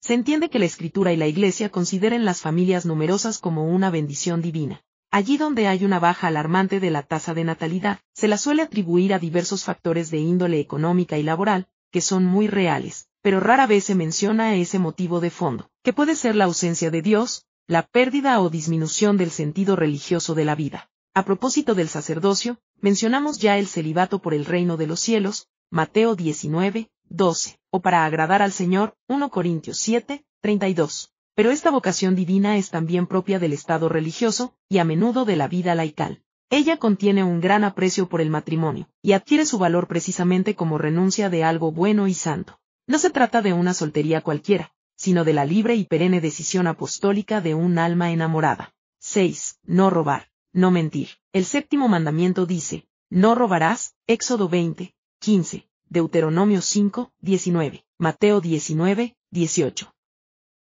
Se 0.00 0.12
entiende 0.12 0.50
que 0.50 0.58
la 0.58 0.66
Escritura 0.66 1.12
y 1.12 1.16
la 1.16 1.26
Iglesia 1.26 1.70
consideren 1.70 2.26
las 2.26 2.42
familias 2.42 2.84
numerosas 2.84 3.38
como 3.38 3.66
una 3.66 3.90
bendición 3.90 4.40
divina. 4.42 4.84
Allí 5.10 5.38
donde 5.38 5.68
hay 5.68 5.84
una 5.84 5.98
baja 5.98 6.26
alarmante 6.26 6.80
de 6.80 6.90
la 6.90 7.02
tasa 7.02 7.32
de 7.32 7.44
natalidad, 7.44 8.00
se 8.12 8.28
la 8.28 8.38
suele 8.38 8.62
atribuir 8.62 9.14
a 9.14 9.18
diversos 9.18 9.64
factores 9.64 10.10
de 10.10 10.18
índole 10.18 10.60
económica 10.60 11.16
y 11.16 11.22
laboral, 11.22 11.68
que 11.90 12.00
son 12.00 12.24
muy 12.24 12.48
reales, 12.48 13.08
pero 13.22 13.40
rara 13.40 13.66
vez 13.66 13.84
se 13.84 13.94
menciona 13.94 14.54
ese 14.56 14.78
motivo 14.78 15.20
de 15.20 15.30
fondo, 15.30 15.70
que 15.82 15.92
puede 15.92 16.16
ser 16.16 16.34
la 16.36 16.44
ausencia 16.44 16.90
de 16.90 17.02
Dios, 17.02 17.46
la 17.66 17.82
pérdida 17.82 18.40
o 18.40 18.50
disminución 18.50 19.16
del 19.16 19.30
sentido 19.30 19.74
religioso 19.76 20.34
de 20.34 20.44
la 20.44 20.54
vida. 20.54 20.90
A 21.14 21.24
propósito 21.24 21.74
del 21.74 21.88
sacerdocio, 21.88 22.58
mencionamos 22.80 23.38
ya 23.38 23.58
el 23.58 23.66
celibato 23.66 24.20
por 24.20 24.34
el 24.34 24.44
reino 24.44 24.76
de 24.76 24.86
los 24.86 25.00
cielos, 25.00 25.48
Mateo 25.70 26.14
19, 26.14 26.90
12, 27.08 27.58
o 27.70 27.80
para 27.80 28.04
agradar 28.04 28.42
al 28.42 28.52
Señor, 28.52 28.94
1 29.08 29.30
Corintios 29.30 29.78
7, 29.78 30.24
32. 30.42 31.12
Pero 31.36 31.50
esta 31.50 31.70
vocación 31.70 32.16
divina 32.16 32.56
es 32.56 32.70
también 32.70 33.06
propia 33.06 33.38
del 33.38 33.52
estado 33.52 33.90
religioso, 33.90 34.54
y 34.70 34.78
a 34.78 34.84
menudo 34.84 35.26
de 35.26 35.36
la 35.36 35.48
vida 35.48 35.74
laical. 35.74 36.22
Ella 36.48 36.78
contiene 36.78 37.24
un 37.24 37.42
gran 37.42 37.62
aprecio 37.62 38.08
por 38.08 38.22
el 38.22 38.30
matrimonio, 38.30 38.88
y 39.02 39.12
adquiere 39.12 39.44
su 39.44 39.58
valor 39.58 39.86
precisamente 39.86 40.54
como 40.54 40.78
renuncia 40.78 41.28
de 41.28 41.44
algo 41.44 41.72
bueno 41.72 42.08
y 42.08 42.14
santo. 42.14 42.58
No 42.86 42.98
se 42.98 43.10
trata 43.10 43.42
de 43.42 43.52
una 43.52 43.74
soltería 43.74 44.22
cualquiera, 44.22 44.72
sino 44.96 45.24
de 45.24 45.34
la 45.34 45.44
libre 45.44 45.74
y 45.74 45.84
perenne 45.84 46.22
decisión 46.22 46.66
apostólica 46.66 47.42
de 47.42 47.54
un 47.54 47.78
alma 47.78 48.10
enamorada. 48.12 48.72
6. 49.00 49.58
No 49.64 49.90
robar, 49.90 50.30
no 50.54 50.70
mentir. 50.70 51.10
El 51.34 51.44
séptimo 51.44 51.86
mandamiento 51.86 52.46
dice, 52.46 52.88
no 53.10 53.34
robarás, 53.34 53.94
Éxodo 54.06 54.48
20, 54.48 54.94
15, 55.18 55.68
Deuteronomio 55.90 56.62
5, 56.62 57.12
19, 57.20 57.84
Mateo 57.98 58.40
19, 58.40 59.16
18. 59.30 59.95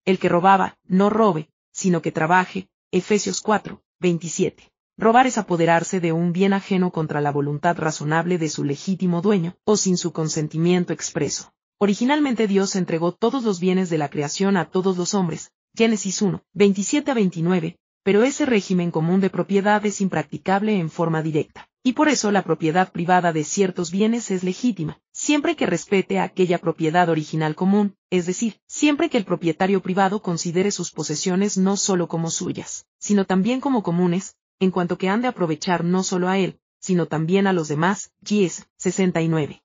El 0.06 0.20
que 0.20 0.28
robaba, 0.28 0.78
no 0.86 1.10
robe, 1.10 1.50
sino 1.72 2.00
que 2.00 2.12
trabaje, 2.12 2.68
Efesios 2.92 3.40
4, 3.40 3.82
27. 3.98 4.70
Robar 4.96 5.26
es 5.26 5.36
apoderarse 5.36 5.98
de 5.98 6.12
un 6.12 6.32
bien 6.32 6.52
ajeno 6.52 6.92
contra 6.92 7.20
la 7.20 7.32
voluntad 7.32 7.76
razonable 7.76 8.38
de 8.38 8.48
su 8.48 8.62
legítimo 8.62 9.20
dueño, 9.20 9.56
o 9.64 9.76
sin 9.76 9.96
su 9.96 10.12
consentimiento 10.12 10.92
expreso. 10.92 11.52
Originalmente 11.78 12.46
Dios 12.46 12.76
entregó 12.76 13.10
todos 13.10 13.42
los 13.42 13.58
bienes 13.58 13.90
de 13.90 13.98
la 13.98 14.08
creación 14.08 14.56
a 14.56 14.70
todos 14.70 14.96
los 14.96 15.12
hombres, 15.12 15.50
Génesis 15.74 16.22
1, 16.22 16.40
27 16.52 17.10
a 17.10 17.14
29, 17.14 17.76
pero 18.04 18.22
ese 18.22 18.46
régimen 18.46 18.92
común 18.92 19.20
de 19.20 19.28
propiedad 19.28 19.84
es 19.84 20.00
impracticable 20.00 20.78
en 20.78 20.88
forma 20.88 21.20
directa, 21.20 21.68
y 21.82 21.94
por 21.94 22.08
eso 22.08 22.30
la 22.30 22.44
propiedad 22.44 22.92
privada 22.92 23.32
de 23.32 23.42
ciertos 23.42 23.90
bienes 23.90 24.30
es 24.30 24.44
legítima, 24.44 25.00
siempre 25.16 25.56
que 25.56 25.64
respete 25.64 26.18
aquella 26.20 26.58
propiedad 26.58 27.08
original 27.08 27.54
común, 27.54 27.96
es 28.10 28.26
decir, 28.26 28.60
siempre 28.66 29.08
que 29.08 29.16
el 29.16 29.24
propietario 29.24 29.80
privado 29.80 30.20
considere 30.20 30.70
sus 30.70 30.90
posesiones 30.92 31.56
no 31.56 31.76
solo 31.76 32.06
como 32.06 32.30
suyas, 32.30 32.86
sino 32.98 33.24
también 33.24 33.60
como 33.60 33.82
comunes, 33.82 34.36
en 34.60 34.70
cuanto 34.70 34.98
que 34.98 35.08
han 35.08 35.22
de 35.22 35.28
aprovechar 35.28 35.84
no 35.84 36.02
solo 36.02 36.28
a 36.28 36.36
él, 36.36 36.60
sino 36.78 37.06
también 37.06 37.46
a 37.46 37.54
los 37.54 37.68
demás, 37.68 38.12
Gies, 38.22 38.66
69 38.76 39.62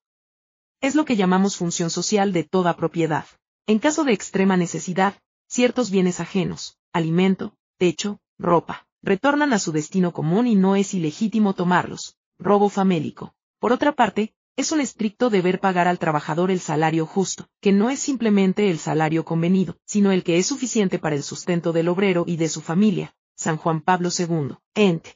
es 0.81 0.95
lo 0.95 1.05
que 1.05 1.15
llamamos 1.15 1.57
función 1.57 1.91
social 1.91 2.33
de 2.33 2.43
toda 2.43 2.75
propiedad. 2.75 3.25
En 3.67 3.77
caso 3.77 4.03
de 4.03 4.13
extrema 4.13 4.57
necesidad, 4.57 5.13
ciertos 5.47 5.91
bienes 5.91 6.19
ajenos, 6.19 6.79
alimento, 6.91 7.53
techo, 7.77 8.19
ropa, 8.39 8.87
retornan 9.03 9.53
a 9.53 9.59
su 9.59 9.71
destino 9.71 10.11
común 10.11 10.47
y 10.47 10.55
no 10.55 10.75
es 10.75 10.95
ilegítimo 10.95 11.53
tomarlos. 11.53 12.17
Robo 12.39 12.67
famélico. 12.67 13.35
Por 13.59 13.71
otra 13.71 13.91
parte, 13.91 14.33
es 14.55 14.71
un 14.71 14.81
estricto 14.81 15.29
deber 15.29 15.59
pagar 15.59 15.87
al 15.87 15.99
trabajador 15.99 16.51
el 16.51 16.59
salario 16.59 17.05
justo, 17.05 17.47
que 17.61 17.71
no 17.71 17.89
es 17.89 17.99
simplemente 17.99 18.69
el 18.69 18.79
salario 18.79 19.25
convenido, 19.25 19.77
sino 19.85 20.11
el 20.11 20.23
que 20.23 20.37
es 20.37 20.45
suficiente 20.45 20.99
para 20.99 21.15
el 21.15 21.23
sustento 21.23 21.73
del 21.73 21.87
obrero 21.87 22.25
y 22.27 22.37
de 22.37 22.49
su 22.49 22.61
familia. 22.61 23.15
San 23.35 23.57
Juan 23.57 23.81
Pablo 23.81 24.09
II. 24.15 24.57
Ent. 24.75 25.07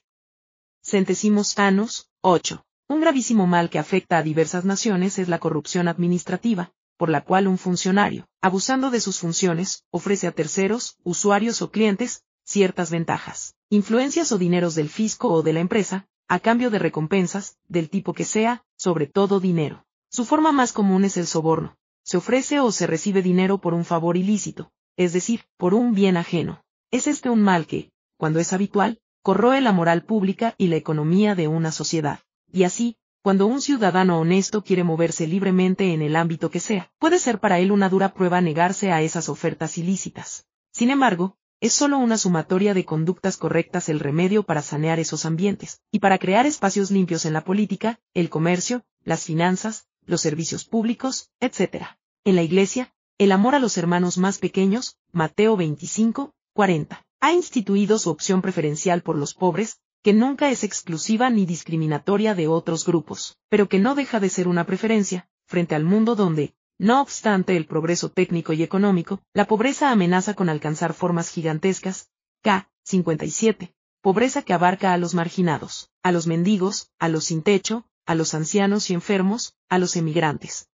Centésimos 0.81 1.59
anos, 1.59 2.09
8. 2.21 2.65
Un 2.87 3.01
gravísimo 3.01 3.45
mal 3.45 3.69
que 3.69 3.79
afecta 3.79 4.17
a 4.17 4.23
diversas 4.23 4.65
naciones 4.65 5.19
es 5.19 5.27
la 5.27 5.39
corrupción 5.39 5.87
administrativa, 5.87 6.71
por 6.97 7.09
la 7.09 7.21
cual 7.21 7.47
un 7.47 7.57
funcionario, 7.57 8.27
abusando 8.41 8.89
de 8.89 9.01
sus 9.01 9.19
funciones, 9.19 9.83
ofrece 9.91 10.27
a 10.27 10.31
terceros, 10.31 10.97
usuarios 11.03 11.61
o 11.61 11.71
clientes, 11.71 12.23
ciertas 12.43 12.89
ventajas, 12.89 13.55
influencias 13.69 14.31
o 14.31 14.37
dineros 14.37 14.75
del 14.75 14.89
fisco 14.89 15.29
o 15.29 15.41
de 15.41 15.53
la 15.53 15.59
empresa, 15.59 16.07
a 16.27 16.39
cambio 16.39 16.69
de 16.69 16.79
recompensas, 16.79 17.57
del 17.67 17.89
tipo 17.89 18.13
que 18.13 18.25
sea, 18.25 18.64
sobre 18.77 19.07
todo 19.07 19.39
dinero. 19.39 19.85
Su 20.09 20.25
forma 20.25 20.51
más 20.51 20.73
común 20.73 21.05
es 21.05 21.17
el 21.17 21.27
soborno. 21.27 21.75
Se 22.03 22.17
ofrece 22.17 22.59
o 22.59 22.71
se 22.71 22.87
recibe 22.87 23.21
dinero 23.21 23.59
por 23.59 23.73
un 23.73 23.85
favor 23.85 24.17
ilícito, 24.17 24.71
es 24.95 25.13
decir, 25.13 25.41
por 25.57 25.73
un 25.73 25.93
bien 25.93 26.17
ajeno. 26.17 26.63
Es 26.91 27.07
este 27.07 27.29
un 27.29 27.41
mal 27.41 27.65
que, 27.67 27.91
cuando 28.17 28.39
es 28.39 28.53
habitual, 28.53 28.99
corroe 29.21 29.59
la 29.59 29.71
moral 29.71 30.03
pública 30.05 30.55
y 30.57 30.67
la 30.67 30.75
economía 30.75 31.35
de 31.35 31.47
una 31.47 31.71
sociedad. 31.71 32.19
Y 32.51 32.63
así, 32.63 32.97
cuando 33.23 33.47
un 33.47 33.59
ciudadano 33.59 34.19
honesto 34.19 34.63
quiere 34.63 34.83
moverse 34.83 35.25
libremente 35.25 35.93
en 35.93 36.03
el 36.03 36.15
ámbito 36.15 36.51
que 36.51 36.59
sea, 36.59 36.91
puede 36.99 37.17
ser 37.17 37.39
para 37.39 37.57
él 37.57 37.71
una 37.71 37.89
dura 37.89 38.13
prueba 38.13 38.39
negarse 38.39 38.91
a 38.91 39.01
esas 39.01 39.29
ofertas 39.29 39.79
ilícitas. 39.79 40.45
Sin 40.71 40.91
embargo, 40.91 41.37
es 41.65 41.73
solo 41.73 41.97
una 41.97 42.19
sumatoria 42.19 42.75
de 42.75 42.85
conductas 42.85 43.37
correctas 43.37 43.89
el 43.89 43.99
remedio 43.99 44.43
para 44.43 44.61
sanear 44.61 44.99
esos 44.99 45.25
ambientes, 45.25 45.81
y 45.91 45.97
para 45.97 46.19
crear 46.19 46.45
espacios 46.45 46.91
limpios 46.91 47.25
en 47.25 47.33
la 47.33 47.43
política, 47.43 47.99
el 48.13 48.29
comercio, 48.29 48.83
las 49.03 49.23
finanzas, 49.23 49.87
los 50.05 50.21
servicios 50.21 50.63
públicos, 50.63 51.31
etc. 51.39 51.85
En 52.23 52.35
la 52.35 52.43
Iglesia, 52.43 52.93
el 53.17 53.31
amor 53.31 53.55
a 53.55 53.59
los 53.59 53.79
hermanos 53.79 54.19
más 54.19 54.37
pequeños, 54.37 54.99
Mateo 55.11 55.57
25, 55.57 56.35
40, 56.53 57.03
ha 57.19 57.33
instituido 57.33 57.97
su 57.97 58.11
opción 58.11 58.43
preferencial 58.43 59.01
por 59.01 59.17
los 59.17 59.33
pobres, 59.33 59.79
que 60.03 60.13
nunca 60.13 60.51
es 60.51 60.63
exclusiva 60.63 61.31
ni 61.31 61.47
discriminatoria 61.47 62.35
de 62.35 62.47
otros 62.47 62.85
grupos, 62.85 63.39
pero 63.49 63.67
que 63.67 63.79
no 63.79 63.95
deja 63.95 64.19
de 64.19 64.29
ser 64.29 64.47
una 64.47 64.67
preferencia, 64.67 65.27
frente 65.47 65.73
al 65.73 65.83
mundo 65.83 66.15
donde, 66.15 66.53
no 66.77 67.01
obstante 67.01 67.55
el 67.55 67.65
progreso 67.65 68.09
técnico 68.09 68.53
y 68.53 68.63
económico, 68.63 69.21
la 69.33 69.45
pobreza 69.45 69.91
amenaza 69.91 70.33
con 70.33 70.49
alcanzar 70.49 70.93
formas 70.93 71.29
gigantescas, 71.29 72.09
K. 72.41 72.69
57, 72.83 73.73
pobreza 74.01 74.41
que 74.41 74.53
abarca 74.53 74.93
a 74.93 74.97
los 74.97 75.13
marginados, 75.13 75.89
a 76.03 76.11
los 76.11 76.27
mendigos, 76.27 76.91
a 76.99 77.09
los 77.09 77.25
sin 77.25 77.41
techo, 77.41 77.87
a 78.05 78.13
los 78.13 78.33
ancianos 78.33 78.89
y 78.89 78.93
enfermos, 78.93 79.57
a 79.69 79.79
los 79.79 79.95
emigrantes. 79.95 80.69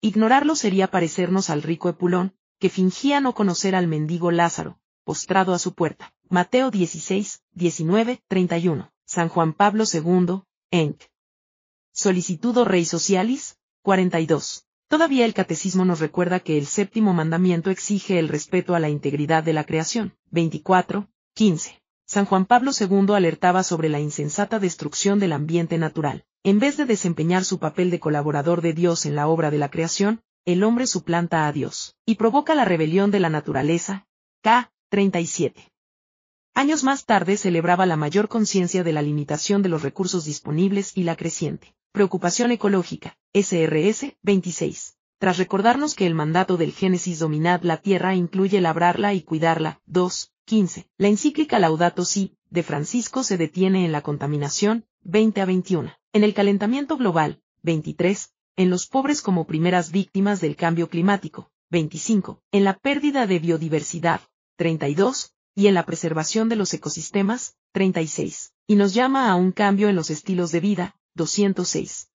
Ignorarlo 0.00 0.56
sería 0.56 0.90
parecernos 0.90 1.50
al 1.50 1.62
rico 1.62 1.88
Epulón, 1.88 2.34
que 2.58 2.70
fingía 2.70 3.20
no 3.20 3.34
conocer 3.34 3.74
al 3.74 3.86
mendigo 3.86 4.30
Lázaro, 4.30 4.80
postrado 5.04 5.54
a 5.54 5.58
su 5.58 5.74
puerta. 5.74 6.12
Mateo 6.28 6.70
16, 6.70 7.42
19, 7.52 8.22
31. 8.28 8.92
San 9.06 9.28
Juan 9.28 9.54
Pablo 9.54 9.84
II, 9.90 10.42
Enc. 10.70 11.02
Solicitudo 11.92 12.64
Rey 12.64 12.84
Socialis, 12.84 13.58
42. 13.82 14.67
Todavía 14.88 15.26
el 15.26 15.34
catecismo 15.34 15.84
nos 15.84 16.00
recuerda 16.00 16.40
que 16.40 16.56
el 16.56 16.64
séptimo 16.64 17.12
mandamiento 17.12 17.70
exige 17.70 18.18
el 18.18 18.28
respeto 18.28 18.74
a 18.74 18.80
la 18.80 18.88
integridad 18.88 19.44
de 19.44 19.52
la 19.52 19.64
creación. 19.64 20.16
24, 20.30 21.10
15. 21.34 21.82
San 22.06 22.24
Juan 22.24 22.46
Pablo 22.46 22.70
II 22.72 23.14
alertaba 23.14 23.62
sobre 23.62 23.90
la 23.90 24.00
insensata 24.00 24.58
destrucción 24.58 25.18
del 25.18 25.32
ambiente 25.32 25.76
natural. 25.76 26.24
En 26.42 26.58
vez 26.58 26.78
de 26.78 26.86
desempeñar 26.86 27.44
su 27.44 27.58
papel 27.58 27.90
de 27.90 28.00
colaborador 28.00 28.62
de 28.62 28.72
Dios 28.72 29.04
en 29.04 29.14
la 29.14 29.28
obra 29.28 29.50
de 29.50 29.58
la 29.58 29.68
creación, 29.68 30.22
el 30.46 30.64
hombre 30.64 30.86
suplanta 30.86 31.46
a 31.46 31.52
Dios, 31.52 31.94
y 32.06 32.14
provoca 32.14 32.54
la 32.54 32.64
rebelión 32.64 33.10
de 33.10 33.20
la 33.20 33.28
naturaleza. 33.28 34.06
K. 34.40 34.72
37. 34.88 35.70
Años 36.54 36.82
más 36.82 37.04
tarde 37.04 37.36
celebraba 37.36 37.84
la 37.84 37.96
mayor 37.96 38.28
conciencia 38.28 38.82
de 38.84 38.94
la 38.94 39.02
limitación 39.02 39.60
de 39.60 39.68
los 39.68 39.82
recursos 39.82 40.24
disponibles 40.24 40.96
y 40.96 41.02
la 41.02 41.14
creciente 41.14 41.74
preocupación 41.92 42.52
ecológica, 42.52 43.16
SRS 43.34 44.16
26. 44.22 44.96
Tras 45.18 45.38
recordarnos 45.38 45.94
que 45.94 46.06
el 46.06 46.14
mandato 46.14 46.56
del 46.56 46.72
Génesis 46.72 47.18
dominad 47.18 47.62
la 47.62 47.78
tierra 47.78 48.14
incluye 48.14 48.60
labrarla 48.60 49.14
y 49.14 49.22
cuidarla, 49.22 49.80
2, 49.86 50.32
15. 50.44 50.88
La 50.96 51.08
encíclica 51.08 51.58
Laudato 51.58 52.04
Si, 52.04 52.36
de 52.50 52.62
Francisco 52.62 53.24
se 53.24 53.36
detiene 53.36 53.84
en 53.84 53.92
la 53.92 54.02
contaminación, 54.02 54.86
20 55.02 55.40
a 55.40 55.44
21. 55.44 55.92
En 56.12 56.24
el 56.24 56.34
calentamiento 56.34 56.96
global, 56.96 57.42
23. 57.62 58.32
En 58.56 58.70
los 58.70 58.86
pobres 58.86 59.22
como 59.22 59.46
primeras 59.46 59.90
víctimas 59.90 60.40
del 60.40 60.56
cambio 60.56 60.88
climático, 60.88 61.50
25. 61.70 62.42
En 62.52 62.64
la 62.64 62.78
pérdida 62.78 63.26
de 63.26 63.38
biodiversidad, 63.38 64.20
32, 64.56 65.32
y 65.54 65.66
en 65.66 65.74
la 65.74 65.84
preservación 65.84 66.48
de 66.48 66.56
los 66.56 66.72
ecosistemas, 66.72 67.56
36, 67.72 68.52
y 68.66 68.76
nos 68.76 68.94
llama 68.94 69.30
a 69.30 69.34
un 69.34 69.50
cambio 69.50 69.88
en 69.88 69.96
los 69.96 70.10
estilos 70.10 70.52
de 70.52 70.60
vida, 70.60 70.96
206. 71.18 72.10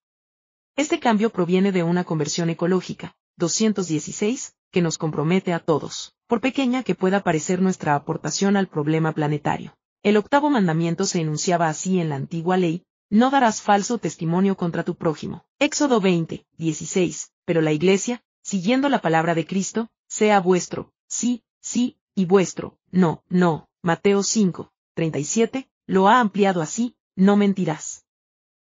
Este 0.76 1.00
cambio 1.00 1.30
proviene 1.30 1.72
de 1.72 1.84
una 1.84 2.04
conversión 2.06 2.50
ecológica, 2.50 3.16
216, 3.36 4.56
que 4.72 4.82
nos 4.82 4.98
compromete 4.98 5.54
a 5.54 5.60
todos, 5.60 6.16
por 6.26 6.42
pequeña 6.42 6.82
que 6.82 6.96
pueda 6.96 7.22
parecer 7.22 7.62
nuestra 7.62 7.94
aportación 7.94 8.58
al 8.58 8.68
problema 8.68 9.12
planetario. 9.12 9.76
El 10.02 10.18
octavo 10.18 10.50
mandamiento 10.50 11.06
se 11.06 11.20
enunciaba 11.20 11.68
así 11.68 12.00
en 12.00 12.10
la 12.10 12.16
antigua 12.16 12.58
ley, 12.58 12.86
no 13.10 13.30
darás 13.30 13.62
falso 13.62 14.00
testimonio 14.00 14.58
contra 14.58 14.84
tu 14.84 14.96
prójimo. 14.96 15.46
Éxodo 15.60 16.02
20, 16.02 16.46
16. 16.58 17.32
Pero 17.46 17.62
la 17.62 17.74
iglesia, 17.74 18.24
siguiendo 18.42 18.90
la 18.90 19.02
palabra 19.02 19.36
de 19.36 19.46
Cristo, 19.46 19.90
sea 20.08 20.40
vuestro, 20.40 20.92
sí, 21.08 21.44
sí, 21.62 21.98
y 22.16 22.26
vuestro, 22.26 22.80
no, 22.90 23.24
no. 23.28 23.68
Mateo 23.82 24.24
5, 24.24 24.72
37, 24.96 25.70
lo 25.88 26.08
ha 26.08 26.22
ampliado 26.22 26.62
así, 26.62 26.96
no 27.16 27.36
mentirás. 27.36 27.93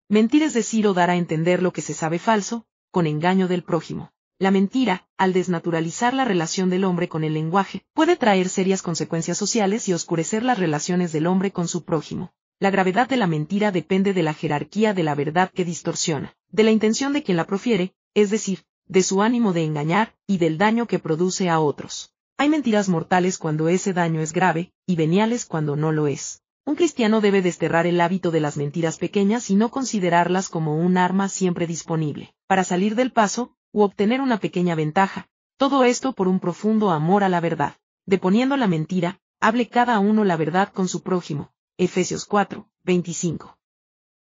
Mentir 0.08 0.44
es 0.44 0.54
decir 0.54 0.86
o 0.86 0.94
dar 0.94 1.10
a 1.10 1.16
entender 1.16 1.62
lo 1.62 1.72
que 1.72 1.82
se 1.82 1.92
sabe 1.92 2.20
falso, 2.20 2.64
con 2.92 3.08
engaño 3.08 3.48
del 3.48 3.64
prójimo. 3.64 4.12
La 4.38 4.52
mentira, 4.52 5.08
al 5.16 5.32
desnaturalizar 5.32 6.14
la 6.14 6.24
relación 6.24 6.70
del 6.70 6.84
hombre 6.84 7.08
con 7.08 7.24
el 7.24 7.34
lenguaje, 7.34 7.84
puede 7.92 8.14
traer 8.14 8.48
serias 8.48 8.82
consecuencias 8.82 9.36
sociales 9.36 9.88
y 9.88 9.94
oscurecer 9.94 10.44
las 10.44 10.60
relaciones 10.60 11.10
del 11.10 11.26
hombre 11.26 11.50
con 11.50 11.66
su 11.66 11.84
prójimo. 11.84 12.32
La 12.60 12.70
gravedad 12.70 13.08
de 13.08 13.16
la 13.16 13.26
mentira 13.26 13.72
depende 13.72 14.14
de 14.14 14.22
la 14.22 14.32
jerarquía 14.32 14.94
de 14.94 15.02
la 15.02 15.16
verdad 15.16 15.50
que 15.52 15.64
distorsiona, 15.64 16.36
de 16.52 16.62
la 16.62 16.70
intención 16.70 17.12
de 17.12 17.24
quien 17.24 17.36
la 17.36 17.48
profiere, 17.48 17.92
es 18.14 18.30
decir, 18.30 18.62
de 18.86 19.02
su 19.02 19.22
ánimo 19.22 19.52
de 19.52 19.64
engañar, 19.64 20.14
y 20.28 20.38
del 20.38 20.56
daño 20.56 20.86
que 20.86 21.00
produce 21.00 21.48
a 21.50 21.58
otros. 21.58 22.12
Hay 22.36 22.48
mentiras 22.48 22.88
mortales 22.88 23.38
cuando 23.38 23.68
ese 23.68 23.92
daño 23.92 24.20
es 24.20 24.32
grave, 24.32 24.72
y 24.86 24.94
veniales 24.94 25.46
cuando 25.46 25.74
no 25.74 25.90
lo 25.90 26.06
es. 26.06 26.42
Un 26.66 26.74
cristiano 26.74 27.20
debe 27.20 27.42
desterrar 27.42 27.86
el 27.86 28.00
hábito 28.00 28.32
de 28.32 28.40
las 28.40 28.56
mentiras 28.56 28.98
pequeñas 28.98 29.50
y 29.50 29.54
no 29.54 29.70
considerarlas 29.70 30.48
como 30.48 30.76
un 30.76 30.98
arma 30.98 31.28
siempre 31.28 31.68
disponible, 31.68 32.34
para 32.48 32.64
salir 32.64 32.96
del 32.96 33.12
paso, 33.12 33.56
u 33.70 33.82
obtener 33.82 34.20
una 34.20 34.40
pequeña 34.40 34.74
ventaja, 34.74 35.28
todo 35.58 35.84
esto 35.84 36.12
por 36.12 36.26
un 36.26 36.40
profundo 36.40 36.90
amor 36.90 37.22
a 37.22 37.28
la 37.28 37.38
verdad. 37.40 37.76
Deponiendo 38.04 38.56
la 38.56 38.66
mentira, 38.66 39.20
hable 39.38 39.68
cada 39.68 40.00
uno 40.00 40.24
la 40.24 40.36
verdad 40.36 40.72
con 40.72 40.88
su 40.88 41.04
prójimo, 41.04 41.52
Efesios 41.78 42.24
4, 42.24 42.68
25. 42.82 43.56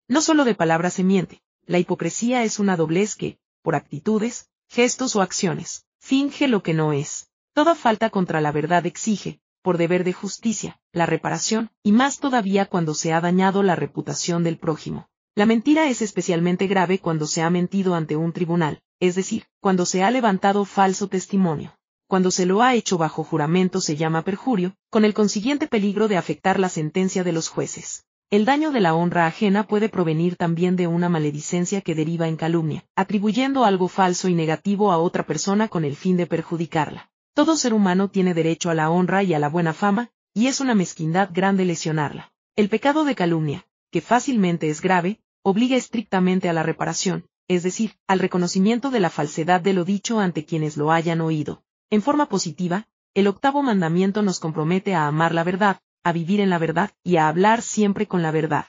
No 0.08 0.20
solo 0.20 0.44
de 0.44 0.56
palabras 0.56 0.94
se 0.94 1.04
miente, 1.04 1.40
la 1.66 1.78
hipocresía 1.78 2.42
es 2.42 2.58
una 2.58 2.76
doblez 2.76 3.14
que, 3.14 3.38
por 3.62 3.76
actitudes, 3.76 4.50
gestos 4.68 5.14
o 5.14 5.22
acciones, 5.22 5.86
finge 6.00 6.48
lo 6.48 6.64
que 6.64 6.74
no 6.74 6.92
es. 6.92 7.30
Toda 7.52 7.76
falta 7.76 8.10
contra 8.10 8.40
la 8.40 8.50
verdad 8.50 8.86
exige, 8.86 9.40
por 9.64 9.78
deber 9.78 10.04
de 10.04 10.12
justicia, 10.12 10.78
la 10.92 11.06
reparación, 11.06 11.70
y 11.82 11.92
más 11.92 12.20
todavía 12.20 12.66
cuando 12.66 12.94
se 12.94 13.12
ha 13.12 13.20
dañado 13.20 13.62
la 13.62 13.74
reputación 13.74 14.44
del 14.44 14.58
prójimo. 14.58 15.08
La 15.34 15.46
mentira 15.46 15.88
es 15.88 16.02
especialmente 16.02 16.66
grave 16.66 17.00
cuando 17.00 17.26
se 17.26 17.42
ha 17.42 17.48
mentido 17.48 17.96
ante 17.96 18.14
un 18.14 18.32
tribunal, 18.32 18.82
es 19.00 19.14
decir, 19.14 19.46
cuando 19.60 19.86
se 19.86 20.04
ha 20.04 20.10
levantado 20.10 20.64
falso 20.64 21.08
testimonio 21.08 21.74
cuando 22.06 22.30
se 22.30 22.46
lo 22.46 22.62
ha 22.62 22.74
hecho 22.74 22.98
bajo 22.98 23.24
juramento 23.24 23.80
se 23.80 23.96
llama 23.96 24.22
perjurio, 24.22 24.76
con 24.88 25.04
el 25.04 25.14
consiguiente 25.14 25.66
peligro 25.66 26.06
de 26.06 26.16
afectar 26.16 26.60
la 26.60 26.68
sentencia 26.68 27.24
de 27.24 27.32
los 27.32 27.48
jueces. 27.48 28.04
El 28.30 28.44
daño 28.44 28.70
de 28.72 28.80
la 28.80 28.94
honra 28.94 29.26
ajena 29.26 29.66
puede 29.66 29.88
provenir 29.88 30.36
también 30.36 30.76
de 30.76 30.86
una 30.86 31.08
maledicencia 31.08 31.80
que 31.80 31.94
deriva 31.94 32.28
en 32.28 32.36
calumnia, 32.36 32.84
atribuyendo 32.94 33.64
algo 33.64 33.88
falso 33.88 34.28
y 34.28 34.34
negativo 34.34 34.92
a 34.92 34.98
otra 34.98 35.26
persona 35.26 35.68
con 35.68 35.84
el 35.84 35.96
fin 35.96 36.16
de 36.16 36.26
perjudicarla. 36.26 37.10
Todo 37.34 37.56
ser 37.56 37.74
humano 37.74 38.08
tiene 38.08 38.32
derecho 38.32 38.70
a 38.70 38.74
la 38.74 38.90
honra 38.90 39.24
y 39.24 39.34
a 39.34 39.40
la 39.40 39.48
buena 39.48 39.72
fama, 39.72 40.10
y 40.32 40.46
es 40.46 40.60
una 40.60 40.76
mezquindad 40.76 41.30
grande 41.32 41.64
lesionarla. 41.64 42.32
El 42.54 42.68
pecado 42.68 43.04
de 43.04 43.16
calumnia, 43.16 43.66
que 43.90 44.00
fácilmente 44.00 44.70
es 44.70 44.80
grave, 44.80 45.20
obliga 45.42 45.76
estrictamente 45.76 46.48
a 46.48 46.52
la 46.52 46.62
reparación, 46.62 47.26
es 47.48 47.64
decir, 47.64 47.96
al 48.06 48.20
reconocimiento 48.20 48.90
de 48.90 49.00
la 49.00 49.10
falsedad 49.10 49.60
de 49.60 49.72
lo 49.72 49.84
dicho 49.84 50.20
ante 50.20 50.44
quienes 50.44 50.76
lo 50.76 50.92
hayan 50.92 51.20
oído. 51.20 51.64
En 51.90 52.02
forma 52.02 52.28
positiva, 52.28 52.86
el 53.14 53.26
octavo 53.26 53.62
mandamiento 53.62 54.22
nos 54.22 54.38
compromete 54.38 54.94
a 54.94 55.08
amar 55.08 55.34
la 55.34 55.42
verdad, 55.42 55.80
a 56.04 56.12
vivir 56.12 56.40
en 56.40 56.50
la 56.50 56.58
verdad 56.58 56.92
y 57.02 57.16
a 57.16 57.26
hablar 57.26 57.62
siempre 57.62 58.06
con 58.06 58.22
la 58.22 58.30
verdad. 58.30 58.66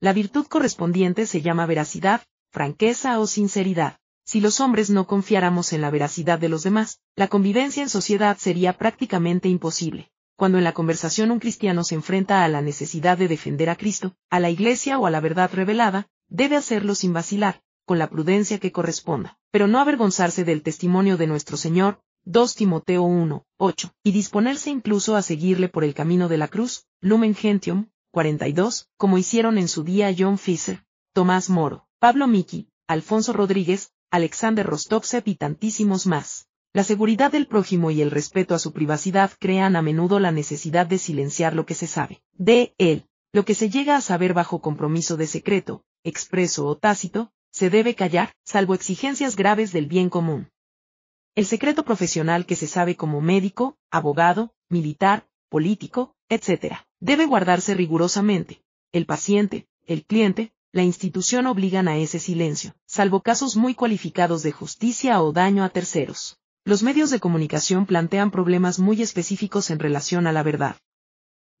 La 0.00 0.12
virtud 0.12 0.46
correspondiente 0.46 1.26
se 1.26 1.42
llama 1.42 1.66
veracidad, 1.66 2.22
franqueza 2.50 3.20
o 3.20 3.28
sinceridad. 3.28 3.98
Si 4.28 4.42
los 4.42 4.60
hombres 4.60 4.90
no 4.90 5.06
confiáramos 5.06 5.72
en 5.72 5.80
la 5.80 5.90
veracidad 5.90 6.38
de 6.38 6.50
los 6.50 6.62
demás, 6.62 7.00
la 7.16 7.28
convivencia 7.28 7.82
en 7.82 7.88
sociedad 7.88 8.36
sería 8.36 8.76
prácticamente 8.76 9.48
imposible. 9.48 10.10
Cuando 10.36 10.58
en 10.58 10.64
la 10.64 10.74
conversación 10.74 11.30
un 11.30 11.38
cristiano 11.38 11.82
se 11.82 11.94
enfrenta 11.94 12.44
a 12.44 12.48
la 12.48 12.60
necesidad 12.60 13.16
de 13.16 13.26
defender 13.26 13.70
a 13.70 13.76
Cristo, 13.76 14.16
a 14.28 14.38
la 14.38 14.50
Iglesia 14.50 14.98
o 14.98 15.06
a 15.06 15.10
la 15.10 15.20
verdad 15.20 15.50
revelada, 15.54 16.08
debe 16.28 16.56
hacerlo 16.56 16.94
sin 16.94 17.14
vacilar, 17.14 17.62
con 17.86 17.98
la 17.98 18.10
prudencia 18.10 18.58
que 18.58 18.70
corresponda, 18.70 19.38
pero 19.50 19.66
no 19.66 19.80
avergonzarse 19.80 20.44
del 20.44 20.60
testimonio 20.60 21.16
de 21.16 21.26
nuestro 21.26 21.56
Señor, 21.56 22.02
2 22.24 22.54
Timoteo 22.54 23.04
1, 23.04 23.46
8, 23.56 23.94
y 24.02 24.12
disponerse 24.12 24.68
incluso 24.68 25.16
a 25.16 25.22
seguirle 25.22 25.70
por 25.70 25.84
el 25.84 25.94
camino 25.94 26.28
de 26.28 26.36
la 26.36 26.48
cruz, 26.48 26.84
Lumen 27.00 27.34
Gentium, 27.34 27.86
42, 28.10 28.90
como 28.98 29.16
hicieron 29.16 29.56
en 29.56 29.68
su 29.68 29.84
día 29.84 30.14
John 30.16 30.36
Fisher, 30.36 30.84
Tomás 31.14 31.48
Moro, 31.48 31.86
Pablo 31.98 32.26
Miki, 32.26 32.68
Alfonso 32.86 33.32
Rodríguez, 33.32 33.92
Alexander 34.10 34.66
Rostovsev 34.66 35.22
y 35.26 35.34
tantísimos 35.34 36.06
más. 36.06 36.48
La 36.72 36.82
seguridad 36.82 37.30
del 37.30 37.46
prójimo 37.46 37.90
y 37.90 38.00
el 38.00 38.10
respeto 38.10 38.54
a 38.54 38.58
su 38.58 38.72
privacidad 38.72 39.32
crean 39.38 39.76
a 39.76 39.82
menudo 39.82 40.18
la 40.18 40.32
necesidad 40.32 40.86
de 40.86 40.98
silenciar 40.98 41.54
lo 41.54 41.66
que 41.66 41.74
se 41.74 41.86
sabe 41.86 42.22
de 42.32 42.74
él. 42.78 43.04
Lo 43.32 43.44
que 43.44 43.54
se 43.54 43.68
llega 43.68 43.96
a 43.96 44.00
saber 44.00 44.32
bajo 44.32 44.62
compromiso 44.62 45.18
de 45.18 45.26
secreto, 45.26 45.84
expreso 46.04 46.66
o 46.66 46.76
tácito, 46.78 47.30
se 47.50 47.68
debe 47.68 47.94
callar, 47.94 48.32
salvo 48.44 48.74
exigencias 48.74 49.36
graves 49.36 49.72
del 49.72 49.86
bien 49.86 50.08
común. 50.08 50.48
El 51.34 51.44
secreto 51.44 51.84
profesional 51.84 52.46
que 52.46 52.56
se 52.56 52.66
sabe 52.66 52.96
como 52.96 53.20
médico, 53.20 53.76
abogado, 53.90 54.54
militar, 54.70 55.28
político, 55.50 56.14
etc., 56.30 56.76
debe 57.00 57.26
guardarse 57.26 57.74
rigurosamente. 57.74 58.62
El 58.92 59.04
paciente, 59.04 59.68
el 59.86 60.04
cliente, 60.04 60.52
la 60.72 60.82
institución 60.82 61.46
obligan 61.46 61.88
a 61.88 61.96
ese 61.96 62.18
silencio, 62.18 62.74
salvo 62.86 63.22
casos 63.22 63.56
muy 63.56 63.74
cualificados 63.74 64.42
de 64.42 64.52
justicia 64.52 65.22
o 65.22 65.32
daño 65.32 65.64
a 65.64 65.68
terceros. 65.68 66.38
Los 66.64 66.82
medios 66.82 67.10
de 67.10 67.20
comunicación 67.20 67.86
plantean 67.86 68.30
problemas 68.30 68.78
muy 68.78 69.00
específicos 69.00 69.70
en 69.70 69.78
relación 69.78 70.26
a 70.26 70.32
la 70.32 70.42
verdad. 70.42 70.76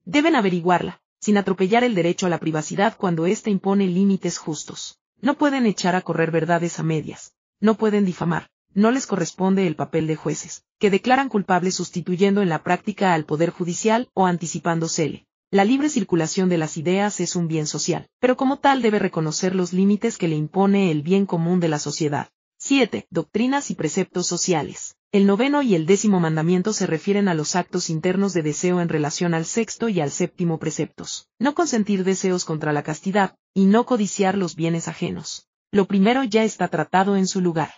Deben 0.04 0.36
averiguarla, 0.36 1.00
sin 1.20 1.38
atropellar 1.38 1.84
el 1.84 1.94
derecho 1.94 2.26
a 2.26 2.30
la 2.30 2.38
privacidad 2.38 2.96
cuando 2.96 3.26
éste 3.26 3.50
impone 3.50 3.86
límites 3.86 4.38
justos. 4.38 4.98
No 5.20 5.38
pueden 5.38 5.66
echar 5.66 5.96
a 5.96 6.02
correr 6.02 6.30
verdades 6.30 6.78
a 6.78 6.82
medias. 6.82 7.32
No 7.60 7.74
pueden 7.74 8.04
difamar 8.04 8.50
no 8.74 8.90
les 8.90 9.06
corresponde 9.06 9.66
el 9.66 9.76
papel 9.76 10.06
de 10.06 10.16
jueces, 10.16 10.64
que 10.78 10.90
declaran 10.90 11.28
culpables 11.28 11.74
sustituyendo 11.74 12.42
en 12.42 12.48
la 12.48 12.62
práctica 12.62 13.14
al 13.14 13.24
Poder 13.24 13.50
Judicial 13.50 14.08
o 14.14 14.26
anticipándosele. 14.26 15.26
La 15.50 15.64
libre 15.64 15.88
circulación 15.88 16.50
de 16.50 16.58
las 16.58 16.76
ideas 16.76 17.20
es 17.20 17.34
un 17.34 17.48
bien 17.48 17.66
social, 17.66 18.06
pero 18.20 18.36
como 18.36 18.58
tal 18.58 18.82
debe 18.82 18.98
reconocer 18.98 19.54
los 19.54 19.72
límites 19.72 20.18
que 20.18 20.28
le 20.28 20.36
impone 20.36 20.90
el 20.90 21.00
bien 21.00 21.24
común 21.24 21.58
de 21.58 21.68
la 21.68 21.78
sociedad. 21.78 22.28
7. 22.58 23.06
Doctrinas 23.08 23.70
y 23.70 23.74
preceptos 23.74 24.26
sociales. 24.26 24.96
El 25.10 25.26
noveno 25.26 25.62
y 25.62 25.74
el 25.74 25.86
décimo 25.86 26.20
mandamiento 26.20 26.74
se 26.74 26.86
refieren 26.86 27.28
a 27.28 27.34
los 27.34 27.56
actos 27.56 27.88
internos 27.88 28.34
de 28.34 28.42
deseo 28.42 28.82
en 28.82 28.90
relación 28.90 29.32
al 29.32 29.46
sexto 29.46 29.88
y 29.88 30.00
al 30.00 30.10
séptimo 30.10 30.58
preceptos. 30.58 31.28
No 31.38 31.54
consentir 31.54 32.04
deseos 32.04 32.44
contra 32.44 32.74
la 32.74 32.82
castidad, 32.82 33.34
y 33.54 33.64
no 33.64 33.86
codiciar 33.86 34.36
los 34.36 34.54
bienes 34.54 34.86
ajenos. 34.86 35.48
Lo 35.72 35.86
primero 35.86 36.24
ya 36.24 36.44
está 36.44 36.68
tratado 36.68 37.16
en 37.16 37.26
su 37.26 37.40
lugar. 37.40 37.72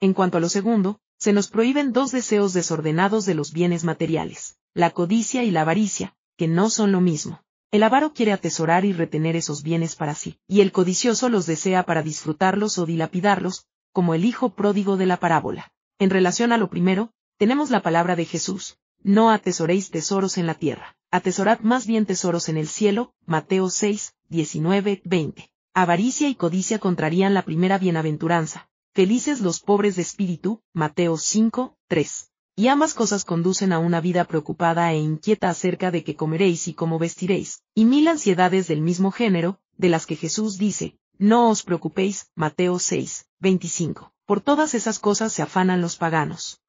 En 0.00 0.14
cuanto 0.14 0.38
a 0.38 0.40
lo 0.40 0.48
segundo, 0.48 0.98
se 1.16 1.32
nos 1.32 1.46
prohíben 1.46 1.92
dos 1.92 2.10
deseos 2.10 2.54
desordenados 2.54 3.24
de 3.24 3.34
los 3.34 3.52
bienes 3.52 3.84
materiales, 3.84 4.56
la 4.74 4.90
codicia 4.90 5.44
y 5.44 5.52
la 5.52 5.60
avaricia, 5.60 6.16
que 6.36 6.48
no 6.48 6.70
son 6.70 6.92
lo 6.92 7.00
mismo. 7.00 7.42
El 7.70 7.82
avaro 7.82 8.12
quiere 8.12 8.32
atesorar 8.32 8.84
y 8.84 8.92
retener 8.92 9.36
esos 9.36 9.62
bienes 9.62 9.96
para 9.96 10.14
sí, 10.14 10.38
y 10.46 10.60
el 10.60 10.72
codicioso 10.72 11.28
los 11.28 11.46
desea 11.46 11.84
para 11.84 12.02
disfrutarlos 12.02 12.78
o 12.78 12.86
dilapidarlos, 12.86 13.66
como 13.92 14.14
el 14.14 14.24
hijo 14.24 14.54
pródigo 14.54 14.96
de 14.96 15.06
la 15.06 15.18
parábola. 15.18 15.72
En 15.98 16.10
relación 16.10 16.52
a 16.52 16.58
lo 16.58 16.68
primero, 16.68 17.12
tenemos 17.38 17.70
la 17.70 17.82
palabra 17.82 18.16
de 18.16 18.24
Jesús, 18.24 18.78
no 19.02 19.30
atesoréis 19.30 19.90
tesoros 19.90 20.38
en 20.38 20.46
la 20.46 20.54
tierra, 20.54 20.96
atesorad 21.10 21.60
más 21.60 21.86
bien 21.86 22.06
tesoros 22.06 22.48
en 22.48 22.56
el 22.56 22.68
cielo, 22.68 23.14
Mateo 23.24 23.70
6, 23.70 24.14
19, 24.28 25.02
20. 25.04 25.50
Avaricia 25.74 26.28
y 26.28 26.34
codicia 26.34 26.78
contrarían 26.78 27.34
la 27.34 27.42
primera 27.42 27.78
bienaventuranza, 27.78 28.68
Felices 28.94 29.40
los 29.40 29.60
pobres 29.60 29.96
de 29.96 30.02
espíritu, 30.02 30.60
Mateo 30.74 31.16
5, 31.16 31.78
3. 31.88 32.31
Y 32.54 32.68
ambas 32.68 32.92
cosas 32.92 33.24
conducen 33.24 33.72
a 33.72 33.78
una 33.78 34.00
vida 34.00 34.24
preocupada 34.24 34.92
e 34.92 34.98
inquieta 34.98 35.48
acerca 35.48 35.90
de 35.90 36.04
qué 36.04 36.16
comeréis 36.16 36.68
y 36.68 36.74
cómo 36.74 36.98
vestiréis, 36.98 37.62
y 37.74 37.86
mil 37.86 38.06
ansiedades 38.08 38.68
del 38.68 38.82
mismo 38.82 39.10
género, 39.10 39.58
de 39.78 39.88
las 39.88 40.04
que 40.04 40.16
Jesús 40.16 40.58
dice, 40.58 40.98
no 41.18 41.48
os 41.48 41.62
preocupéis, 41.62 42.30
Mateo 42.34 42.78
6, 42.78 43.26
25. 43.40 44.12
Por 44.26 44.40
todas 44.40 44.74
esas 44.74 44.98
cosas 44.98 45.32
se 45.32 45.40
afanan 45.40 45.80
los 45.80 45.96
paganos. 45.96 46.60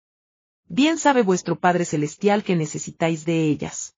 Bien 0.67 0.97
sabe 0.97 1.21
vuestro 1.21 1.59
Padre 1.59 1.85
Celestial 1.85 2.43
que 2.43 2.55
necesitáis 2.55 3.25
de 3.25 3.43
ellas. 3.47 3.95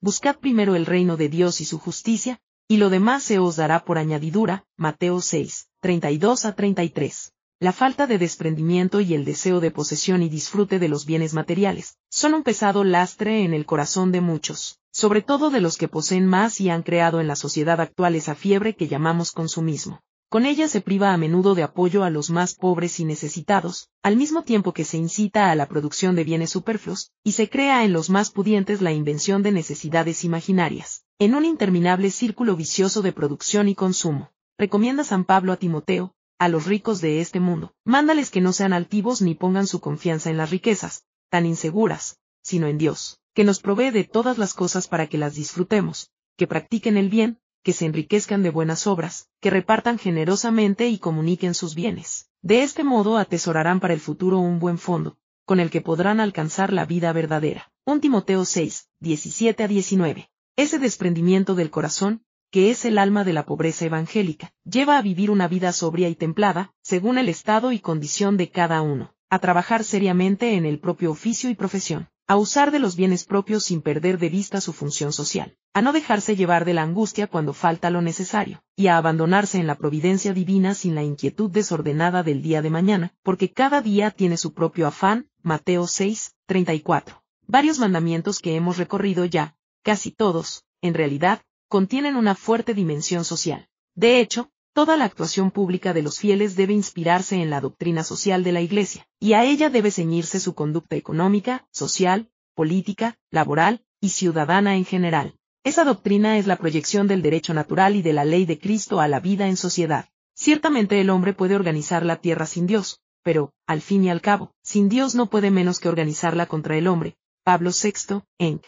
Buscad 0.00 0.36
primero 0.36 0.74
el 0.76 0.84
reino 0.84 1.16
de 1.16 1.28
Dios 1.28 1.60
y 1.60 1.64
su 1.64 1.78
justicia, 1.78 2.40
y 2.68 2.76
lo 2.76 2.90
demás 2.90 3.22
se 3.22 3.38
os 3.38 3.56
dará 3.56 3.84
por 3.84 3.96
añadidura, 3.96 4.66
Mateo 4.76 5.22
6, 5.22 5.68
32 5.80 6.44
a 6.44 6.54
33. 6.54 7.32
La 7.60 7.72
falta 7.72 8.06
de 8.06 8.18
desprendimiento 8.18 9.00
y 9.00 9.14
el 9.14 9.24
deseo 9.24 9.58
de 9.58 9.72
posesión 9.72 10.22
y 10.22 10.28
disfrute 10.28 10.78
de 10.78 10.86
los 10.86 11.06
bienes 11.06 11.34
materiales 11.34 11.98
son 12.08 12.34
un 12.34 12.44
pesado 12.44 12.84
lastre 12.84 13.42
en 13.42 13.52
el 13.52 13.66
corazón 13.66 14.12
de 14.12 14.20
muchos. 14.20 14.78
sobre 14.92 15.22
todo 15.22 15.50
de 15.50 15.60
los 15.60 15.76
que 15.76 15.86
poseen 15.86 16.26
más 16.26 16.60
y 16.60 16.70
han 16.70 16.82
creado 16.82 17.20
en 17.20 17.28
la 17.28 17.36
sociedad 17.36 17.80
actual 17.80 18.16
esa 18.16 18.34
fiebre 18.34 18.74
que 18.74 18.88
llamamos 18.88 19.30
consumismo. 19.30 20.00
Con 20.28 20.44
ella 20.44 20.66
se 20.66 20.80
priva 20.80 21.12
a 21.12 21.16
menudo 21.16 21.54
de 21.54 21.62
apoyo 21.62 22.02
a 22.02 22.10
los 22.10 22.30
más 22.30 22.54
pobres 22.54 22.98
y 22.98 23.04
necesitados, 23.04 23.90
al 24.02 24.16
mismo 24.16 24.42
tiempo 24.42 24.72
que 24.72 24.84
se 24.84 24.96
incita 24.96 25.52
a 25.52 25.54
la 25.54 25.68
producción 25.68 26.16
de 26.16 26.24
bienes 26.24 26.50
superfluos, 26.50 27.12
y 27.22 27.32
se 27.32 27.48
crea 27.48 27.84
en 27.84 27.92
los 27.92 28.10
más 28.10 28.30
pudientes 28.30 28.82
la 28.82 28.92
invención 28.92 29.42
de 29.44 29.52
necesidades 29.52 30.24
imaginarias, 30.24 31.04
en 31.20 31.34
un 31.34 31.44
interminable 31.44 32.10
círculo 32.10 32.56
vicioso 32.56 33.00
de 33.00 33.12
producción 33.12 33.68
y 33.68 33.74
consumo. 33.74 34.32
Recomienda 34.58 35.04
San 35.04 35.24
Pablo 35.24 35.52
a 35.52 35.56
Timoteo, 35.56 36.12
a 36.38 36.48
los 36.48 36.66
ricos 36.66 37.00
de 37.00 37.20
este 37.20 37.40
mundo, 37.40 37.74
mándales 37.84 38.30
que 38.30 38.40
no 38.40 38.52
sean 38.52 38.72
altivos 38.72 39.22
ni 39.22 39.34
pongan 39.34 39.66
su 39.66 39.80
confianza 39.80 40.30
en 40.30 40.36
las 40.36 40.50
riquezas, 40.50 41.04
tan 41.30 41.46
inseguras, 41.46 42.18
sino 42.42 42.66
en 42.66 42.78
Dios, 42.78 43.20
que 43.34 43.44
nos 43.44 43.60
provee 43.60 43.90
de 43.90 44.04
todas 44.04 44.38
las 44.38 44.54
cosas 44.54 44.88
para 44.88 45.08
que 45.08 45.18
las 45.18 45.34
disfrutemos, 45.34 46.10
que 46.36 46.46
practiquen 46.46 46.96
el 46.96 47.08
bien, 47.08 47.40
que 47.62 47.72
se 47.72 47.86
enriquezcan 47.86 48.42
de 48.42 48.50
buenas 48.50 48.86
obras, 48.86 49.28
que 49.40 49.50
repartan 49.50 49.98
generosamente 49.98 50.88
y 50.88 50.98
comuniquen 50.98 51.54
sus 51.54 51.74
bienes. 51.74 52.30
De 52.40 52.62
este 52.62 52.84
modo 52.84 53.18
atesorarán 53.18 53.80
para 53.80 53.94
el 53.94 54.00
futuro 54.00 54.38
un 54.38 54.60
buen 54.60 54.78
fondo, 54.78 55.18
con 55.44 55.60
el 55.60 55.70
que 55.70 55.80
podrán 55.80 56.20
alcanzar 56.20 56.72
la 56.72 56.84
vida 56.84 57.12
verdadera. 57.12 57.72
1 57.84 58.00
Timoteo 58.00 58.44
6, 58.44 58.88
17 59.00 59.64
a 59.64 59.68
19. 59.68 60.30
Ese 60.56 60.78
desprendimiento 60.78 61.54
del 61.54 61.70
corazón, 61.70 62.22
que 62.50 62.70
es 62.70 62.84
el 62.84 62.98
alma 62.98 63.24
de 63.24 63.32
la 63.32 63.44
pobreza 63.44 63.84
evangélica, 63.84 64.52
lleva 64.64 64.98
a 64.98 65.02
vivir 65.02 65.30
una 65.30 65.48
vida 65.48 65.72
sobria 65.72 66.08
y 66.08 66.14
templada, 66.14 66.72
según 66.82 67.18
el 67.18 67.28
estado 67.28 67.72
y 67.72 67.78
condición 67.78 68.36
de 68.36 68.50
cada 68.50 68.80
uno, 68.80 69.14
a 69.30 69.38
trabajar 69.38 69.84
seriamente 69.84 70.54
en 70.54 70.64
el 70.64 70.78
propio 70.78 71.10
oficio 71.10 71.50
y 71.50 71.54
profesión, 71.54 72.08
a 72.26 72.36
usar 72.36 72.70
de 72.70 72.78
los 72.78 72.94
bienes 72.94 73.24
propios 73.24 73.64
sin 73.64 73.80
perder 73.80 74.18
de 74.18 74.28
vista 74.28 74.60
su 74.60 74.72
función 74.72 75.12
social, 75.12 75.56
a 75.72 75.80
no 75.80 75.92
dejarse 75.92 76.36
llevar 76.36 76.66
de 76.66 76.74
la 76.74 76.82
angustia 76.82 77.26
cuando 77.26 77.54
falta 77.54 77.88
lo 77.88 78.02
necesario, 78.02 78.62
y 78.76 78.88
a 78.88 78.98
abandonarse 78.98 79.58
en 79.58 79.66
la 79.66 79.76
providencia 79.76 80.34
divina 80.34 80.74
sin 80.74 80.94
la 80.94 81.02
inquietud 81.02 81.50
desordenada 81.50 82.22
del 82.22 82.42
día 82.42 82.60
de 82.60 82.70
mañana, 82.70 83.14
porque 83.22 83.52
cada 83.52 83.80
día 83.80 84.10
tiene 84.10 84.36
su 84.36 84.52
propio 84.52 84.86
afán, 84.86 85.30
Mateo 85.42 85.86
6, 85.86 86.34
34. 86.46 87.22
Varios 87.46 87.78
mandamientos 87.78 88.40
que 88.40 88.56
hemos 88.56 88.76
recorrido 88.76 89.24
ya, 89.24 89.56
casi 89.82 90.10
todos, 90.10 90.64
en 90.82 90.92
realidad, 90.92 91.40
contienen 91.68 92.16
una 92.16 92.34
fuerte 92.34 92.74
dimensión 92.74 93.24
social. 93.24 93.68
De 93.94 94.20
hecho, 94.20 94.50
Toda 94.78 94.96
la 94.96 95.06
actuación 95.06 95.50
pública 95.50 95.92
de 95.92 96.02
los 96.02 96.20
fieles 96.20 96.54
debe 96.54 96.72
inspirarse 96.72 97.42
en 97.42 97.50
la 97.50 97.60
doctrina 97.60 98.04
social 98.04 98.44
de 98.44 98.52
la 98.52 98.60
Iglesia, 98.60 99.08
y 99.18 99.32
a 99.32 99.42
ella 99.42 99.70
debe 99.70 99.90
ceñirse 99.90 100.38
su 100.38 100.54
conducta 100.54 100.94
económica, 100.94 101.66
social, 101.72 102.30
política, 102.54 103.18
laboral 103.32 103.82
y 104.00 104.10
ciudadana 104.10 104.76
en 104.76 104.84
general. 104.84 105.34
Esa 105.64 105.82
doctrina 105.82 106.38
es 106.38 106.46
la 106.46 106.54
proyección 106.54 107.08
del 107.08 107.22
derecho 107.22 107.54
natural 107.54 107.96
y 107.96 108.02
de 108.02 108.12
la 108.12 108.24
ley 108.24 108.46
de 108.46 108.60
Cristo 108.60 109.00
a 109.00 109.08
la 109.08 109.18
vida 109.18 109.48
en 109.48 109.56
sociedad. 109.56 110.08
Ciertamente 110.32 111.00
el 111.00 111.10
hombre 111.10 111.32
puede 111.32 111.56
organizar 111.56 112.06
la 112.06 112.20
tierra 112.20 112.46
sin 112.46 112.68
Dios, 112.68 113.00
pero, 113.24 113.52
al 113.66 113.80
fin 113.80 114.04
y 114.04 114.10
al 114.10 114.20
cabo, 114.20 114.52
sin 114.62 114.88
Dios 114.88 115.16
no 115.16 115.26
puede 115.26 115.50
menos 115.50 115.80
que 115.80 115.88
organizarla 115.88 116.46
contra 116.46 116.76
el 116.76 116.86
hombre. 116.86 117.16
Pablo 117.42 117.70
VI, 117.70 118.22
Enc. 118.38 118.64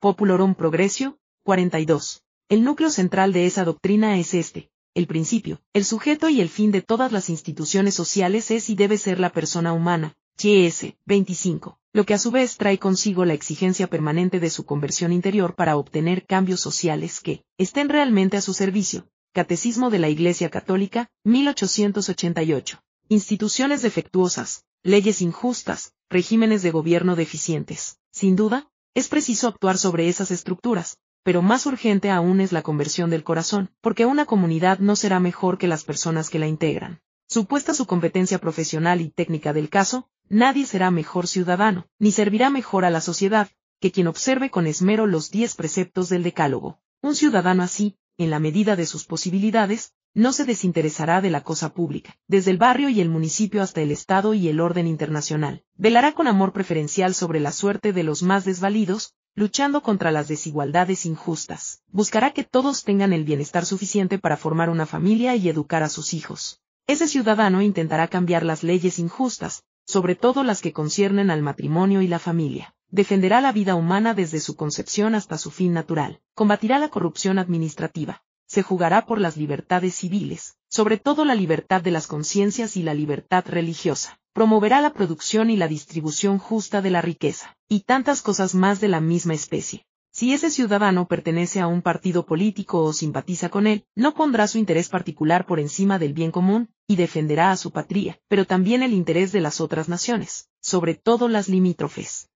Populorum 0.00 0.56
Progressio, 0.56 1.16
42. 1.44 2.22
El 2.48 2.62
núcleo 2.62 2.90
central 2.90 3.32
de 3.32 3.46
esa 3.46 3.64
doctrina 3.64 4.18
es 4.18 4.34
este, 4.34 4.70
el 4.94 5.06
principio, 5.06 5.60
el 5.72 5.84
sujeto 5.84 6.28
y 6.28 6.40
el 6.40 6.48
fin 6.48 6.70
de 6.70 6.82
todas 6.82 7.10
las 7.10 7.30
instituciones 7.30 7.94
sociales 7.94 8.50
es 8.50 8.70
y 8.70 8.74
debe 8.74 8.98
ser 8.98 9.18
la 9.18 9.32
persona 9.32 9.72
humana, 9.72 10.14
GS 10.36 10.94
25, 11.06 11.78
lo 11.92 12.04
que 12.06 12.14
a 12.14 12.18
su 12.18 12.30
vez 12.30 12.56
trae 12.58 12.78
consigo 12.78 13.24
la 13.24 13.34
exigencia 13.34 13.88
permanente 13.88 14.38
de 14.38 14.50
su 14.50 14.64
conversión 14.64 15.12
interior 15.12 15.54
para 15.54 15.76
obtener 15.76 16.26
cambios 16.26 16.60
sociales 16.60 17.20
que 17.20 17.42
estén 17.58 17.88
realmente 17.88 18.36
a 18.36 18.42
su 18.42 18.54
servicio. 18.54 19.08
Catecismo 19.32 19.88
de 19.88 19.98
la 19.98 20.10
Iglesia 20.10 20.50
Católica, 20.50 21.08
1888. 21.24 22.82
Instituciones 23.08 23.80
defectuosas, 23.80 24.64
leyes 24.82 25.22
injustas, 25.22 25.94
regímenes 26.10 26.62
de 26.62 26.70
gobierno 26.70 27.16
deficientes. 27.16 27.98
Sin 28.10 28.36
duda, 28.36 28.68
es 28.94 29.08
preciso 29.08 29.48
actuar 29.48 29.78
sobre 29.78 30.08
esas 30.08 30.30
estructuras, 30.30 30.98
pero 31.22 31.42
más 31.42 31.66
urgente 31.66 32.10
aún 32.10 32.40
es 32.40 32.52
la 32.52 32.62
conversión 32.62 33.10
del 33.10 33.24
corazón, 33.24 33.70
porque 33.80 34.06
una 34.06 34.26
comunidad 34.26 34.78
no 34.78 34.96
será 34.96 35.20
mejor 35.20 35.58
que 35.58 35.68
las 35.68 35.84
personas 35.84 36.30
que 36.30 36.38
la 36.38 36.46
integran. 36.46 37.00
Supuesta 37.28 37.74
su 37.74 37.86
competencia 37.86 38.38
profesional 38.38 39.00
y 39.00 39.10
técnica 39.10 39.52
del 39.52 39.68
caso, 39.68 40.08
nadie 40.28 40.66
será 40.66 40.90
mejor 40.90 41.26
ciudadano, 41.26 41.86
ni 41.98 42.12
servirá 42.12 42.50
mejor 42.50 42.84
a 42.84 42.90
la 42.90 43.00
sociedad, 43.00 43.48
que 43.80 43.92
quien 43.92 44.06
observe 44.06 44.50
con 44.50 44.66
esmero 44.66 45.06
los 45.06 45.30
diez 45.30 45.54
preceptos 45.54 46.08
del 46.08 46.22
Decálogo. 46.22 46.80
Un 47.00 47.14
ciudadano 47.14 47.62
así, 47.62 47.96
en 48.18 48.30
la 48.30 48.38
medida 48.38 48.76
de 48.76 48.86
sus 48.86 49.04
posibilidades, 49.06 49.94
no 50.14 50.32
se 50.32 50.44
desinteresará 50.44 51.22
de 51.22 51.30
la 51.30 51.42
cosa 51.42 51.72
pública, 51.72 52.18
desde 52.28 52.50
el 52.50 52.58
barrio 52.58 52.90
y 52.90 53.00
el 53.00 53.08
municipio 53.08 53.62
hasta 53.62 53.80
el 53.80 53.90
Estado 53.90 54.34
y 54.34 54.48
el 54.48 54.60
orden 54.60 54.86
internacional. 54.86 55.64
Velará 55.74 56.12
con 56.12 56.26
amor 56.26 56.52
preferencial 56.52 57.14
sobre 57.14 57.40
la 57.40 57.50
suerte 57.50 57.92
de 57.92 58.02
los 58.02 58.22
más 58.22 58.44
desvalidos, 58.44 59.14
luchando 59.34 59.82
contra 59.82 60.10
las 60.10 60.28
desigualdades 60.28 61.06
injustas. 61.06 61.82
Buscará 61.90 62.32
que 62.32 62.44
todos 62.44 62.84
tengan 62.84 63.12
el 63.12 63.24
bienestar 63.24 63.64
suficiente 63.64 64.18
para 64.18 64.36
formar 64.36 64.68
una 64.68 64.84
familia 64.84 65.34
y 65.36 65.48
educar 65.48 65.82
a 65.82 65.88
sus 65.88 66.12
hijos. 66.12 66.60
Ese 66.86 67.08
ciudadano 67.08 67.62
intentará 67.62 68.08
cambiar 68.08 68.42
las 68.42 68.62
leyes 68.62 68.98
injustas, 68.98 69.64
sobre 69.86 70.16
todo 70.16 70.44
las 70.44 70.60
que 70.60 70.72
conciernen 70.72 71.30
al 71.30 71.40
matrimonio 71.40 72.02
y 72.02 72.08
la 72.08 72.18
familia. 72.18 72.74
Defenderá 72.90 73.40
la 73.40 73.52
vida 73.52 73.74
humana 73.74 74.12
desde 74.12 74.38
su 74.38 74.54
concepción 74.54 75.14
hasta 75.14 75.38
su 75.38 75.50
fin 75.50 75.72
natural. 75.72 76.20
Combatirá 76.34 76.78
la 76.78 76.90
corrupción 76.90 77.38
administrativa. 77.38 78.22
Se 78.46 78.62
jugará 78.62 79.06
por 79.06 79.18
las 79.18 79.38
libertades 79.38 79.94
civiles, 79.94 80.58
sobre 80.68 80.98
todo 80.98 81.24
la 81.24 81.34
libertad 81.34 81.80
de 81.80 81.90
las 81.90 82.06
conciencias 82.06 82.76
y 82.76 82.82
la 82.82 82.92
libertad 82.92 83.44
religiosa 83.46 84.18
promoverá 84.32 84.80
la 84.80 84.92
producción 84.92 85.50
y 85.50 85.56
la 85.56 85.68
distribución 85.68 86.38
justa 86.38 86.82
de 86.82 86.90
la 86.90 87.02
riqueza, 87.02 87.56
y 87.68 87.80
tantas 87.80 88.22
cosas 88.22 88.54
más 88.54 88.80
de 88.80 88.88
la 88.88 89.00
misma 89.00 89.34
especie. 89.34 89.86
Si 90.14 90.34
ese 90.34 90.50
ciudadano 90.50 91.08
pertenece 91.08 91.60
a 91.60 91.66
un 91.66 91.80
partido 91.80 92.26
político 92.26 92.82
o 92.82 92.92
simpatiza 92.92 93.48
con 93.48 93.66
él, 93.66 93.86
no 93.94 94.14
pondrá 94.14 94.46
su 94.46 94.58
interés 94.58 94.90
particular 94.90 95.46
por 95.46 95.58
encima 95.58 95.98
del 95.98 96.12
bien 96.12 96.30
común, 96.30 96.68
y 96.86 96.96
defenderá 96.96 97.50
a 97.50 97.56
su 97.56 97.70
patria, 97.70 98.20
pero 98.28 98.44
también 98.44 98.82
el 98.82 98.92
interés 98.92 99.32
de 99.32 99.40
las 99.40 99.60
otras 99.60 99.88
naciones, 99.88 100.50
sobre 100.60 100.94
todo 100.94 101.28
las 101.28 101.48
limítrofes. 101.48 102.28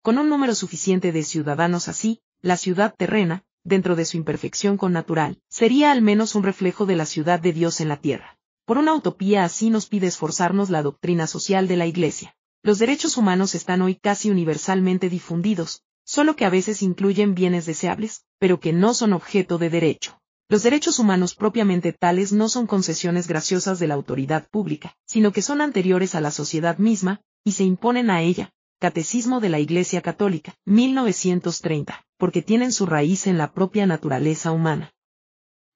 Con 0.00 0.18
un 0.18 0.28
número 0.28 0.54
suficiente 0.54 1.10
de 1.10 1.24
ciudadanos 1.24 1.88
así, 1.88 2.20
la 2.40 2.56
ciudad 2.56 2.94
terrena, 2.96 3.44
dentro 3.64 3.96
de 3.96 4.04
su 4.04 4.16
imperfección 4.16 4.76
connatural, 4.76 5.40
sería 5.48 5.90
al 5.90 6.02
menos 6.02 6.34
un 6.36 6.44
reflejo 6.44 6.86
de 6.86 6.96
la 6.96 7.06
ciudad 7.06 7.40
de 7.40 7.52
Dios 7.52 7.80
en 7.80 7.88
la 7.88 8.00
tierra. 8.00 8.38
Por 8.72 8.78
una 8.78 8.94
utopía 8.94 9.44
así 9.44 9.68
nos 9.68 9.84
pide 9.84 10.06
esforzarnos 10.06 10.70
la 10.70 10.80
doctrina 10.80 11.26
social 11.26 11.68
de 11.68 11.76
la 11.76 11.84
Iglesia. 11.84 12.34
Los 12.62 12.78
derechos 12.78 13.18
humanos 13.18 13.54
están 13.54 13.82
hoy 13.82 13.96
casi 13.96 14.30
universalmente 14.30 15.10
difundidos, 15.10 15.82
solo 16.06 16.36
que 16.36 16.46
a 16.46 16.48
veces 16.48 16.80
incluyen 16.80 17.34
bienes 17.34 17.66
deseables, 17.66 18.24
pero 18.38 18.60
que 18.60 18.72
no 18.72 18.94
son 18.94 19.12
objeto 19.12 19.58
de 19.58 19.68
derecho. 19.68 20.18
Los 20.48 20.62
derechos 20.62 20.98
humanos 20.98 21.34
propiamente 21.34 21.92
tales 21.92 22.32
no 22.32 22.48
son 22.48 22.66
concesiones 22.66 23.28
graciosas 23.28 23.78
de 23.78 23.88
la 23.88 23.94
autoridad 23.94 24.48
pública, 24.48 24.96
sino 25.04 25.32
que 25.32 25.42
son 25.42 25.60
anteriores 25.60 26.14
a 26.14 26.22
la 26.22 26.30
sociedad 26.30 26.78
misma, 26.78 27.20
y 27.44 27.52
se 27.52 27.64
imponen 27.64 28.08
a 28.08 28.22
ella. 28.22 28.54
Catecismo 28.80 29.40
de 29.40 29.50
la 29.50 29.58
Iglesia 29.58 30.00
Católica, 30.00 30.54
1930, 30.64 32.06
porque 32.16 32.40
tienen 32.40 32.72
su 32.72 32.86
raíz 32.86 33.26
en 33.26 33.36
la 33.36 33.52
propia 33.52 33.84
naturaleza 33.84 34.50
humana 34.50 34.91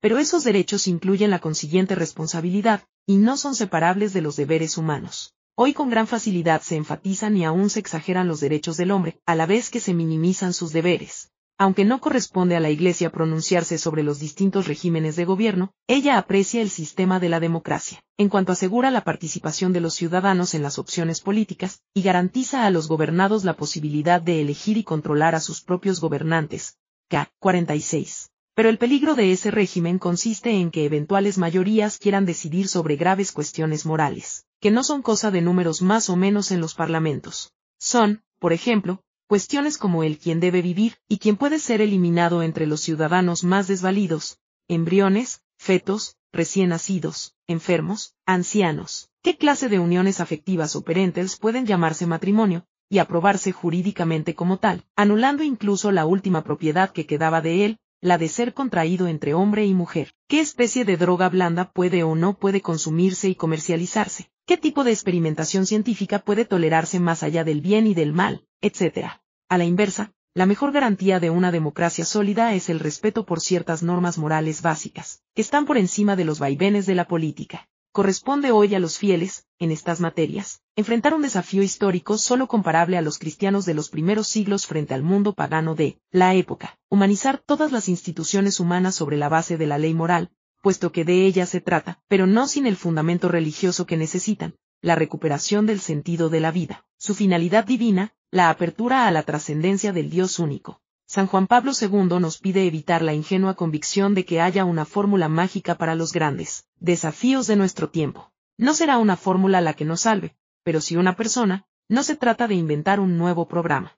pero 0.06 0.20
esos 0.20 0.44
derechos 0.44 0.86
incluyen 0.86 1.32
la 1.32 1.40
consiguiente 1.40 1.96
responsabilidad, 1.96 2.84
y 3.08 3.16
no 3.16 3.36
son 3.36 3.56
separables 3.56 4.12
de 4.12 4.20
los 4.20 4.36
deberes 4.36 4.78
humanos. 4.78 5.34
Hoy 5.56 5.72
con 5.72 5.90
gran 5.90 6.06
facilidad 6.06 6.62
se 6.62 6.76
enfatizan 6.76 7.36
y 7.36 7.44
aún 7.44 7.70
se 7.70 7.80
exageran 7.80 8.28
los 8.28 8.38
derechos 8.38 8.76
del 8.76 8.92
hombre, 8.92 9.18
a 9.26 9.34
la 9.34 9.46
vez 9.46 9.68
que 9.68 9.80
se 9.80 9.94
minimizan 9.94 10.52
sus 10.52 10.72
deberes. 10.72 11.32
Aunque 11.58 11.84
no 11.84 12.00
corresponde 12.00 12.54
a 12.54 12.60
la 12.60 12.70
Iglesia 12.70 13.10
pronunciarse 13.10 13.78
sobre 13.78 14.04
los 14.04 14.20
distintos 14.20 14.68
regímenes 14.68 15.16
de 15.16 15.24
gobierno, 15.24 15.72
ella 15.88 16.18
aprecia 16.18 16.62
el 16.62 16.70
sistema 16.70 17.18
de 17.18 17.28
la 17.28 17.40
democracia, 17.40 18.00
en 18.16 18.28
cuanto 18.28 18.52
asegura 18.52 18.92
la 18.92 19.02
participación 19.02 19.72
de 19.72 19.80
los 19.80 19.94
ciudadanos 19.94 20.54
en 20.54 20.62
las 20.62 20.78
opciones 20.78 21.20
políticas, 21.20 21.80
y 21.94 22.02
garantiza 22.02 22.64
a 22.64 22.70
los 22.70 22.86
gobernados 22.86 23.42
la 23.42 23.56
posibilidad 23.56 24.22
de 24.22 24.40
elegir 24.40 24.76
y 24.76 24.84
controlar 24.84 25.34
a 25.34 25.40
sus 25.40 25.62
propios 25.62 26.00
gobernantes. 26.00 26.76
K. 27.08 27.28
46. 27.40 28.30
Pero 28.56 28.70
el 28.70 28.78
peligro 28.78 29.14
de 29.14 29.32
ese 29.32 29.50
régimen 29.50 29.98
consiste 29.98 30.50
en 30.50 30.70
que 30.70 30.86
eventuales 30.86 31.36
mayorías 31.36 31.98
quieran 31.98 32.24
decidir 32.24 32.68
sobre 32.68 32.96
graves 32.96 33.30
cuestiones 33.30 33.84
morales, 33.84 34.46
que 34.60 34.70
no 34.70 34.82
son 34.82 35.02
cosa 35.02 35.30
de 35.30 35.42
números 35.42 35.82
más 35.82 36.08
o 36.08 36.16
menos 36.16 36.50
en 36.50 36.62
los 36.62 36.74
parlamentos. 36.74 37.52
Son, 37.78 38.22
por 38.38 38.54
ejemplo, 38.54 39.02
cuestiones 39.26 39.76
como 39.76 40.04
el 40.04 40.16
quién 40.16 40.40
debe 40.40 40.62
vivir 40.62 40.96
y 41.06 41.18
quién 41.18 41.36
puede 41.36 41.58
ser 41.58 41.82
eliminado 41.82 42.42
entre 42.42 42.66
los 42.66 42.80
ciudadanos 42.80 43.44
más 43.44 43.68
desvalidos, 43.68 44.38
embriones, 44.68 45.42
fetos, 45.58 46.16
recién 46.32 46.70
nacidos, 46.70 47.34
enfermos, 47.46 48.14
ancianos, 48.24 49.10
qué 49.20 49.36
clase 49.36 49.68
de 49.68 49.80
uniones 49.80 50.18
afectivas 50.18 50.76
o 50.76 50.82
perentes 50.82 51.36
pueden 51.36 51.66
llamarse 51.66 52.06
matrimonio, 52.06 52.64
y 52.88 53.00
aprobarse 53.00 53.52
jurídicamente 53.52 54.34
como 54.34 54.58
tal, 54.58 54.86
anulando 54.96 55.42
incluso 55.42 55.92
la 55.92 56.06
última 56.06 56.42
propiedad 56.42 56.90
que 56.90 57.04
quedaba 57.04 57.42
de 57.42 57.66
él, 57.66 57.78
la 58.00 58.18
de 58.18 58.28
ser 58.28 58.54
contraído 58.54 59.08
entre 59.08 59.34
hombre 59.34 59.66
y 59.66 59.74
mujer. 59.74 60.14
¿Qué 60.28 60.40
especie 60.40 60.84
de 60.84 60.96
droga 60.96 61.28
blanda 61.28 61.70
puede 61.72 62.02
o 62.02 62.14
no 62.14 62.38
puede 62.38 62.60
consumirse 62.60 63.28
y 63.28 63.34
comercializarse? 63.34 64.30
¿Qué 64.46 64.56
tipo 64.56 64.84
de 64.84 64.92
experimentación 64.92 65.66
científica 65.66 66.20
puede 66.20 66.44
tolerarse 66.44 67.00
más 67.00 67.22
allá 67.22 67.42
del 67.42 67.60
bien 67.60 67.86
y 67.86 67.94
del 67.94 68.12
mal, 68.12 68.44
etcétera? 68.60 69.22
A 69.48 69.58
la 69.58 69.64
inversa, 69.64 70.12
la 70.34 70.46
mejor 70.46 70.72
garantía 70.72 71.18
de 71.18 71.30
una 71.30 71.50
democracia 71.50 72.04
sólida 72.04 72.52
es 72.54 72.68
el 72.68 72.78
respeto 72.78 73.24
por 73.24 73.40
ciertas 73.40 73.82
normas 73.82 74.18
morales 74.18 74.60
básicas, 74.60 75.22
que 75.34 75.40
están 75.40 75.64
por 75.64 75.78
encima 75.78 76.14
de 76.14 76.26
los 76.26 76.38
vaivenes 76.38 76.84
de 76.84 76.94
la 76.94 77.08
política. 77.08 77.68
Corresponde 77.92 78.52
hoy 78.52 78.74
a 78.74 78.78
los 78.78 78.98
fieles, 78.98 79.46
en 79.58 79.70
estas 79.70 80.00
materias, 80.00 80.60
enfrentar 80.78 81.14
un 81.14 81.22
desafío 81.22 81.62
histórico 81.62 82.18
solo 82.18 82.48
comparable 82.48 82.98
a 82.98 83.02
los 83.02 83.18
cristianos 83.18 83.64
de 83.64 83.72
los 83.72 83.88
primeros 83.88 84.28
siglos 84.28 84.66
frente 84.66 84.92
al 84.92 85.02
mundo 85.02 85.32
pagano 85.32 85.74
de 85.74 85.98
la 86.10 86.34
época, 86.34 86.78
humanizar 86.90 87.38
todas 87.38 87.72
las 87.72 87.88
instituciones 87.88 88.60
humanas 88.60 88.94
sobre 88.94 89.16
la 89.16 89.30
base 89.30 89.56
de 89.56 89.66
la 89.66 89.78
ley 89.78 89.94
moral, 89.94 90.30
puesto 90.62 90.92
que 90.92 91.06
de 91.06 91.24
ella 91.24 91.46
se 91.46 91.62
trata, 91.62 92.02
pero 92.08 92.26
no 92.26 92.46
sin 92.46 92.66
el 92.66 92.76
fundamento 92.76 93.28
religioso 93.28 93.86
que 93.86 93.96
necesitan, 93.96 94.54
la 94.82 94.96
recuperación 94.96 95.64
del 95.64 95.80
sentido 95.80 96.28
de 96.28 96.40
la 96.40 96.50
vida, 96.50 96.84
su 96.98 97.14
finalidad 97.14 97.64
divina, 97.64 98.12
la 98.30 98.50
apertura 98.50 99.06
a 99.06 99.10
la 99.10 99.22
trascendencia 99.22 99.94
del 99.94 100.10
Dios 100.10 100.38
único. 100.38 100.82
San 101.06 101.26
Juan 101.26 101.46
Pablo 101.46 101.72
II 101.80 102.20
nos 102.20 102.36
pide 102.36 102.66
evitar 102.66 103.00
la 103.00 103.14
ingenua 103.14 103.54
convicción 103.54 104.14
de 104.14 104.26
que 104.26 104.42
haya 104.42 104.66
una 104.66 104.84
fórmula 104.84 105.30
mágica 105.30 105.76
para 105.76 105.94
los 105.94 106.12
grandes 106.12 106.66
desafíos 106.80 107.46
de 107.46 107.56
nuestro 107.56 107.88
tiempo. 107.88 108.30
No 108.58 108.74
será 108.74 108.98
una 108.98 109.16
fórmula 109.16 109.62
la 109.62 109.72
que 109.72 109.84
nos 109.84 110.02
salve, 110.02 110.36
pero 110.66 110.80
si 110.80 110.96
una 110.96 111.14
persona, 111.14 111.64
no 111.88 112.02
se 112.02 112.16
trata 112.16 112.48
de 112.48 112.56
inventar 112.56 112.98
un 112.98 113.16
nuevo 113.18 113.46
programa. 113.46 113.96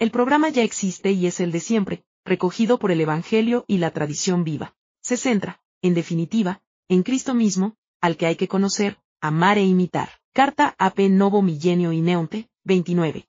El 0.00 0.10
programa 0.10 0.48
ya 0.48 0.64
existe 0.64 1.12
y 1.12 1.28
es 1.28 1.38
el 1.38 1.52
de 1.52 1.60
siempre, 1.60 2.04
recogido 2.24 2.80
por 2.80 2.90
el 2.90 3.00
Evangelio 3.00 3.64
y 3.68 3.78
la 3.78 3.92
tradición 3.92 4.42
viva. 4.42 4.74
Se 5.00 5.16
centra, 5.16 5.60
en 5.82 5.94
definitiva, 5.94 6.60
en 6.88 7.04
Cristo 7.04 7.34
mismo, 7.34 7.76
al 8.00 8.16
que 8.16 8.26
hay 8.26 8.34
que 8.34 8.48
conocer, 8.48 8.98
amar 9.20 9.58
e 9.58 9.62
imitar. 9.62 10.10
Carta 10.32 10.74
AP 10.76 11.08
Novo 11.08 11.40
Millenio 11.40 11.92
Ineunte, 11.92 12.48
29. 12.64 13.28